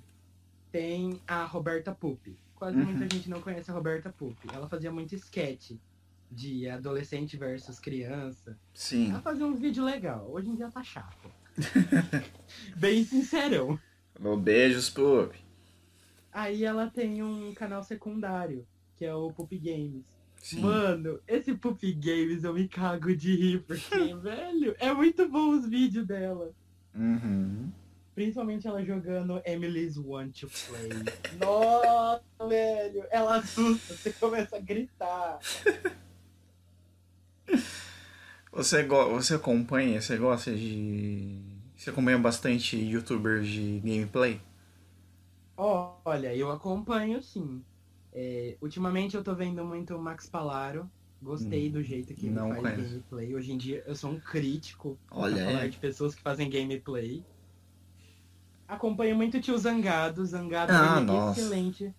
tem 0.72 1.20
a 1.28 1.44
Roberta 1.44 1.94
Pupi. 1.94 2.37
Quase 2.56 2.76
Uhum. 2.76 2.87
muita 2.87 3.14
gente 3.14 3.30
não 3.30 3.40
conhece 3.40 3.70
a 3.70 3.74
Roberta 3.74 4.11
Pupi. 4.11 4.48
Ela 4.52 4.68
fazia 4.68 4.90
muito 4.90 5.14
sketch 5.14 5.72
de 6.28 6.68
adolescente 6.68 7.37
versus 7.37 7.78
criança. 7.78 8.59
Sim. 8.74 9.11
Ela 9.11 9.20
fazia 9.20 9.46
uns 9.46 9.61
vídeos 9.61 9.87
legal. 9.87 10.28
Hoje 10.28 10.48
em 10.48 10.56
dia 10.56 10.68
tá 10.72 10.82
chato. 10.82 11.30
Bem 12.76 13.04
sincerão. 13.04 13.78
Alô, 14.18 14.37
beijos, 14.37 14.90
Pup. 14.90 15.32
Aí 16.32 16.64
ela 16.64 16.90
tem 16.90 17.22
um 17.22 17.54
canal 17.54 17.82
secundário, 17.85 18.66
que 18.96 19.04
é 19.04 19.14
o 19.14 19.30
Pup 19.30 19.52
Games. 19.56 20.04
Sim. 20.42 20.61
Mano, 20.62 21.20
esse 21.28 21.54
Pup 21.54 21.80
Games 21.94 22.42
eu 22.42 22.52
me 22.54 22.66
cago 22.66 23.14
de 23.14 23.37
rir, 23.37 23.62
porque, 23.62 24.14
velho, 24.16 24.74
é 24.80 24.92
muito 24.92 25.28
bom 25.28 25.50
os 25.50 25.66
vídeos 25.68 26.06
dela. 26.06 26.52
Uhum. 26.96 27.70
Principalmente 28.14 28.66
ela 28.66 28.82
jogando 28.82 29.42
Emily's 29.44 29.98
Want 29.98 30.40
to 30.40 30.48
Play. 30.48 31.12
Nossa, 31.38 32.22
velho, 32.48 33.06
ela 33.11 33.37
assusta, 33.37 33.94
você 33.94 34.12
começa 34.14 34.56
a 34.56 34.61
gritar. 34.61 35.38
Você, 38.52 38.82
você 38.85 39.35
acompanha, 39.35 40.00
você 40.00 40.16
gosta 40.16 40.54
de, 40.54 41.42
Você 41.76 41.90
acompanha 41.90 42.18
bastante 42.18 42.74
youtubers 42.76 43.46
de 43.46 43.80
gameplay? 43.80 44.40
Olha, 45.56 46.35
eu 46.35 46.50
acompanho 46.50 47.22
sim. 47.22 47.62
É, 48.12 48.56
ultimamente 48.62 49.14
eu 49.14 49.22
tô 49.22 49.35
vendo 49.35 49.64
muito 49.64 49.94
o 49.94 50.00
Max 50.00 50.26
Palaro. 50.28 50.90
Gostei 51.22 51.68
Hum, 51.68 51.72
do 51.72 51.83
jeito 51.83 52.14
que 52.14 52.26
ele 52.26 52.35
não 52.35 52.50
faz 52.50 52.61
conheço. 52.61 52.83
gameplay. 52.83 53.35
Hoje 53.35 53.52
em 53.52 53.57
dia 53.59 53.83
eu 53.87 53.94
sou 53.94 54.11
um 54.11 54.20
crítico 54.20 54.98
Olha, 55.11 55.37
pra 55.37 55.44
falar 55.46 55.68
de 55.68 55.79
pessoas 55.79 56.14
que 56.14 56.22
fazem 56.22 56.48
gameplay. 56.50 57.24
Acompanho 58.68 59.16
muito 59.16 59.37
o 59.37 59.40
tio 59.40 59.57
Zangado. 59.57 60.24
Zangado 60.26 60.72
Ah, 60.72 61.00
ele 61.00 61.11
é 61.11 61.31
excelente. 61.31 61.94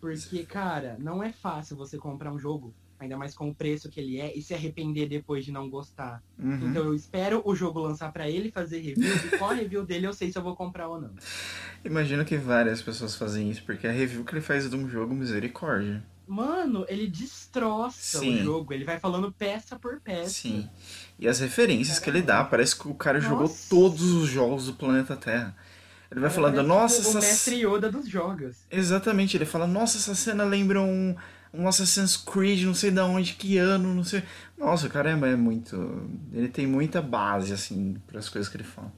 Porque, 0.00 0.44
cara, 0.44 0.96
não 0.98 1.22
é 1.22 1.32
fácil 1.32 1.76
você 1.76 1.98
comprar 1.98 2.32
um 2.32 2.38
jogo, 2.38 2.72
ainda 2.98 3.16
mais 3.16 3.34
com 3.34 3.48
o 3.48 3.54
preço 3.54 3.90
que 3.90 3.98
ele 3.98 4.20
é, 4.20 4.36
e 4.36 4.42
se 4.42 4.54
arrepender 4.54 5.08
depois 5.08 5.44
de 5.44 5.50
não 5.50 5.68
gostar. 5.68 6.22
Uhum. 6.38 6.68
Então 6.70 6.84
eu 6.84 6.94
espero 6.94 7.42
o 7.44 7.54
jogo 7.56 7.80
lançar 7.80 8.12
pra 8.12 8.28
ele 8.28 8.52
fazer 8.52 8.78
review, 8.80 9.14
e 9.14 9.38
com 9.38 9.46
a 9.46 9.54
review 9.54 9.84
dele 9.84 10.06
eu 10.06 10.12
sei 10.12 10.30
se 10.30 10.38
eu 10.38 10.42
vou 10.42 10.54
comprar 10.54 10.88
ou 10.88 11.00
não. 11.00 11.10
Imagino 11.84 12.24
que 12.24 12.36
várias 12.36 12.82
pessoas 12.82 13.16
fazem 13.16 13.50
isso, 13.50 13.64
porque 13.64 13.86
a 13.86 13.92
review 13.92 14.24
que 14.24 14.32
ele 14.32 14.40
faz 14.40 14.68
de 14.68 14.76
um 14.76 14.88
jogo, 14.88 15.14
misericórdia. 15.14 16.04
Mano, 16.26 16.84
ele 16.88 17.06
destroça 17.06 18.18
Sim. 18.18 18.40
o 18.40 18.44
jogo, 18.44 18.72
ele 18.72 18.84
vai 18.84 18.98
falando 18.98 19.30
peça 19.30 19.76
por 19.76 20.00
peça. 20.00 20.30
Sim. 20.30 20.68
E 21.18 21.28
as 21.28 21.38
referências 21.38 21.98
que 22.00 22.10
ele 22.10 22.20
dá, 22.20 22.42
parece 22.42 22.76
que 22.76 22.88
o 22.88 22.94
cara 22.94 23.20
jogou 23.20 23.42
Nossa. 23.42 23.68
todos 23.70 24.02
os 24.02 24.28
jogos 24.28 24.66
do 24.66 24.74
planeta 24.74 25.16
Terra. 25.16 25.56
Ele 26.10 26.20
vai 26.20 26.30
Cara, 26.30 26.42
falando, 26.42 26.62
nossa, 26.62 27.02
o, 27.02 27.04
o 27.04 27.08
essa... 27.08 27.20
mestre 27.20 27.64
Yoda 27.64 27.90
dos 27.90 28.08
jogos. 28.08 28.58
Exatamente, 28.70 29.36
ele 29.36 29.44
fala, 29.44 29.66
nossa, 29.66 29.98
essa 29.98 30.14
cena 30.14 30.44
lembra 30.44 30.80
um, 30.80 31.14
um 31.52 31.66
Assassin's 31.66 32.16
Creed, 32.16 32.62
não 32.62 32.74
sei 32.74 32.90
da 32.90 33.04
onde, 33.04 33.34
que 33.34 33.58
ano, 33.58 33.94
não 33.94 34.04
sei. 34.04 34.22
Nossa, 34.56 34.88
caramba, 34.88 35.28
é 35.28 35.36
muito. 35.36 36.08
Ele 36.32 36.48
tem 36.48 36.66
muita 36.66 37.02
base, 37.02 37.52
assim, 37.52 37.96
para 38.06 38.18
as 38.18 38.28
coisas 38.28 38.50
que 38.50 38.56
ele 38.56 38.64
fala. 38.64 38.92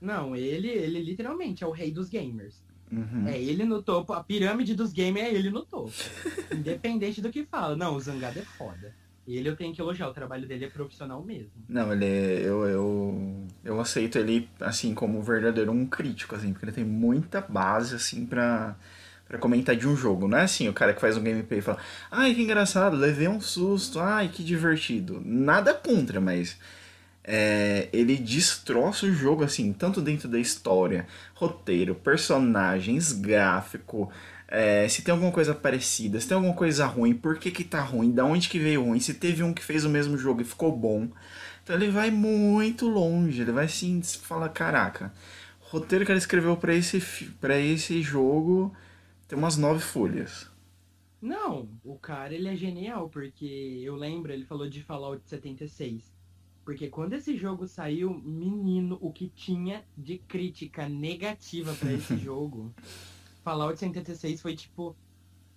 Não, 0.00 0.34
ele, 0.34 0.68
ele 0.68 1.00
literalmente 1.00 1.62
é 1.62 1.66
o 1.66 1.70
rei 1.70 1.90
dos 1.90 2.08
gamers. 2.08 2.54
Uhum. 2.92 3.26
É 3.26 3.40
ele 3.40 3.64
no 3.64 3.82
topo, 3.82 4.12
a 4.12 4.22
pirâmide 4.22 4.74
dos 4.74 4.92
gamers 4.92 5.26
é 5.26 5.34
ele 5.34 5.50
no 5.50 5.62
topo. 5.62 5.90
Independente 6.52 7.22
do 7.22 7.30
que 7.30 7.44
fala. 7.46 7.74
Não, 7.74 7.96
o 7.96 8.00
Zangado 8.00 8.38
é 8.38 8.42
foda. 8.42 8.94
Ele 9.26 9.48
eu 9.48 9.56
tenho 9.56 9.72
que 9.72 9.80
elogiar, 9.80 10.08
o 10.08 10.12
trabalho 10.12 10.46
dele 10.46 10.66
é 10.66 10.68
profissional 10.68 11.22
mesmo. 11.22 11.50
Não, 11.68 11.92
ele 11.92 12.04
é, 12.04 12.40
eu, 12.44 12.64
eu, 12.66 13.46
eu 13.64 13.80
aceito 13.80 14.18
ele, 14.18 14.48
assim, 14.60 14.94
como 14.94 15.22
verdadeiro 15.22 15.70
um 15.72 15.86
crítico, 15.86 16.34
assim, 16.34 16.52
porque 16.52 16.66
ele 16.66 16.72
tem 16.72 16.84
muita 16.84 17.40
base, 17.40 17.94
assim, 17.94 18.26
pra, 18.26 18.76
pra 19.26 19.38
comentar 19.38 19.76
de 19.76 19.86
um 19.86 19.96
jogo. 19.96 20.26
Não 20.26 20.36
é 20.36 20.42
assim, 20.42 20.68
o 20.68 20.72
cara 20.72 20.92
que 20.92 21.00
faz 21.00 21.16
um 21.16 21.22
gameplay 21.22 21.60
e 21.60 21.62
fala, 21.62 21.78
ai, 22.10 22.34
que 22.34 22.42
engraçado, 22.42 22.96
levei 22.96 23.28
um 23.28 23.40
susto, 23.40 24.00
ai, 24.00 24.28
que 24.28 24.42
divertido. 24.42 25.22
Nada 25.24 25.72
contra, 25.72 26.20
mas 26.20 26.58
é, 27.24 27.88
ele 27.92 28.16
destroça 28.16 29.06
o 29.06 29.12
jogo, 29.12 29.44
assim, 29.44 29.72
tanto 29.72 30.00
dentro 30.00 30.28
da 30.28 30.38
história, 30.38 31.06
roteiro, 31.34 31.94
personagens, 31.94 33.12
gráfico, 33.12 34.10
é, 34.48 34.86
se 34.88 35.02
tem 35.02 35.12
alguma 35.12 35.32
coisa 35.32 35.54
parecida, 35.54 36.20
se 36.20 36.28
tem 36.28 36.34
alguma 36.34 36.54
coisa 36.54 36.84
ruim, 36.86 37.14
por 37.14 37.38
que 37.38 37.50
que 37.50 37.64
tá 37.64 37.80
ruim, 37.80 38.12
da 38.12 38.24
onde 38.24 38.48
que 38.48 38.58
veio 38.58 38.84
ruim, 38.84 39.00
se 39.00 39.14
teve 39.14 39.42
um 39.42 39.54
que 39.54 39.62
fez 39.64 39.84
o 39.84 39.88
mesmo 39.88 40.18
jogo 40.18 40.42
e 40.42 40.44
ficou 40.44 40.76
bom. 40.76 41.08
Então 41.62 41.76
ele 41.76 41.90
vai 41.90 42.10
muito 42.10 42.88
longe, 42.88 43.40
ele 43.40 43.52
vai 43.52 43.64
assim, 43.66 44.02
fala, 44.02 44.48
caraca, 44.48 45.12
o 45.62 45.76
roteiro 45.76 46.04
que 46.04 46.12
ele 46.12 46.18
escreveu 46.18 46.56
pra 46.56 46.74
esse, 46.74 47.00
pra 47.40 47.58
esse 47.58 48.02
jogo 48.02 48.74
tem 49.26 49.38
umas 49.38 49.56
nove 49.56 49.80
folhas. 49.80 50.50
Não, 51.20 51.68
o 51.84 51.96
cara 51.96 52.34
ele 52.34 52.48
é 52.48 52.56
genial, 52.56 53.08
porque 53.08 53.80
eu 53.82 53.94
lembro, 53.94 54.32
ele 54.32 54.44
falou 54.44 54.68
de 54.68 54.82
Fallout 54.82 55.22
76. 55.24 56.11
Porque 56.64 56.88
quando 56.88 57.14
esse 57.14 57.36
jogo 57.36 57.66
saiu, 57.66 58.14
menino, 58.14 58.96
o 59.00 59.12
que 59.12 59.28
tinha 59.28 59.84
de 59.96 60.18
crítica 60.18 60.88
negativa 60.88 61.74
pra 61.74 61.92
esse 61.92 62.16
jogo, 62.18 62.72
Fallout 63.42 63.78
76 63.78 64.40
foi 64.40 64.54
tipo 64.54 64.96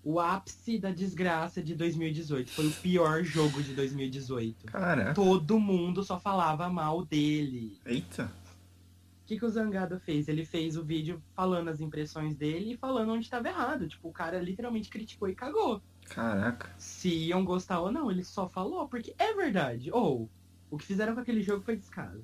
o 0.04 0.20
ápice 0.20 0.78
da 0.80 0.92
desgraça 0.92 1.62
de 1.64 1.76
2018. 1.76 2.52
Foi 2.52 2.68
o 2.68 2.72
pior 2.74 3.24
jogo 3.24 3.62
de 3.62 3.74
2018. 3.74 4.66
Caraca, 4.68 5.14
Todo 5.14 5.60
mundo 5.60 6.04
só 6.04 6.20
falava 6.20 6.70
mal 6.70 7.04
dele. 7.06 7.80
eita, 7.86 8.26
O 8.26 9.28
que, 9.28 9.38
que 9.40 9.46
o 9.46 9.50
Zangado 9.50 10.00
fez? 10.00 10.28
Ele 10.28 10.46
fez 10.46 10.78
o 10.78 10.84
vídeo 10.84 11.22
falando 11.36 11.70
as 11.70 11.82
impressões 11.82 12.36
dele 12.36 12.74
e 12.74 12.78
falando 12.78 13.14
onde 13.14 13.26
estava 13.26 13.48
errado. 13.48 13.88
Tipo, 13.88 14.10
o 14.10 14.14
cara 14.14 14.40
literalmente 14.40 14.90
criticou 14.90 15.28
e 15.28 15.34
cagou. 15.36 15.82
caraca. 16.08 16.70
Se 16.78 17.10
iam 17.10 17.44
gostar 17.44 17.80
ou 17.80 17.92
não, 17.92 18.12
ele 18.12 18.24
só 18.24 18.48
falou, 18.48 18.88
porque 18.88 19.16
é 19.18 19.34
verdade. 19.34 19.90
Ou, 19.92 20.30
o 20.70 20.78
que 20.78 20.86
fizeram 20.86 21.14
com 21.14 21.20
aquele 21.22 21.42
jogo 21.42 21.64
foi 21.64 21.76
descaso. 21.76 22.24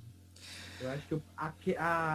Eu 0.80 0.90
acho 0.90 1.08
que 1.08 1.16
o- 1.16 1.24
a, 1.38 1.54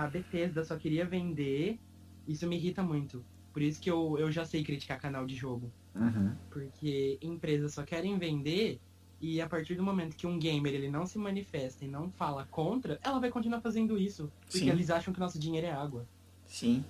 a 0.05 0.09
Bethesda 0.09 0.65
só 0.65 0.77
queria 0.77 1.05
vender, 1.05 1.79
isso 2.27 2.47
me 2.47 2.57
irrita 2.57 2.83
muito. 2.83 3.25
Por 3.53 3.63
isso 3.63 3.81
que 3.81 3.91
eu, 3.91 4.19
eu 4.19 4.31
já 4.31 4.45
sei 4.45 4.63
criticar 4.65 5.01
canal 5.01 5.25
de 5.25 5.35
jogo. 5.35 5.71
Uhum. 5.95 6.35
Porque 6.51 7.19
empresas 7.23 7.73
só 7.75 7.85
querem 7.85 8.19
vender 8.19 8.79
e 9.21 9.41
a 9.41 9.49
partir 9.49 9.77
do 9.77 9.83
momento 9.83 10.15
que 10.17 10.27
um 10.27 10.39
gamer 10.39 10.75
ele 10.75 10.91
não 10.91 11.07
se 11.07 11.17
manifesta 11.19 11.85
e 11.85 11.89
não 11.89 12.11
fala 12.11 12.47
contra, 12.51 12.99
ela 13.03 13.19
vai 13.19 13.31
continuar 13.31 13.61
fazendo 13.61 13.97
isso. 13.97 14.31
Porque 14.43 14.59
Sim. 14.59 14.71
eles 14.71 14.91
acham 14.91 15.13
que 15.15 15.19
o 15.19 15.23
nosso 15.23 15.39
dinheiro 15.39 15.67
é 15.67 15.73
água. 15.73 16.07
Sim. 16.47 16.85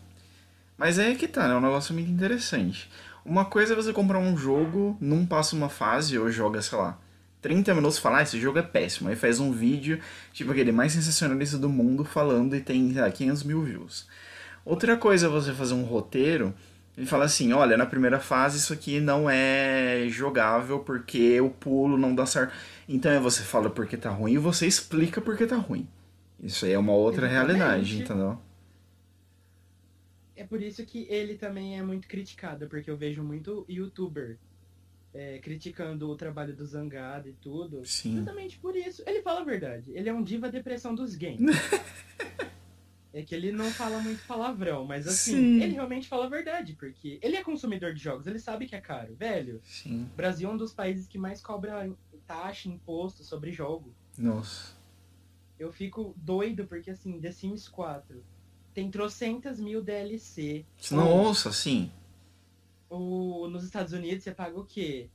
Mas 0.77 0.99
é 0.99 1.15
que 1.15 1.29
tá, 1.29 1.47
né? 1.47 1.55
É 1.55 1.57
um 1.57 1.61
negócio 1.61 1.95
muito 1.95 2.11
interessante. 2.11 2.91
Uma 3.25 3.45
coisa 3.45 3.73
é 3.73 3.77
você 3.77 3.93
comprar 3.93 4.19
um 4.19 4.37
jogo, 4.37 4.97
não 5.01 5.25
passa 5.25 5.55
uma 5.57 5.69
fase 5.69 6.19
ou 6.19 6.31
joga, 6.31 6.61
sei 6.63 6.79
lá, 6.79 6.99
30 7.47 7.73
minutos 7.77 7.99
e 7.99 8.01
fala, 8.01 8.19
ah, 8.19 8.23
esse 8.23 8.41
jogo 8.41 8.59
é 8.59 8.63
péssimo. 8.63 9.09
Aí 9.09 9.15
faz 9.15 9.39
um 9.39 9.53
vídeo, 9.53 10.01
tipo 10.33 10.51
aquele 10.51 10.73
mais 10.73 10.91
sensacionalista 10.91 11.57
do 11.57 11.69
mundo, 11.69 12.05
falando 12.05 12.57
e 12.57 12.61
tem, 12.61 12.93
lá, 12.93 13.09
500 13.09 13.45
mil 13.45 13.63
views. 13.63 14.09
Outra 14.65 14.97
coisa 14.97 15.27
é 15.27 15.31
você 15.31 15.53
fazer 15.53 15.75
um 15.75 15.85
roteiro 15.85 16.53
e 16.99 17.07
falar 17.07 17.27
assim, 17.27 17.53
olha, 17.53 17.77
na 17.77 17.87
primeira 17.87 18.19
fase 18.19 18.59
isso 18.59 18.73
aqui 18.73 18.99
não 18.99 19.31
é 19.31 20.07
jogável 20.09 20.81
porque 20.81 21.41
o 21.41 21.49
pulo 21.49 21.97
não 21.97 22.17
dá 22.17 22.27
certo. 22.27 22.53
Então 22.89 23.13
é 23.13 23.21
você 23.21 23.45
fala 23.45 23.71
porque 23.71 23.97
tá 23.97 24.11
ruim 24.11 24.33
e 24.33 24.39
você 24.39 24.67
explica 24.67 25.21
porque 25.21 25.47
tá 25.47 25.55
ruim. 25.55 25.87
Isso 26.43 26.65
aí 26.65 26.73
é 26.73 26.79
uma 26.79 26.95
outra 26.95 27.29
Exatamente. 27.29 27.59
realidade, 27.59 28.03
entendeu? 28.03 28.41
É 30.35 30.43
por 30.43 30.61
isso 30.61 30.85
que 30.85 31.07
ele 31.09 31.37
também 31.37 31.79
é 31.79 31.83
muito 31.83 32.09
criticado, 32.09 32.67
porque 32.67 32.91
eu 32.91 32.97
vejo 32.97 33.23
muito 33.23 33.65
youtuber 33.69 34.37
é, 35.17 35.39
criticando 35.39 36.11
o 36.11 36.15
trabalho 36.15 36.55
do 36.55 36.67
Zangado 36.67 37.29
e 37.29 37.33
tudo. 37.33 37.85
Sim. 37.87 38.17
Justamente 38.17 38.59
por 38.59 38.77
isso. 38.77 39.03
Ele 39.07 39.23
fala 39.23 39.41
a 39.41 39.45
verdade. 39.45 39.91
Ele 39.95 40.09
é 40.09 40.13
um 40.13 40.23
diva 40.23 40.51
depressão 40.51 40.95
dos 40.95 41.15
games. 41.15 41.41
é 43.15 43.23
que 43.23 43.35
ele 43.35 43.51
não 43.51 43.71
fala 43.71 43.99
muito 44.01 44.23
palavrão, 44.27 44.85
mas 44.85 45.09
assim, 45.09 45.33
Sim. 45.33 45.63
ele 45.63 45.73
realmente 45.73 46.07
fala 46.07 46.27
a 46.27 46.29
verdade, 46.29 46.75
porque 46.75 47.19
ele 47.23 47.35
é 47.35 47.43
consumidor 47.43 47.95
de 47.95 48.03
jogos, 48.03 48.27
ele 48.27 48.39
sabe 48.39 48.67
que 48.67 48.77
é 48.77 48.81
caro. 48.81 49.15
Velho, 49.15 49.59
Sim. 49.65 50.03
o 50.13 50.17
Brasil 50.17 50.51
é 50.51 50.53
um 50.53 50.57
dos 50.57 50.75
países 50.75 51.07
que 51.07 51.17
mais 51.17 51.41
cobra 51.41 51.91
taxa, 52.27 52.69
imposto 52.69 53.25
sobre 53.25 53.53
jogo. 53.53 53.95
Nossa. 54.19 54.77
Eu 55.59 55.73
fico 55.73 56.15
doido 56.19 56.67
porque 56.67 56.91
assim, 56.91 57.19
The 57.19 57.33
Sims 57.33 57.67
4 57.69 58.23
tem 58.75 58.91
trocentas 58.91 59.59
mil 59.59 59.83
DLC. 59.83 60.67
Nossa, 60.91 61.51
sim. 61.51 61.91
O, 62.89 63.49
nos 63.49 63.65
Estados 63.65 63.93
Unidos 63.93 64.23
você 64.25 64.33
paga 64.33 64.59
o 64.59 64.65
quê? 64.65 65.11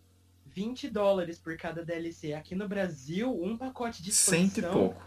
20 0.47 0.89
dólares 0.89 1.39
por 1.39 1.55
cada 1.57 1.83
DLC. 1.85 2.33
Aqui 2.33 2.55
no 2.55 2.67
Brasil, 2.67 3.31
um 3.41 3.57
pacote 3.57 4.03
de 4.03 4.11
Cento 4.11 4.57
e 4.57 4.59
expansão 4.59 4.71
pouco. 4.73 5.01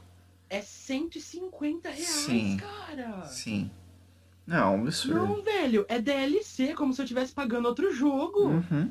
é 0.49 0.63
150 0.63 1.89
reais, 1.91 2.07
Sim. 2.09 2.57
cara. 2.57 3.25
Sim. 3.27 3.71
Não, 4.47 4.57
é 4.75 4.77
um 4.77 4.81
absurdo. 4.83 5.27
Não, 5.27 5.43
velho, 5.43 5.85
é 5.89 5.99
DLC, 6.01 6.75
como 6.75 6.93
se 6.95 7.01
eu 7.01 7.05
estivesse 7.05 7.33
pagando 7.33 7.67
outro 7.67 7.93
jogo. 7.93 8.49
Uhum. 8.49 8.91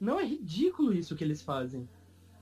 Não, 0.00 0.18
é 0.18 0.24
ridículo 0.24 0.92
isso 0.92 1.14
que 1.14 1.22
eles 1.22 1.42
fazem. 1.42 1.88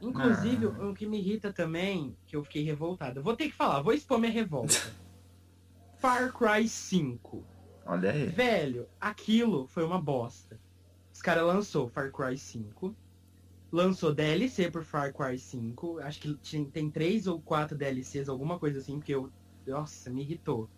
Inclusive, 0.00 0.66
Ah. 0.66 0.86
o 0.88 0.94
que 0.94 1.06
me 1.06 1.18
irrita 1.18 1.52
também, 1.52 2.16
que 2.26 2.36
eu 2.36 2.44
fiquei 2.44 2.62
revoltado. 2.62 3.22
Vou 3.22 3.34
ter 3.36 3.48
que 3.48 3.54
falar, 3.54 3.82
vou 3.82 3.92
expor 3.92 4.18
minha 4.18 4.30
revolta. 4.32 4.74
Far 5.98 6.32
Cry 6.32 6.68
5. 6.68 7.44
Olha 7.88 8.12
aí. 8.12 8.26
Velho, 8.26 8.86
aquilo 9.00 9.66
foi 9.66 9.82
uma 9.82 10.00
bosta. 10.00 10.60
Os 11.12 11.22
caras 11.22 11.44
lançou 11.44 11.88
Far 11.88 12.12
Cry 12.12 12.36
5. 12.36 12.94
Lançou 13.72 14.14
DLC 14.14 14.70
por 14.70 14.84
Far 14.84 15.12
Cry 15.12 15.38
5. 15.38 15.98
Acho 16.00 16.20
que 16.20 16.34
tinha- 16.36 16.64
tem 16.66 16.90
três 16.90 17.26
ou 17.26 17.40
quatro 17.40 17.76
DLCs, 17.76 18.28
alguma 18.28 18.58
coisa 18.58 18.78
assim, 18.78 18.98
porque 18.98 19.14
eu. 19.14 19.30
Nossa, 19.66 20.10
me 20.10 20.22
irritou. 20.22 20.68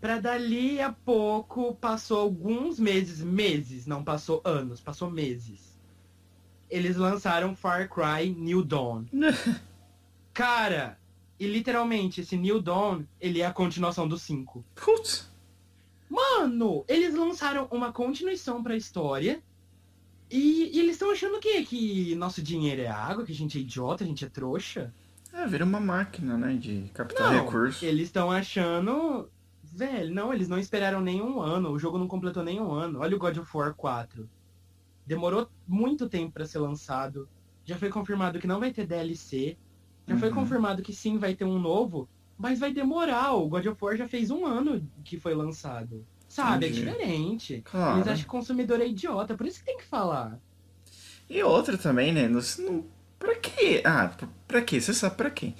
Pra 0.00 0.18
dali 0.18 0.80
a 0.80 0.92
pouco, 0.92 1.74
passou 1.76 2.20
alguns 2.20 2.78
meses, 2.78 3.22
meses, 3.22 3.86
não 3.86 4.02
passou 4.04 4.42
anos, 4.44 4.80
passou 4.80 5.10
meses. 5.10 5.78
Eles 6.68 6.96
lançaram 6.96 7.54
Far 7.54 7.88
Cry 7.88 8.30
New 8.34 8.62
Dawn. 8.64 9.04
Cara, 10.32 10.98
e 11.38 11.46
literalmente, 11.46 12.20
esse 12.20 12.36
New 12.36 12.60
Dawn, 12.60 13.04
ele 13.20 13.40
é 13.40 13.46
a 13.46 13.52
continuação 13.52 14.06
do 14.06 14.18
5. 14.18 14.64
Putz. 14.74 15.30
Mano, 16.08 16.84
eles 16.88 17.14
lançaram 17.14 17.66
uma 17.70 17.92
continuação 17.92 18.62
pra 18.62 18.76
história. 18.76 19.42
E, 20.30 20.70
e 20.74 20.80
eles 20.80 20.92
estão 20.92 21.10
achando 21.10 21.36
o 21.36 21.40
quê? 21.40 21.62
Que 21.64 22.14
nosso 22.16 22.42
dinheiro 22.42 22.82
é 22.82 22.88
água, 22.88 23.24
que 23.24 23.32
a 23.32 23.34
gente 23.34 23.58
é 23.58 23.60
idiota, 23.60 24.02
a 24.02 24.06
gente 24.06 24.24
é 24.24 24.28
trouxa? 24.28 24.92
É, 25.32 25.46
vira 25.46 25.64
uma 25.64 25.78
máquina, 25.80 26.36
né? 26.36 26.54
De 26.54 26.90
captar 26.94 27.32
Não, 27.32 27.44
recursos. 27.44 27.82
eles 27.82 28.06
estão 28.08 28.30
achando. 28.30 29.28
Velho, 29.62 30.12
não, 30.14 30.32
eles 30.32 30.48
não 30.48 30.58
esperaram 30.58 31.00
nem 31.00 31.20
um 31.20 31.40
ano. 31.40 31.70
O 31.70 31.78
jogo 31.78 31.98
não 31.98 32.08
completou 32.08 32.42
nem 32.42 32.60
um 32.60 32.72
ano. 32.72 33.00
Olha 33.00 33.14
o 33.16 33.18
God 33.18 33.36
of 33.36 33.56
War 33.56 33.74
4. 33.74 34.28
Demorou 35.06 35.48
muito 35.66 36.08
tempo 36.08 36.32
pra 36.32 36.46
ser 36.46 36.58
lançado. 36.58 37.28
Já 37.64 37.76
foi 37.76 37.90
confirmado 37.90 38.38
que 38.38 38.46
não 38.46 38.58
vai 38.60 38.72
ter 38.72 38.86
DLC. 38.86 39.56
Já 40.06 40.16
foi 40.16 40.28
Uhum. 40.28 40.34
confirmado 40.36 40.82
que 40.82 40.92
sim 40.92 41.18
vai 41.18 41.34
ter 41.34 41.44
um 41.44 41.58
novo. 41.58 42.08
Mas 42.38 42.58
vai 42.58 42.72
demorar. 42.72 43.32
O 43.32 43.48
God 43.48 43.66
of 43.66 43.84
War 43.84 43.96
já 43.96 44.06
fez 44.08 44.30
um 44.30 44.44
ano 44.44 44.86
que 45.04 45.18
foi 45.18 45.34
lançado. 45.34 46.04
Sabe? 46.28 46.66
Entendi. 46.66 46.82
É 46.88 46.92
diferente. 46.92 47.62
Claro. 47.64 47.96
Eles 47.98 48.08
acham 48.08 48.18
que 48.24 48.28
o 48.28 48.30
consumidor 48.32 48.80
é 48.80 48.86
idiota. 48.88 49.34
Por 49.36 49.46
isso 49.46 49.60
que 49.60 49.64
tem 49.66 49.78
que 49.78 49.84
falar. 49.84 50.38
E 51.30 51.42
outra 51.42 51.78
também, 51.78 52.12
né? 52.12 52.28
Não, 52.28 52.40
não, 52.58 52.84
pra 53.18 53.34
quê? 53.36 53.80
Ah, 53.84 54.08
pra, 54.08 54.28
pra 54.46 54.62
quê? 54.62 54.80
Você 54.80 54.92
sabe 54.92 55.16
pra 55.16 55.30
quê? 55.30 55.54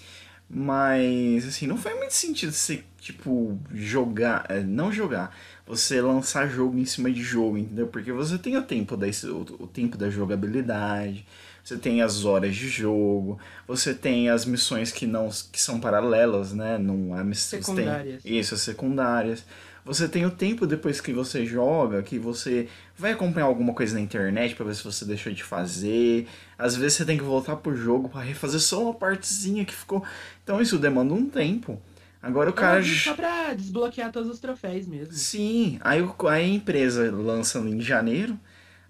Mas, 0.48 1.44
assim, 1.46 1.66
não 1.66 1.76
faz 1.76 1.96
muito 1.96 2.12
sentido 2.14 2.52
você, 2.52 2.84
tipo, 3.00 3.58
jogar. 3.72 4.46
é, 4.48 4.60
Não 4.62 4.92
jogar. 4.92 5.34
Você 5.66 6.00
lançar 6.00 6.48
jogo 6.48 6.78
em 6.78 6.84
cima 6.84 7.10
de 7.10 7.20
jogo, 7.22 7.58
entendeu? 7.58 7.88
Porque 7.88 8.12
você 8.12 8.38
tem 8.38 8.56
o 8.56 8.62
tempo 8.62 8.96
da, 8.96 9.06
o, 9.06 9.64
o 9.64 9.66
tempo 9.66 9.96
da 9.96 10.08
jogabilidade, 10.08 11.26
você 11.66 11.76
tem 11.76 12.00
as 12.00 12.24
horas 12.24 12.54
de 12.54 12.68
jogo, 12.68 13.38
você 13.66 13.92
tem 13.92 14.30
as 14.30 14.44
missões 14.44 14.92
que 14.92 15.04
não 15.06 15.28
que 15.50 15.60
são 15.60 15.80
paralelas, 15.80 16.52
né? 16.52 16.78
Não, 16.78 17.12
a 17.12 17.24
miss- 17.24 17.40
você 17.40 17.56
tem- 17.56 17.64
Secundárias. 17.64 18.22
isso, 18.24 18.54
as 18.54 18.60
secundárias. 18.60 19.44
Você 19.84 20.08
tem 20.08 20.24
o 20.26 20.30
tempo 20.30 20.66
depois 20.66 21.00
que 21.00 21.12
você 21.12 21.44
joga, 21.46 22.02
que 22.02 22.18
você 22.18 22.68
vai 22.96 23.12
acompanhar 23.12 23.46
alguma 23.46 23.72
coisa 23.72 23.94
na 23.94 24.00
internet 24.00 24.54
pra 24.54 24.66
ver 24.66 24.74
se 24.74 24.82
você 24.84 25.04
deixou 25.04 25.32
de 25.32 25.42
fazer. 25.44 26.26
Às 26.58 26.74
vezes 26.76 26.98
você 26.98 27.04
tem 27.04 27.16
que 27.16 27.22
voltar 27.24 27.56
pro 27.56 27.74
jogo 27.76 28.08
pra 28.08 28.20
refazer 28.20 28.60
só 28.60 28.82
uma 28.82 28.94
partezinha 28.94 29.64
que 29.64 29.74
ficou. 29.74 30.04
Então 30.42 30.60
isso 30.60 30.78
demanda 30.78 31.14
um 31.14 31.28
tempo. 31.28 31.80
Agora 32.22 32.50
o 32.50 32.52
cara. 32.52 32.80
Ah, 32.80 32.82
Só 32.82 33.14
pra 33.14 33.54
desbloquear 33.54 34.10
todos 34.10 34.28
os 34.30 34.40
troféus 34.40 34.86
mesmo. 34.88 35.12
Sim, 35.12 35.78
aí 35.82 36.00
a 36.30 36.42
empresa 36.42 37.08
lança 37.12 37.58
em 37.60 37.80
janeiro, 37.80 38.36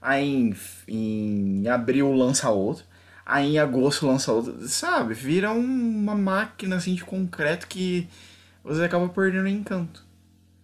aí 0.07 0.25
em, 0.25 0.55
em 0.89 1.69
abril 1.69 2.13
lança 2.13 2.51
outro, 2.51 2.85
aí 3.25 3.55
em 3.55 3.59
agosto 3.59 4.07
lança 4.07 4.33
outro, 4.33 4.69
sabe? 4.69 5.15
Vira 5.15 5.53
um- 5.53 5.99
uma 6.03 6.15
máquina 6.15 6.77
assim 6.77 6.95
de 6.95 7.05
concreto 7.05 7.67
que 7.69 8.09
você 8.65 8.85
acaba 8.85 9.09
perdendo 9.09 9.45
o 9.47 9.49
encanto. 9.49 10.05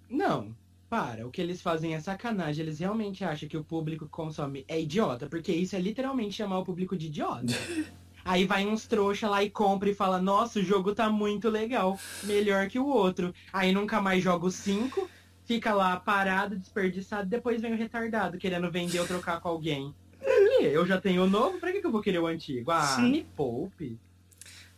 Não, 0.09 0.55
para. 0.89 1.27
O 1.27 1.31
que 1.31 1.41
eles 1.41 1.61
fazem 1.63 1.95
é 1.95 2.01
sacanagem. 2.01 2.63
Eles 2.65 2.79
realmente 2.79 3.25
acham 3.25 3.49
que 3.49 3.57
o 3.57 3.65
público 3.65 4.05
que 4.05 4.11
consome 4.11 4.65
é 4.69 4.81
idiota, 4.81 5.29
porque 5.29 5.53
isso 5.53 5.75
é 5.77 5.81
literalmente 5.81 6.35
chamar 6.37 6.59
o 6.59 6.65
público 6.65 6.97
de 6.97 7.07
idiota. 7.07 7.67
Aí 8.25 8.47
vai 8.47 8.67
uns 8.67 8.87
trouxa 8.87 9.29
lá 9.29 9.43
e 9.43 9.51
compra 9.51 9.91
e 9.91 9.95
fala, 9.95 10.21
nossa, 10.23 10.61
o 10.61 10.65
jogo 10.65 10.95
tá 10.95 11.11
muito 11.11 11.49
legal, 11.51 12.03
melhor 12.23 12.69
que 12.69 12.79
o 12.79 12.87
outro. 12.87 13.35
Aí 13.53 13.73
nunca 13.73 14.01
mais 14.01 14.23
joga 14.23 14.47
o 14.47 14.51
5, 14.51 15.13
fica 15.53 15.75
lá 15.75 16.01
parado, 16.01 16.57
desperdiçado, 16.57 17.29
depois 17.29 17.61
vem 17.61 17.75
o 17.75 17.77
retardado 17.77 18.39
querendo 18.39 18.71
vender 18.71 19.01
ou 19.01 19.07
trocar 19.07 19.41
com 19.41 19.49
alguém. 19.49 19.95
Eu 20.63 20.87
já 20.87 21.01
tenho 21.01 21.25
o 21.25 21.29
novo, 21.29 21.59
pra 21.59 21.73
que 21.73 21.81
que 21.81 21.87
eu 21.87 21.91
vou 21.91 22.01
querer 22.01 22.21
o 22.21 22.27
antigo? 22.27 22.71
Ah, 22.71 22.83
Sim. 22.83 23.11
me 23.11 23.25
poupe. 23.25 23.99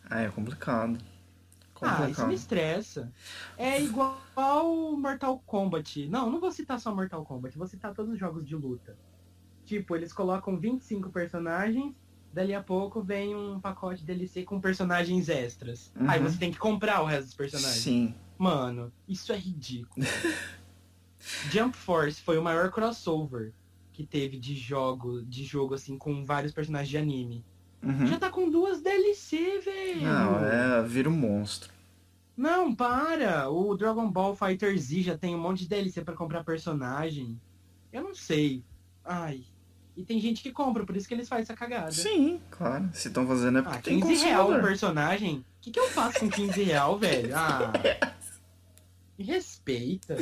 Ah, 0.09 0.21
é 0.21 0.29
complicado. 0.29 0.97
Ah, 1.81 1.91
isso 1.91 1.97
Complicado. 1.99 2.27
me 2.27 2.33
estressa. 2.33 3.13
É 3.57 3.81
igual 3.81 4.97
Mortal 4.97 5.37
Kombat. 5.45 6.07
Não, 6.07 6.31
não 6.31 6.39
vou 6.39 6.51
citar 6.51 6.79
só 6.79 6.93
Mortal 6.93 7.23
Kombat, 7.23 7.57
vou 7.57 7.67
citar 7.67 7.93
todos 7.93 8.13
os 8.13 8.19
jogos 8.19 8.47
de 8.47 8.55
luta. 8.55 8.97
Tipo, 9.65 9.95
eles 9.95 10.11
colocam 10.11 10.57
25 10.57 11.09
personagens, 11.09 11.93
dali 12.33 12.53
a 12.53 12.63
pouco 12.63 13.01
vem 13.01 13.35
um 13.35 13.59
pacote 13.59 14.03
DLC 14.03 14.43
com 14.43 14.59
personagens 14.59 15.29
extras. 15.29 15.91
Uhum. 15.95 16.09
Aí 16.09 16.19
você 16.19 16.37
tem 16.37 16.51
que 16.51 16.57
comprar 16.57 17.01
o 17.01 17.05
resto 17.05 17.25
dos 17.25 17.35
personagens. 17.35 17.83
Sim. 17.83 18.15
Mano, 18.37 18.91
isso 19.07 19.31
é 19.31 19.37
ridículo. 19.37 20.05
Jump 21.51 21.75
Force 21.75 22.21
foi 22.21 22.37
o 22.37 22.43
maior 22.43 22.69
crossover 22.71 23.51
que 23.93 24.05
teve 24.05 24.37
de 24.37 24.55
jogo, 24.55 25.21
de 25.23 25.43
jogo 25.43 25.73
assim, 25.73 25.97
com 25.97 26.25
vários 26.25 26.53
personagens 26.53 26.89
de 26.89 26.97
anime. 26.97 27.45
Uhum. 27.81 28.07
Já 28.07 28.17
tá 28.19 28.29
com 28.29 28.49
duas 28.49 28.81
DLC, 28.81 29.59
velho. 29.59 30.01
Não, 30.01 30.39
é, 30.45 30.83
vira 30.83 31.09
um 31.09 31.13
monstro. 31.13 31.71
Não, 32.35 32.75
para! 32.75 33.49
O 33.49 33.75
Dragon 33.77 34.09
Ball 34.11 34.35
Fighter 34.35 34.77
Z 34.77 35.01
já 35.03 35.17
tem 35.17 35.33
um 35.33 35.39
monte 35.39 35.59
de 35.59 35.69
DLC 35.69 36.01
pra 36.01 36.13
comprar 36.13 36.43
personagem. 36.43 37.39
Eu 37.93 38.03
não 38.03 38.13
sei. 38.13 38.63
Ai. 39.03 39.41
E 39.95 40.03
tem 40.03 40.19
gente 40.19 40.43
que 40.43 40.51
compra, 40.51 40.85
por 40.85 40.97
isso 40.97 41.07
que 41.07 41.13
eles 41.13 41.29
fazem 41.29 41.43
essa 41.43 41.55
cagada. 41.55 41.91
Sim, 41.91 42.41
claro. 42.51 42.89
Se 42.93 43.07
estão 43.07 43.25
fazendo 43.25 43.59
é 43.59 43.61
porque 43.61 43.77
Ah, 43.77 43.81
tem 43.81 44.01
15 44.01 44.25
real 44.25 44.41
um 44.41 44.45
consumidor. 44.47 44.67
personagem? 44.67 45.37
O 45.37 45.43
que, 45.61 45.71
que 45.71 45.79
eu 45.79 45.87
faço 45.89 46.19
com 46.19 46.29
15 46.29 46.61
real, 46.63 46.99
velho? 46.99 47.33
Ah. 47.33 47.71
Me 49.17 49.23
respeita. 49.23 50.17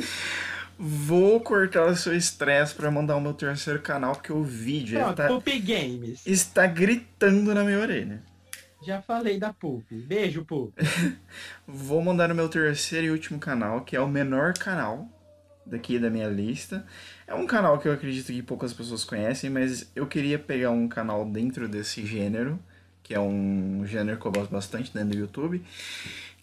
Vou 0.78 1.40
cortar 1.40 1.86
o 1.86 1.96
seu 1.96 2.16
estresse 2.16 2.74
pra 2.74 2.90
mandar 2.90 3.16
o 3.16 3.20
meu 3.20 3.32
terceiro 3.32 3.80
canal, 3.80 4.14
porque 4.14 4.32
o 4.32 4.42
vídeo 4.42 4.98
Pronto, 4.98 5.16
tá, 5.16 5.28
Poop 5.28 5.58
Games. 5.60 6.26
está 6.26 6.66
gritando 6.66 7.54
na 7.54 7.62
minha 7.62 7.78
orelha. 7.78 8.22
Já 8.84 9.00
falei 9.00 9.38
da 9.38 9.52
Poop. 9.52 9.94
Beijo, 9.94 10.44
Poop. 10.44 10.74
Vou 11.66 12.02
mandar 12.02 12.30
o 12.30 12.34
meu 12.34 12.48
terceiro 12.48 13.06
e 13.06 13.10
último 13.10 13.38
canal, 13.38 13.80
que 13.82 13.96
é 13.96 14.00
o 14.00 14.08
menor 14.08 14.52
canal 14.54 15.08
daqui 15.64 15.98
da 15.98 16.10
minha 16.10 16.28
lista. 16.28 16.84
É 17.26 17.34
um 17.34 17.46
canal 17.46 17.78
que 17.78 17.88
eu 17.88 17.92
acredito 17.92 18.26
que 18.26 18.42
poucas 18.42 18.72
pessoas 18.72 19.04
conhecem, 19.04 19.48
mas 19.48 19.90
eu 19.94 20.06
queria 20.06 20.38
pegar 20.38 20.70
um 20.70 20.86
canal 20.86 21.24
dentro 21.24 21.66
desse 21.66 22.04
gênero, 22.04 22.58
que 23.02 23.14
é 23.14 23.20
um 23.20 23.84
gênero 23.86 24.18
que 24.18 24.26
eu 24.26 24.32
gosto 24.32 24.50
bastante 24.50 24.92
dentro 24.92 25.10
do 25.10 25.18
YouTube, 25.18 25.62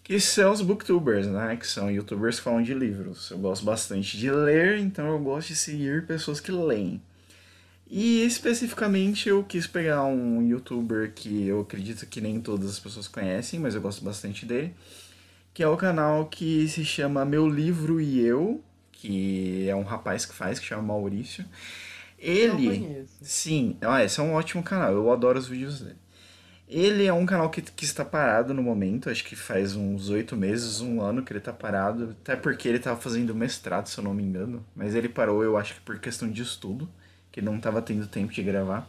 que 0.02 0.18
são 0.18 0.52
os 0.52 0.60
booktubers, 0.60 1.26
né? 1.26 1.56
Que 1.56 1.66
são 1.66 1.90
youtubers 1.90 2.36
que 2.36 2.42
falam 2.42 2.62
de 2.62 2.74
livros. 2.74 3.30
Eu 3.30 3.38
gosto 3.38 3.64
bastante 3.64 4.16
de 4.16 4.30
ler, 4.30 4.78
então 4.78 5.06
eu 5.06 5.18
gosto 5.18 5.48
de 5.48 5.56
seguir 5.56 6.06
pessoas 6.06 6.40
que 6.40 6.50
leem. 6.50 7.00
E 7.94 8.24
especificamente 8.24 9.28
eu 9.28 9.44
quis 9.44 9.66
pegar 9.66 10.02
um 10.04 10.42
youtuber 10.48 11.12
que 11.14 11.46
eu 11.46 11.60
acredito 11.60 12.06
que 12.06 12.22
nem 12.22 12.40
todas 12.40 12.70
as 12.70 12.80
pessoas 12.80 13.06
conhecem, 13.06 13.60
mas 13.60 13.74
eu 13.74 13.82
gosto 13.82 14.02
bastante 14.02 14.46
dele, 14.46 14.74
que 15.52 15.62
é 15.62 15.68
o 15.68 15.76
canal 15.76 16.24
que 16.26 16.66
se 16.68 16.86
chama 16.86 17.22
Meu 17.24 17.46
Livro 17.46 18.00
e 18.00 18.18
Eu, 18.20 18.64
que 18.92 19.68
é 19.68 19.76
um 19.76 19.82
rapaz 19.82 20.24
que 20.24 20.34
faz, 20.34 20.58
que 20.58 20.64
chama 20.64 20.82
Maurício. 20.82 21.44
Ele. 22.18 23.04
Sim, 23.20 23.76
ah, 23.82 24.02
esse 24.02 24.18
é 24.20 24.22
um 24.22 24.32
ótimo 24.32 24.62
canal, 24.62 24.92
eu 24.92 25.12
adoro 25.12 25.38
os 25.38 25.46
vídeos 25.46 25.80
dele. 25.80 25.96
Ele 26.72 27.04
é 27.04 27.12
um 27.12 27.26
canal 27.26 27.50
que, 27.50 27.60
que 27.60 27.84
está 27.84 28.02
parado 28.02 28.54
no 28.54 28.62
momento, 28.62 29.10
acho 29.10 29.24
que 29.24 29.36
faz 29.36 29.76
uns 29.76 30.08
oito 30.08 30.34
meses, 30.34 30.80
um 30.80 31.02
ano 31.02 31.22
que 31.22 31.30
ele 31.30 31.38
está 31.38 31.52
parado, 31.52 32.16
até 32.22 32.34
porque 32.34 32.66
ele 32.66 32.78
estava 32.78 32.98
fazendo 32.98 33.34
mestrado, 33.34 33.88
se 33.88 33.98
eu 33.98 34.04
não 34.04 34.14
me 34.14 34.22
engano, 34.22 34.64
mas 34.74 34.94
ele 34.94 35.08
parou, 35.08 35.44
eu 35.44 35.58
acho 35.58 35.74
que 35.74 35.80
por 35.82 35.98
questão 35.98 36.30
de 36.30 36.40
estudo, 36.40 36.88
que 37.30 37.40
ele 37.40 37.46
não 37.46 37.56
estava 37.56 37.82
tendo 37.82 38.06
tempo 38.06 38.32
de 38.32 38.42
gravar. 38.42 38.88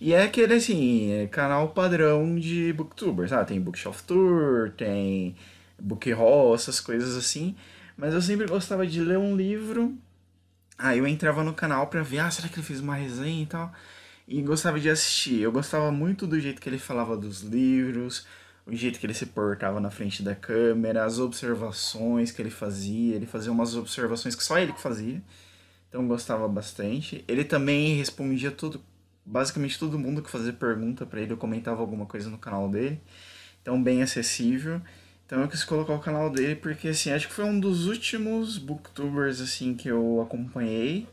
E 0.00 0.14
é 0.14 0.22
aquele, 0.22 0.54
assim, 0.54 1.10
é 1.12 1.26
canal 1.26 1.70
padrão 1.70 2.38
de 2.38 2.72
booktubers, 2.72 3.32
ah, 3.32 3.44
tem 3.44 3.60
Bookshelf 3.60 4.02
Tour, 4.02 4.70
tem 4.76 5.34
Book 5.76 6.08
essas 6.54 6.78
coisas 6.78 7.16
assim, 7.16 7.56
mas 7.96 8.14
eu 8.14 8.22
sempre 8.22 8.46
gostava 8.46 8.86
de 8.86 9.00
ler 9.00 9.18
um 9.18 9.34
livro, 9.36 9.92
aí 10.78 10.98
eu 10.98 11.06
entrava 11.06 11.42
no 11.42 11.52
canal 11.52 11.88
pra 11.88 12.02
ver, 12.02 12.20
ah, 12.20 12.30
será 12.30 12.48
que 12.48 12.54
ele 12.54 12.66
fez 12.66 12.78
uma 12.78 12.94
resenha 12.94 13.42
e 13.42 13.46
tal? 13.46 13.72
E 14.28 14.42
gostava 14.42 14.78
de 14.78 14.90
assistir. 14.90 15.40
Eu 15.40 15.50
gostava 15.50 15.90
muito 15.90 16.26
do 16.26 16.38
jeito 16.38 16.60
que 16.60 16.68
ele 16.68 16.78
falava 16.78 17.16
dos 17.16 17.40
livros, 17.40 18.26
o 18.66 18.74
jeito 18.74 19.00
que 19.00 19.06
ele 19.06 19.14
se 19.14 19.24
portava 19.26 19.80
na 19.80 19.90
frente 19.90 20.22
da 20.22 20.34
câmera, 20.34 21.04
as 21.04 21.18
observações 21.18 22.30
que 22.30 22.42
ele 22.42 22.50
fazia. 22.50 23.16
Ele 23.16 23.26
fazia 23.26 23.50
umas 23.50 23.74
observações 23.74 24.34
que 24.34 24.44
só 24.44 24.58
ele 24.58 24.74
que 24.74 24.80
fazia. 24.80 25.22
Então 25.88 26.06
gostava 26.06 26.46
bastante. 26.46 27.24
Ele 27.26 27.42
também 27.42 27.96
respondia 27.96 28.50
tudo, 28.50 28.82
basicamente 29.24 29.78
todo 29.78 29.98
mundo 29.98 30.22
que 30.22 30.30
fazia 30.30 30.52
pergunta 30.52 31.06
para 31.06 31.22
ele, 31.22 31.32
eu 31.32 31.38
comentava 31.38 31.80
alguma 31.80 32.04
coisa 32.04 32.28
no 32.28 32.36
canal 32.36 32.68
dele. 32.68 33.00
Então 33.62 33.82
bem 33.82 34.02
acessível. 34.02 34.82
Então 35.24 35.40
eu 35.40 35.48
quis 35.48 35.64
colocar 35.64 35.94
o 35.94 36.00
canal 36.00 36.30
dele 36.30 36.54
porque 36.54 36.88
assim, 36.88 37.10
acho 37.10 37.28
que 37.28 37.34
foi 37.34 37.46
um 37.46 37.58
dos 37.58 37.86
últimos 37.86 38.58
booktubers 38.58 39.40
assim 39.40 39.74
que 39.74 39.88
eu 39.88 40.20
acompanhei 40.20 41.06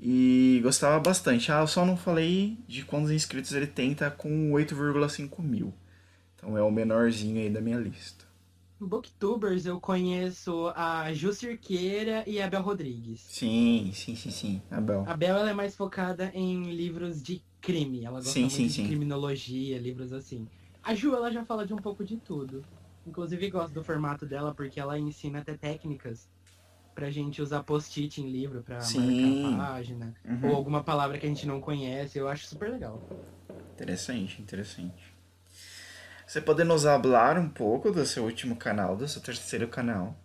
e 0.00 0.60
gostava 0.62 0.98
bastante. 1.00 1.50
Ah, 1.52 1.60
eu 1.60 1.66
só 1.68 1.84
não 1.84 1.96
falei 1.96 2.58
de 2.68 2.84
quantos 2.84 3.10
inscritos 3.10 3.52
ele 3.52 3.66
tem, 3.66 3.94
tá 3.94 4.10
com 4.10 4.52
8,5 4.52 5.42
mil. 5.42 5.74
Então 6.36 6.56
é 6.58 6.62
o 6.62 6.70
menorzinho 6.70 7.40
aí 7.40 7.50
da 7.50 7.60
minha 7.60 7.78
lista. 7.78 8.24
Booktubers, 8.80 9.66
eu 9.66 9.78
conheço 9.78 10.68
a 10.74 11.12
Ju 11.12 11.30
Cirqueira 11.32 12.24
e 12.26 12.40
a 12.40 12.48
Bel 12.48 12.62
Rodrigues. 12.62 13.20
Sim, 13.28 13.92
sim, 13.94 14.16
sim, 14.16 14.30
sim. 14.30 14.62
Abel. 14.70 15.04
A 15.04 15.16
Bel 15.16 15.36
ela 15.36 15.50
é 15.50 15.54
mais 15.54 15.74
focada 15.76 16.30
em 16.34 16.64
livros 16.74 17.22
de 17.22 17.42
crime. 17.62 18.04
Ela 18.04 18.20
gosta 18.20 18.32
Sim, 18.32 18.48
muito 18.48 18.68
sim, 18.68 18.68
de 18.68 18.82
sim. 18.82 18.82
criminologia, 18.82 19.78
livros 19.78 20.12
assim. 20.12 20.50
A 20.82 20.94
Ju 20.94 21.14
ela 21.14 21.30
já 21.32 21.44
fala 21.46 21.66
de 21.66 21.72
um 21.74 21.80
pouco 21.80 22.04
de 22.04 22.18
tudo. 22.18 22.66
Inclusive 23.06 23.50
gosto 23.50 23.72
do 23.72 23.84
formato 23.84 24.26
dela 24.26 24.54
porque 24.54 24.78
ela 24.80 24.98
ensina 24.98 25.40
até 25.40 25.56
técnicas 25.56 26.28
pra 26.96 27.10
gente 27.10 27.42
usar 27.42 27.62
post-it 27.62 28.22
em 28.22 28.30
livro 28.30 28.62
pra 28.62 28.80
Sim. 28.80 29.44
marcar 29.44 29.54
a 29.54 29.68
página. 29.68 30.14
Uhum. 30.24 30.48
Ou 30.48 30.56
alguma 30.56 30.82
palavra 30.82 31.18
que 31.18 31.26
a 31.26 31.28
gente 31.28 31.46
não 31.46 31.60
conhece. 31.60 32.18
Eu 32.18 32.26
acho 32.26 32.46
super 32.46 32.70
legal. 32.70 33.06
Interessante, 33.74 34.40
interessante. 34.40 35.14
Você 36.26 36.40
pode 36.40 36.64
nos 36.64 36.84
falar 36.84 37.38
um 37.38 37.50
pouco 37.50 37.92
do 37.92 38.04
seu 38.06 38.24
último 38.24 38.56
canal, 38.56 38.96
do 38.96 39.06
seu 39.06 39.20
terceiro 39.20 39.68
canal? 39.68 40.16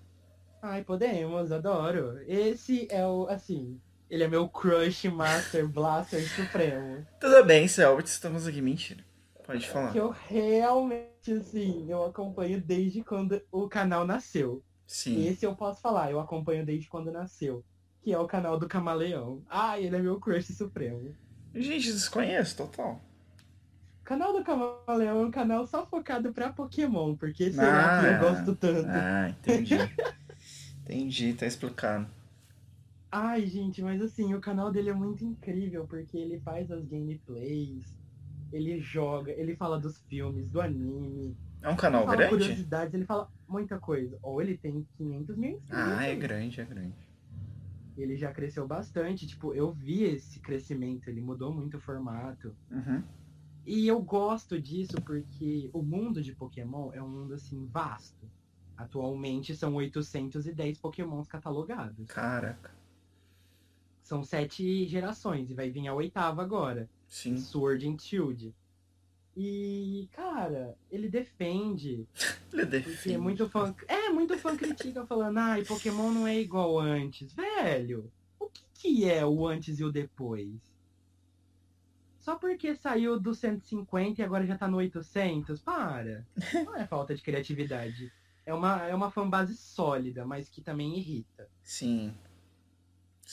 Ai, 0.61 0.82
podemos, 0.82 1.51
adoro. 1.51 2.19
Esse 2.26 2.88
é 2.89 3.05
o, 3.05 3.28
assim, 3.28 3.78
ele 4.09 4.24
é 4.24 4.28
meu 4.28 4.47
crush 4.47 5.09
Master 5.09 5.67
Blaster 5.67 6.22
Supremo. 6.30 7.05
Tudo 7.19 7.43
bem, 7.43 7.67
Selbit, 7.67 8.07
estamos 8.07 8.47
aqui. 8.47 8.61
Mentira. 8.61 9.03
Pode 9.45 9.67
falar. 9.67 9.91
Que 9.91 9.97
eu 9.97 10.09
realmente, 10.09 11.34
assim, 11.34 11.91
eu 11.91 12.05
acompanho 12.05 12.61
desde 12.61 13.03
quando 13.03 13.41
o 13.51 13.67
canal 13.67 14.07
nasceu. 14.07 14.63
Sim. 14.91 15.25
Esse 15.25 15.45
eu 15.45 15.55
posso 15.55 15.79
falar, 15.79 16.11
eu 16.11 16.19
acompanho 16.19 16.65
desde 16.65 16.89
quando 16.89 17.13
nasceu. 17.13 17.63
Que 18.01 18.11
é 18.11 18.19
o 18.19 18.27
canal 18.27 18.59
do 18.59 18.67
Camaleão. 18.67 19.41
Ah, 19.49 19.79
ele 19.79 19.95
é 19.95 19.99
meu 19.99 20.19
crush 20.19 20.53
supremo. 20.53 21.15
Gente, 21.55 21.93
desconheço, 21.93 22.57
total. 22.57 22.99
O 24.01 24.03
canal 24.03 24.33
do 24.33 24.43
Camaleão 24.43 25.21
é 25.21 25.25
um 25.25 25.31
canal 25.31 25.65
só 25.65 25.85
focado 25.85 26.33
pra 26.33 26.51
Pokémon, 26.51 27.15
porque 27.15 27.53
será 27.53 27.99
Ah, 27.99 28.01
que 28.01 28.07
eu 28.07 28.29
gosto 28.29 28.55
tanto. 28.57 28.89
Ah, 28.89 29.29
entendi. 29.29 29.75
entendi, 30.83 31.33
tá 31.35 31.45
explicando. 31.45 32.09
Ai, 33.09 33.45
gente, 33.45 33.81
mas 33.81 34.01
assim, 34.01 34.33
o 34.33 34.41
canal 34.41 34.73
dele 34.73 34.89
é 34.89 34.93
muito 34.93 35.23
incrível, 35.23 35.87
porque 35.87 36.17
ele 36.17 36.37
faz 36.41 36.69
as 36.69 36.85
gameplays, 36.85 37.97
ele 38.51 38.81
joga, 38.81 39.31
ele 39.31 39.55
fala 39.55 39.79
dos 39.79 40.01
filmes, 40.01 40.49
do 40.49 40.59
anime, 40.59 41.37
É 41.62 41.68
um 41.68 41.72
ele 41.72 41.80
canal 41.80 42.05
fala 42.05 42.18
grande? 42.18 42.30
curiosidades, 42.30 42.93
ele 42.93 43.05
fala 43.05 43.32
muita 43.47 43.80
coisa. 43.80 44.18
Ou 44.22 44.41
ele 44.41 44.57
tem 44.57 44.86
500 44.97 45.38
mil 45.38 45.51
inscritos. 45.57 45.72
Ah, 45.72 46.03
é 46.05 46.16
grande, 46.16 46.59
é 46.59 46.66
grande. 46.66 47.12
Ele 47.97 48.16
já 48.16 48.32
cresceu 48.32 48.68
bastante, 48.68 49.28
tipo, 49.28 49.53
eu 49.53 49.72
vi 49.72 50.03
esse 50.03 50.39
crescimento, 50.39 51.07
ele 51.09 51.22
mudou 51.22 51.53
muito 51.53 51.78
o 51.78 51.80
formato. 51.80 52.55
Uhum. 52.72 53.03
E 53.66 53.88
eu 53.88 54.01
gosto 54.01 54.59
disso 54.59 54.99
porque 55.01 55.70
o 55.72 55.84
mundo 55.84 56.22
de 56.22 56.34
Pokémon 56.34 56.91
é 56.93 57.01
um 57.01 57.09
mundo 57.09 57.34
assim 57.34 57.68
vasto. 57.68 58.28
Atualmente 58.76 59.55
são 59.55 59.76
810 59.76 60.80
Pokémons 60.80 61.28
catalogados. 61.28 62.07
Caraca. 62.07 62.72
São 64.01 64.24
sete 64.24 64.88
gerações 64.88 65.51
e 65.51 65.53
vai 65.53 65.70
vir 65.70 65.88
a 65.88 65.93
oitava 65.93 66.41
agora. 66.41 66.89
Sim. 67.07 67.38
Sword 67.38 67.88
and 67.88 67.99
Shield. 67.99 68.53
E, 69.36 70.09
cara, 70.11 70.77
ele 70.89 71.09
defende. 71.09 72.05
Ele 72.51 72.65
defende. 72.65 73.17
muito 73.17 73.47
fã. 73.49 73.73
É, 73.88 74.09
muito 74.09 74.38
fã 74.38 74.57
critica 74.57 75.05
falando, 75.05 75.38
ai, 75.38 75.63
Pokémon 75.63 76.11
não 76.11 76.27
é 76.27 76.38
igual 76.38 76.77
antes. 76.77 77.34
Velho, 77.34 78.11
o 78.38 78.49
que, 78.49 78.63
que 78.73 79.09
é 79.09 79.25
o 79.25 79.47
antes 79.47 79.79
e 79.79 79.86
o 79.86 79.91
depois? 79.91 80.59
Só 82.19 82.36
porque 82.36 82.75
saiu 82.75 83.19
do 83.19 83.34
150 83.34 84.21
e 84.21 84.23
agora 84.23 84.45
já 84.45 84.57
tá 84.57 84.67
no 84.67 84.77
800? 84.77 85.61
Para. 85.61 86.27
Não 86.65 86.75
é 86.75 86.86
falta 86.86 87.15
de 87.15 87.21
criatividade. 87.21 88.11
É 88.45 88.53
uma, 88.53 88.86
é 88.86 88.93
uma 88.93 89.09
fanbase 89.09 89.55
sólida, 89.55 90.25
mas 90.25 90.49
que 90.49 90.61
também 90.61 90.97
irrita. 90.97 91.49
Sim. 91.63 92.13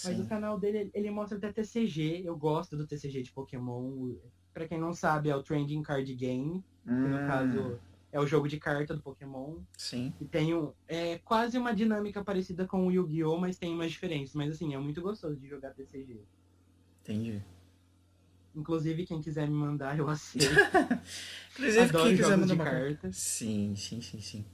Mas 0.05 0.19
o 0.19 0.23
Sim. 0.23 0.29
canal 0.29 0.59
dele, 0.59 0.91
ele 0.95 1.11
mostra 1.11 1.37
até 1.37 1.53
TCG. 1.53 2.23
Eu 2.25 2.37
gosto 2.37 2.77
do 2.77 2.87
TCG 2.87 3.25
de 3.25 3.33
Pokémon. 3.33 4.15
Pra 4.59 4.67
quem 4.67 4.77
não 4.81 4.93
sabe, 4.93 5.31
é 5.31 5.37
o 5.37 5.43
Trending 5.43 5.83
Card 5.83 6.13
Game. 6.17 6.65
Que 7.01 7.09
no 7.09 7.21
Hum, 7.21 7.27
caso 7.29 7.81
é 8.11 8.19
o 8.19 8.27
jogo 8.27 8.49
de 8.49 8.59
carta 8.59 8.93
do 8.93 9.01
Pokémon. 9.01 9.61
Sim. 9.77 10.13
E 10.21 10.27
tem 10.27 10.53
um, 10.53 10.73
é 10.89 11.19
quase 11.21 11.57
uma 11.57 11.73
dinâmica 11.73 12.25
parecida 12.25 12.67
com 12.67 12.85
o 12.87 12.91
Yu-Gi-Oh!, 12.91 13.39
mas 13.39 13.57
tem 13.57 13.73
umas 13.73 13.93
diferenças. 13.93 14.35
Mas 14.35 14.51
assim, 14.51 14.75
é 14.75 14.79
muito 14.79 15.01
gostoso 15.01 15.37
de 15.37 15.47
jogar 15.49 15.75
TCG. 15.75 16.27
Entendi. 17.03 17.43
Inclusive, 18.55 19.07
quem 19.07 19.21
quiser 19.21 19.47
me 19.49 19.55
mandar, 19.55 19.97
eu 19.97 20.09
aceito. 20.09 20.73
Inclusive, 21.53 21.83
Adoro 21.85 22.05
quem 22.09 22.17
quiser 22.17 22.37
mandar 22.37 22.55
de 22.57 22.61
cartas. 22.61 23.17
Sim, 23.17 23.77
sim, 23.77 24.01
sim, 24.01 24.21
sim. 24.21 24.45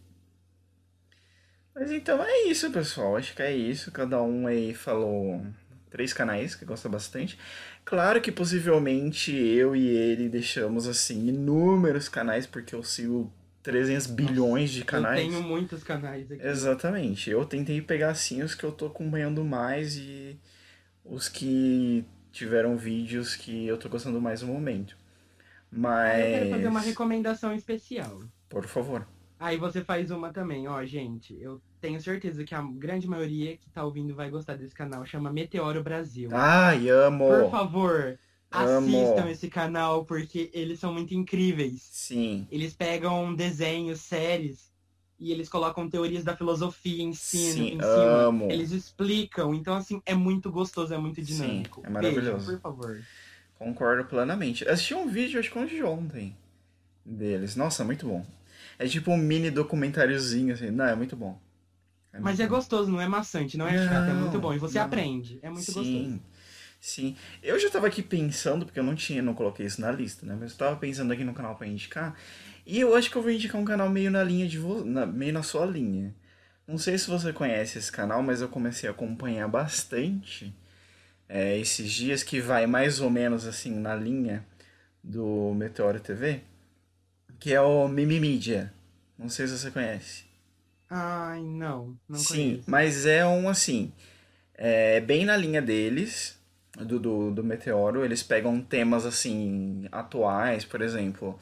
Mas 1.75 1.91
então 1.91 2.23
é 2.23 2.43
isso, 2.45 2.71
pessoal. 2.71 3.17
Acho 3.17 3.35
que 3.35 3.43
é 3.43 3.55
isso. 3.57 3.91
Cada 3.91 4.23
um 4.23 4.47
aí 4.47 4.75
falou 4.75 5.45
três 5.91 6.13
canais 6.13 6.55
que 6.55 6.65
gosta 6.65 6.89
bastante. 6.89 7.39
Claro 7.85 8.21
que 8.21 8.33
possivelmente 8.33 9.35
eu 9.35 9.77
e 9.77 9.87
ele 9.87 10.29
deixamos 10.29 10.87
assim 10.87 11.29
inúmeros 11.29 12.09
canais, 12.09 12.47
porque 12.47 12.75
eu 12.75 12.83
sigo 12.83 13.31
300 13.63 14.07
bilhões 14.07 14.71
de 14.71 14.85
canais. 14.85 15.25
Eu 15.25 15.31
tenho 15.31 15.43
muitos 15.43 15.83
canais 15.85 16.31
aqui. 16.31 16.47
Exatamente. 16.47 17.31
Eu 17.31 17.45
tentei 17.45 17.81
pegar 17.83 18.11
assim 18.11 18.43
os 18.43 18.55
que 18.55 18.65
eu 18.65 18.73
tô 18.73 18.87
acompanhando 18.87 19.45
mais 19.45 19.97
e 19.97 20.39
os 21.05 21.29
que 21.29 22.05
tiveram 22.33 22.77
vídeos 22.77 23.37
que 23.37 23.67
eu 23.67 23.77
tô 23.77 23.89
gostando 23.89 24.21
mais 24.21 24.43
no 24.43 24.49
momento. 24.49 24.97
Mas. 25.71 26.19
Eu 26.19 26.31
quero 26.31 26.51
fazer 26.51 26.69
uma 26.69 26.81
recomendação 26.81 27.55
especial. 27.55 28.23
Por 28.49 28.67
favor. 28.67 29.07
Aí 29.39 29.57
você 29.57 29.83
faz 29.83 30.11
uma 30.11 30.33
também, 30.33 30.69
ó, 30.69 30.85
gente. 30.85 31.37
Eu 31.41 31.61
tenho 31.85 32.01
certeza 32.01 32.43
que 32.45 32.55
a 32.55 32.63
grande 32.63 33.07
maioria 33.07 33.59
que 33.59 33.69
tá 33.69 33.85
ouvindo 33.85 34.15
vai 34.15 34.31
gostar 34.31 34.57
desse 34.57 34.75
canal. 34.75 35.05
Chama 35.05 35.31
Meteoro 35.31 35.83
Brasil. 35.83 36.31
Ai, 36.33 36.89
amo! 36.89 37.29
Por 37.29 37.51
favor, 37.51 38.19
Amo. 38.51 38.87
assistam 38.87 39.29
esse 39.29 39.49
canal, 39.49 40.07
porque 40.07 40.51
eles 40.55 40.81
são 40.81 40.95
muito 40.95 41.13
incríveis. 41.13 41.87
Sim. 41.93 42.49
Eles 42.51 42.73
pegam 42.73 43.35
desenhos, 43.35 44.01
séries, 44.01 44.73
e 45.21 45.31
eles 45.31 45.47
colocam 45.47 45.87
teorias 45.87 46.25
da 46.25 46.35
filosofia 46.35 47.03
em 47.03 47.13
cima. 47.13 47.53
Sim, 47.53 47.67
em 47.75 47.81
cima. 47.83 48.23
amo. 48.29 48.51
Eles 48.51 48.71
explicam. 48.71 49.55
Então, 49.55 49.75
assim, 49.77 50.01
é 50.07 50.15
muito 50.15 50.51
gostoso, 50.51 50.95
é 50.95 50.99
muito 50.99 51.23
Sim, 51.23 51.35
dinâmico. 51.35 51.83
é 51.85 51.91
maravilhoso. 51.91 52.47
Vejam, 52.47 52.61
por 52.61 52.61
favor. 52.63 53.03
Concordo 53.59 54.07
plenamente. 54.07 54.67
Assisti 54.67 54.95
um 54.95 55.07
vídeo, 55.07 55.39
acho 55.39 55.51
que 55.51 55.59
foi 55.59 55.69
de 55.69 55.83
ontem, 55.83 56.35
deles. 57.05 57.57
Nossa, 57.57 57.85
muito 57.85 58.07
bom. 58.07 58.25
É 58.79 58.87
tipo 58.87 59.11
um 59.11 59.19
mini 59.19 59.51
documentáriozinho, 59.51 60.55
assim. 60.55 60.71
Não, 60.71 60.87
é 60.87 60.95
muito 60.95 61.15
bom. 61.15 61.44
Mas 62.21 62.39
muito 62.39 62.41
é 62.41 62.47
bom. 62.47 62.49
gostoso, 62.49 62.91
não 62.91 63.01
é 63.01 63.09
maçante, 63.09 63.57
não 63.57 63.67
é 63.69 63.77
chato, 63.77 64.09
é 64.11 64.15
Não, 64.15 64.21
muito 64.21 64.39
bom. 64.41 64.53
E 64.55 64.59
você 64.59 64.79
não. 64.79 64.85
aprende. 64.85 65.39
É 65.43 65.51
muito 65.51 65.73
sim, 65.73 65.73
gostoso. 65.73 66.21
Sim. 66.81 67.17
Eu 67.43 67.59
já 67.59 67.71
tava 67.71 67.87
aqui 67.87 68.03
pensando, 68.03 68.67
porque 68.67 68.79
eu 68.79 68.85
não 68.85 68.95
tinha, 68.95 69.23
não 69.23 69.35
coloquei 69.35 69.67
isso 69.67 69.81
na 69.81 69.91
lista, 69.93 70.27
né? 70.27 70.37
Mas 70.39 70.53
eu 70.53 70.59
tava 70.59 70.77
pensando 70.77 71.13
aqui 71.13 71.25
no 71.25 71.35
canal 71.35 71.57
pra 71.57 71.67
indicar. 71.67 72.17
E 72.67 72.81
eu 72.81 72.95
acho 72.95 73.11
que 73.11 73.17
eu 73.17 73.23
vou 73.23 73.31
indicar 73.31 73.61
um 73.61 73.65
canal 73.65 73.89
meio 73.91 74.11
na 74.11 74.23
linha 74.25 74.47
de 74.49 74.59
vo... 74.59 74.85
na- 74.85 75.07
meio 75.07 75.33
na 75.33 75.43
sua 75.43 75.67
linha. 75.67 76.15
Não 76.67 76.79
sei 76.79 76.99
se 76.99 77.09
você 77.11 77.33
conhece 77.33 77.79
esse 77.79 77.93
canal, 77.93 78.23
mas 78.23 78.41
eu 78.41 78.49
comecei 78.49 78.89
a 78.89 78.93
acompanhar 78.93 79.49
bastante 79.49 80.55
é, 81.29 81.59
esses 81.59 81.93
dias, 81.93 82.23
que 82.23 82.41
vai 82.41 82.67
mais 82.67 83.01
ou 83.01 83.11
menos 83.11 83.47
assim 83.47 83.73
na 83.79 83.95
linha 83.95 84.45
do 85.03 85.53
Meteoro 85.55 86.01
TV, 86.01 86.43
que 87.41 87.53
é 87.55 87.61
o 87.61 87.89
Mimimídia. 87.89 88.73
Não 89.19 89.29
sei 89.29 89.47
se 89.49 89.59
você 89.59 89.71
conhece. 89.71 90.25
Ai, 90.89 91.43
não. 91.43 91.99
Não 92.09 92.23
Sim, 92.23 92.25
conheço. 92.25 92.67
mas 92.67 93.07
é 93.07 93.27
um 93.27 93.49
assim. 93.49 93.93
É 94.55 95.01
bem 95.01 95.25
na 95.27 95.37
linha 95.37 95.63
deles, 95.63 96.39
do, 96.79 96.99
do, 97.01 97.33
do 97.33 97.45
Meteoro. 97.45 98.05
Eles 98.05 98.23
pegam 98.23 98.61
temas 98.63 99.07
assim, 99.07 99.87
atuais, 99.93 100.65
por 100.65 100.81
exemplo. 100.83 101.39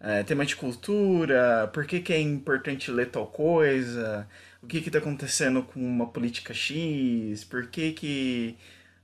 é, 0.00 0.22
tema 0.24 0.46
de 0.46 0.56
cultura, 0.56 1.70
por 1.74 1.86
que, 1.86 2.00
que 2.00 2.12
é 2.12 2.20
importante 2.20 2.90
ler 2.90 3.10
tal 3.10 3.26
coisa, 3.28 4.28
o 4.62 4.66
que 4.68 4.78
está 4.78 4.98
acontecendo 4.98 5.62
com 5.64 5.80
uma 5.80 6.08
política 6.08 6.54
X, 6.54 7.44
por 7.44 7.68
que 7.68 7.92
que. 7.92 8.56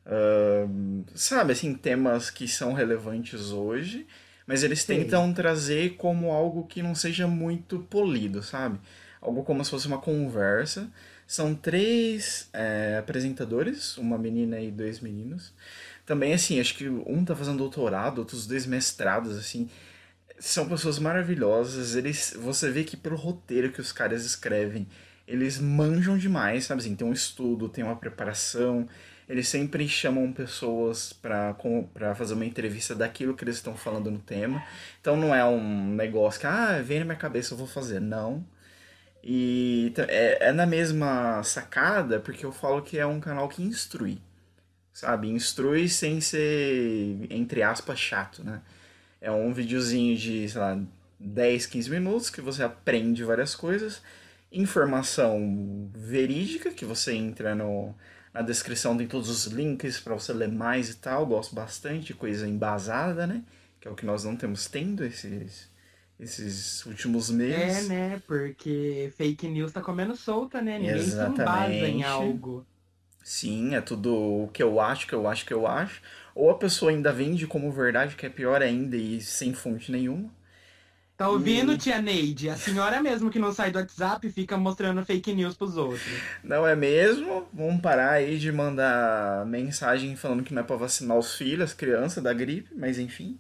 ahn, 0.07 1.05
sabe, 1.15 1.53
assim, 1.53 1.75
temas 1.75 2.31
que 2.31 2.49
são 2.49 2.73
relevantes 2.73 3.51
hoje, 3.53 4.07
mas 4.47 4.63
eles 4.63 4.83
Sei. 4.85 4.97
tentam 5.05 5.33
trazer 5.33 5.97
como 5.97 6.31
algo 6.33 6.67
que 6.67 6.83
não 6.83 6.95
seja 6.95 7.27
muito 7.27 7.81
polido, 7.81 8.43
sabe? 8.43 8.79
Algo 9.21 9.43
como 9.43 9.65
se 9.65 9.71
fosse 9.71 9.87
uma 9.87 9.99
conversa. 9.99 10.91
São 11.27 11.55
três 11.55 12.49
é, 12.53 12.97
apresentadores, 12.99 13.99
uma 13.99 14.17
menina 14.17 14.61
e 14.61 14.71
dois 14.71 15.01
meninos. 15.01 15.53
Também, 16.07 16.33
assim, 16.33 16.59
acho 16.59 16.75
que 16.75 16.89
um 16.89 17.25
tá 17.25 17.37
fazendo 17.37 17.59
doutorado, 17.59 18.19
outros 18.19 18.47
dois 18.47 18.65
mestrados, 18.65 19.37
assim. 19.37 19.69
São 20.39 20.69
pessoas 20.69 20.99
maravilhosas. 20.99 21.95
Eles, 21.97 22.35
você 22.39 22.71
vê 22.71 22.85
que 22.85 22.97
pelo 22.97 23.17
roteiro 23.17 23.71
que 23.71 23.81
os 23.81 23.93
caras 23.93 24.25
escrevem, 24.25 24.87
eles 25.27 25.59
manjam 25.59 26.17
demais, 26.17 26.65
sabe? 26.65 26.81
Assim, 26.81 26.97
tem 26.97 27.07
um 27.07 27.13
estudo, 27.13 27.69
tem 27.69 27.85
uma 27.85 27.97
preparação. 27.97 28.89
Eles 29.29 29.47
sempre 29.49 29.87
chamam 29.87 30.33
pessoas 30.33 31.13
para 31.13 31.55
fazer 32.17 32.33
uma 32.33 32.47
entrevista 32.47 32.95
daquilo 32.95 33.35
que 33.35 33.45
eles 33.45 33.57
estão 33.57 33.77
falando 33.77 34.11
no 34.11 34.19
tema. 34.19 34.65
Então 35.03 35.15
não 35.15 35.35
é 35.35 35.45
um 35.45 35.95
negócio 35.95 36.41
que, 36.41 36.47
ah, 36.47 36.81
vem 36.83 37.01
na 37.01 37.05
minha 37.05 37.19
cabeça, 37.19 37.53
eu 37.53 37.59
vou 37.59 37.67
fazer. 37.67 38.01
Não. 38.01 38.43
E 39.23 39.93
t- 39.95 40.03
é, 40.03 40.49
é 40.49 40.53
na 40.53 40.67
mesma 40.67 41.43
sacada, 41.43 42.21
porque 42.21 42.45
eu 42.47 42.53
falo 42.53 42.83
que 42.83 42.99
é 42.99 43.07
um 43.07 43.21
canal 43.21 43.49
que 43.49 43.63
instrui, 43.63 44.19
sabe? 44.93 45.29
Instrui 45.29 45.89
sem 45.89 46.21
ser, 46.21 47.27
entre 47.31 47.63
aspas, 47.63 47.99
chato, 47.99 48.45
né? 48.45 48.63
É 49.21 49.31
um 49.31 49.53
videozinho 49.53 50.17
de, 50.17 50.49
sei 50.49 50.61
lá, 50.61 50.81
10, 51.19 51.67
15 51.67 51.91
minutos 51.91 52.31
que 52.31 52.41
você 52.41 52.63
aprende 52.63 53.25
várias 53.25 53.55
coisas, 53.55 54.03
informação 54.53 55.91
verídica, 55.95 56.71
que 56.71 56.85
você 56.85 57.15
entra 57.15 57.55
no, 57.55 57.95
na 58.33 58.43
descrição, 58.43 58.97
tem 58.97 59.07
todos 59.07 59.29
os 59.29 59.47
links 59.47 60.01
para 60.01 60.15
você 60.15 60.33
ler 60.33 60.49
mais 60.51 60.91
e 60.91 60.97
tal. 60.97 61.27
Gosto 61.27 61.55
bastante 61.55 62.15
coisa 62.15 62.47
embasada, 62.49 63.27
né? 63.27 63.43
Que 63.81 63.89
é 63.89 63.91
o 63.91 63.95
que 63.95 64.07
nós 64.07 64.25
não 64.25 64.37
temos 64.37 64.67
tendo 64.69 65.05
esses, 65.05 65.71
esses 66.21 66.85
últimos 66.87 67.31
É, 67.31 67.35
meses. 67.37 67.89
né? 67.89 68.21
Porque 68.27 69.13
fake 69.17 69.49
news 69.49 69.73
tá 69.73 69.81
comendo 69.81 70.15
solta, 70.17 70.61
né? 70.63 70.79
Ninguém 70.79 71.11
se 71.11 71.25
embasa 71.27 71.75
Exatamente. 71.75 71.85
em 71.89 72.03
algo. 72.03 72.67
Sim, 73.23 73.75
é 73.77 73.81
tudo 73.81 74.13
o 74.45 74.49
que 74.49 74.61
eu 74.63 74.81
acho, 74.81 75.07
que 75.07 75.15
eu 75.15 75.29
acho, 75.29 75.45
que 75.47 75.55
eu 75.55 75.67
acho. 75.69 76.03
Ou 76.35 76.51
a 76.51 76.59
pessoa 76.59 76.91
ainda 76.91 77.13
vende 77.13 77.47
como 77.47 77.71
verdade, 77.73 78.17
que 78.17 78.27
é 78.27 78.31
pior 78.31 78.61
ainda 78.63 78.97
e 78.97 79.21
sem 79.21 79.53
fonte 79.55 79.93
nenhuma. 79.93 80.31
Tá 81.19 81.29
ouvindo, 81.29 81.77
tia 81.77 82.01
Neide? 82.01 82.49
A 82.49 82.57
senhora 82.57 83.03
mesmo 83.03 83.31
que 83.31 83.39
não 83.39 83.53
sai 83.53 83.71
do 83.71 83.79
WhatsApp 83.79 84.31
fica 84.31 84.57
mostrando 84.57 85.05
fake 85.05 85.35
news 85.35 85.55
pros 85.57 85.77
outros. 85.77 86.25
Não 86.43 86.67
é 86.67 86.75
mesmo? 86.77 87.49
Vamos 87.53 87.81
parar 87.83 88.13
aí 88.13 88.39
de 88.39 88.51
mandar 88.53 89.45
mensagem 89.47 90.15
falando 90.17 90.43
que 90.43 90.55
não 90.55 90.63
é 90.63 90.65
pra 90.65 90.77
vacinar 90.77 91.17
os 91.19 91.35
filhos, 91.37 91.71
as 91.71 91.75
crianças 91.75 92.23
da 92.23 92.33
gripe, 92.33 92.71
mas 92.75 92.99
enfim. 92.99 93.39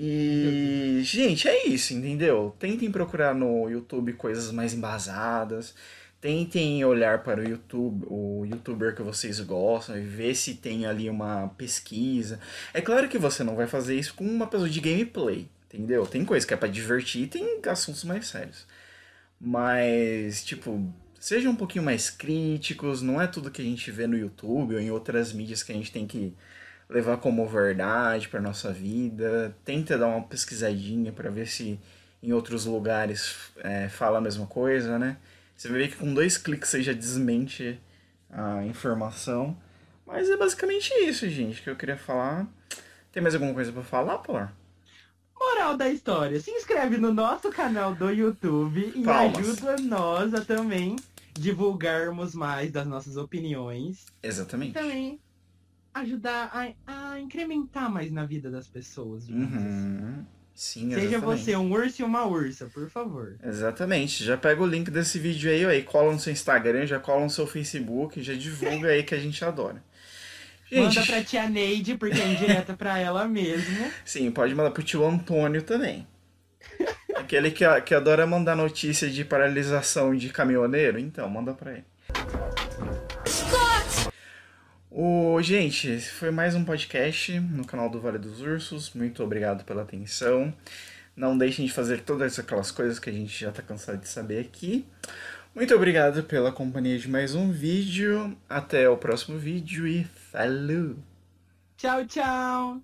E, 0.00 1.00
gente, 1.02 1.48
é 1.48 1.66
isso, 1.66 1.92
entendeu? 1.92 2.54
Tentem 2.56 2.88
procurar 2.88 3.34
no 3.34 3.68
YouTube 3.68 4.12
coisas 4.12 4.52
mais 4.52 4.72
embasadas. 4.72 5.74
Tentem 6.20 6.84
olhar 6.84 7.24
para 7.24 7.40
o 7.40 7.44
YouTube, 7.48 8.06
o 8.08 8.44
youtuber 8.44 8.94
que 8.94 9.02
vocês 9.02 9.40
gostam 9.40 9.98
e 9.98 10.02
ver 10.02 10.36
se 10.36 10.54
tem 10.54 10.86
ali 10.86 11.10
uma 11.10 11.48
pesquisa. 11.58 12.38
É 12.72 12.80
claro 12.80 13.08
que 13.08 13.18
você 13.18 13.42
não 13.42 13.56
vai 13.56 13.66
fazer 13.66 13.98
isso 13.98 14.14
com 14.14 14.24
uma 14.24 14.46
pessoa 14.46 14.70
de 14.70 14.80
gameplay, 14.80 15.48
entendeu? 15.66 16.06
Tem 16.06 16.24
coisa 16.24 16.46
que 16.46 16.54
é 16.54 16.56
para 16.56 16.68
divertir 16.68 17.24
e 17.24 17.26
tem 17.26 17.60
assuntos 17.66 18.04
mais 18.04 18.28
sérios. 18.28 18.68
Mas, 19.40 20.44
tipo, 20.44 20.92
sejam 21.18 21.50
um 21.52 21.56
pouquinho 21.56 21.84
mais 21.84 22.08
críticos, 22.08 23.02
não 23.02 23.20
é 23.20 23.26
tudo 23.26 23.50
que 23.50 23.62
a 23.62 23.64
gente 23.64 23.90
vê 23.90 24.06
no 24.06 24.16
YouTube 24.16 24.74
ou 24.74 24.80
em 24.80 24.92
outras 24.92 25.32
mídias 25.32 25.64
que 25.64 25.72
a 25.72 25.74
gente 25.74 25.90
tem 25.90 26.06
que 26.06 26.34
levar 26.88 27.18
como 27.18 27.46
verdade 27.46 28.28
para 28.28 28.40
nossa 28.40 28.72
vida. 28.72 29.54
Tenta 29.64 29.98
dar 29.98 30.06
uma 30.06 30.22
pesquisadinha 30.22 31.12
para 31.12 31.30
ver 31.30 31.46
se 31.46 31.78
em 32.22 32.32
outros 32.32 32.64
lugares 32.64 33.36
é, 33.58 33.88
fala 33.88 34.18
a 34.18 34.20
mesma 34.20 34.46
coisa, 34.46 34.98
né? 34.98 35.16
Você 35.56 35.68
vai 35.68 35.78
ver 35.78 35.88
que 35.88 35.96
com 35.96 36.14
dois 36.14 36.38
cliques 36.38 36.68
você 36.70 36.82
já 36.82 36.92
desmente 36.92 37.80
a 38.30 38.64
informação. 38.64 39.56
Mas 40.06 40.30
é 40.30 40.36
basicamente 40.36 40.92
isso, 41.04 41.28
gente, 41.28 41.60
que 41.60 41.68
eu 41.68 41.76
queria 41.76 41.96
falar. 41.96 42.46
Tem 43.12 43.22
mais 43.22 43.34
alguma 43.34 43.52
coisa 43.52 43.72
para 43.72 43.82
falar, 43.82 44.18
Polar? 44.18 44.54
Moral 45.38 45.76
da 45.76 45.88
história, 45.88 46.40
se 46.40 46.50
inscreve 46.50 46.96
no 46.96 47.12
nosso 47.12 47.50
canal 47.50 47.94
do 47.94 48.10
YouTube 48.10 48.92
e 48.94 49.02
Palmas. 49.02 49.38
ajuda 49.38 49.76
nós 49.82 50.34
a 50.34 50.44
também 50.44 50.96
divulgarmos 51.32 52.34
mais 52.34 52.72
das 52.72 52.86
nossas 52.86 53.16
opiniões. 53.16 54.06
E 54.22 54.26
Exatamente. 54.26 54.72
também 54.72 55.20
ajudar 55.94 56.50
a, 56.86 57.12
a 57.12 57.20
incrementar 57.20 57.90
mais 57.90 58.10
na 58.12 58.24
vida 58.24 58.50
das 58.50 58.66
pessoas. 58.68 59.26
digamos 59.26 59.54
assim. 59.54 59.64
Uhum. 59.66 60.24
Sim, 60.54 60.90
Seja 60.90 61.06
exatamente. 61.16 61.40
você 61.44 61.56
um 61.56 61.70
urso 61.72 62.02
e 62.02 62.04
uma 62.04 62.26
ursa, 62.26 62.66
por 62.66 62.90
favor. 62.90 63.36
Exatamente. 63.44 64.24
Já 64.24 64.36
pega 64.36 64.60
o 64.60 64.66
link 64.66 64.90
desse 64.90 65.16
vídeo 65.18 65.48
aí, 65.50 65.64
aí 65.64 65.82
cola 65.84 66.12
no 66.12 66.18
seu 66.18 66.32
Instagram, 66.32 66.84
já 66.84 66.98
cola 66.98 67.22
no 67.22 67.30
seu 67.30 67.46
Facebook, 67.46 68.20
já 68.20 68.34
divulga 68.34 68.88
aí 68.88 69.04
que 69.04 69.14
a 69.14 69.18
gente 69.20 69.44
adora. 69.44 69.80
Gente, 70.70 70.96
Manda 70.96 71.06
pra 71.06 71.22
tia 71.24 71.48
Neide, 71.48 71.96
porque 71.96 72.20
é 72.20 72.32
indireta 72.32 72.74
pra 72.74 72.98
ela 72.98 73.26
mesmo. 73.28 73.90
sim, 74.04 74.30
pode 74.32 74.52
mandar 74.54 74.72
pro 74.72 74.82
tio 74.82 75.06
Antônio 75.06 75.62
também. 75.62 76.06
Aquele 77.14 77.50
que, 77.52 77.64
que 77.82 77.94
adora 77.94 78.26
mandar 78.26 78.56
notícia 78.56 79.08
de 79.08 79.24
paralisação 79.24 80.14
de 80.14 80.28
caminhoneiro, 80.28 80.98
então, 80.98 81.28
manda 81.30 81.54
pra 81.54 81.72
ele. 81.72 81.84
O, 84.90 85.40
gente, 85.42 85.88
esse 85.88 86.10
foi 86.10 86.30
mais 86.30 86.54
um 86.54 86.64
podcast 86.64 87.38
no 87.38 87.64
canal 87.64 87.90
do 87.90 88.00
Vale 88.00 88.18
dos 88.18 88.40
Ursos. 88.40 88.94
Muito 88.94 89.22
obrigado 89.22 89.62
pela 89.64 89.82
atenção. 89.82 90.52
Não 91.14 91.36
deixem 91.36 91.66
de 91.66 91.72
fazer 91.72 92.00
todas 92.00 92.38
aquelas 92.38 92.70
coisas 92.70 92.98
que 92.98 93.10
a 93.10 93.12
gente 93.12 93.38
já 93.38 93.52
tá 93.52 93.60
cansado 93.60 93.98
de 93.98 94.08
saber 94.08 94.40
aqui. 94.40 94.86
Muito 95.54 95.74
obrigado 95.74 96.22
pela 96.22 96.52
companhia 96.52 96.98
de 96.98 97.08
mais 97.08 97.34
um 97.34 97.50
vídeo. 97.52 98.36
Até 98.48 98.88
o 98.88 98.96
próximo 98.96 99.38
vídeo 99.38 99.86
e 99.86 100.04
falou! 100.04 100.96
Tchau, 101.76 102.06
tchau! 102.06 102.80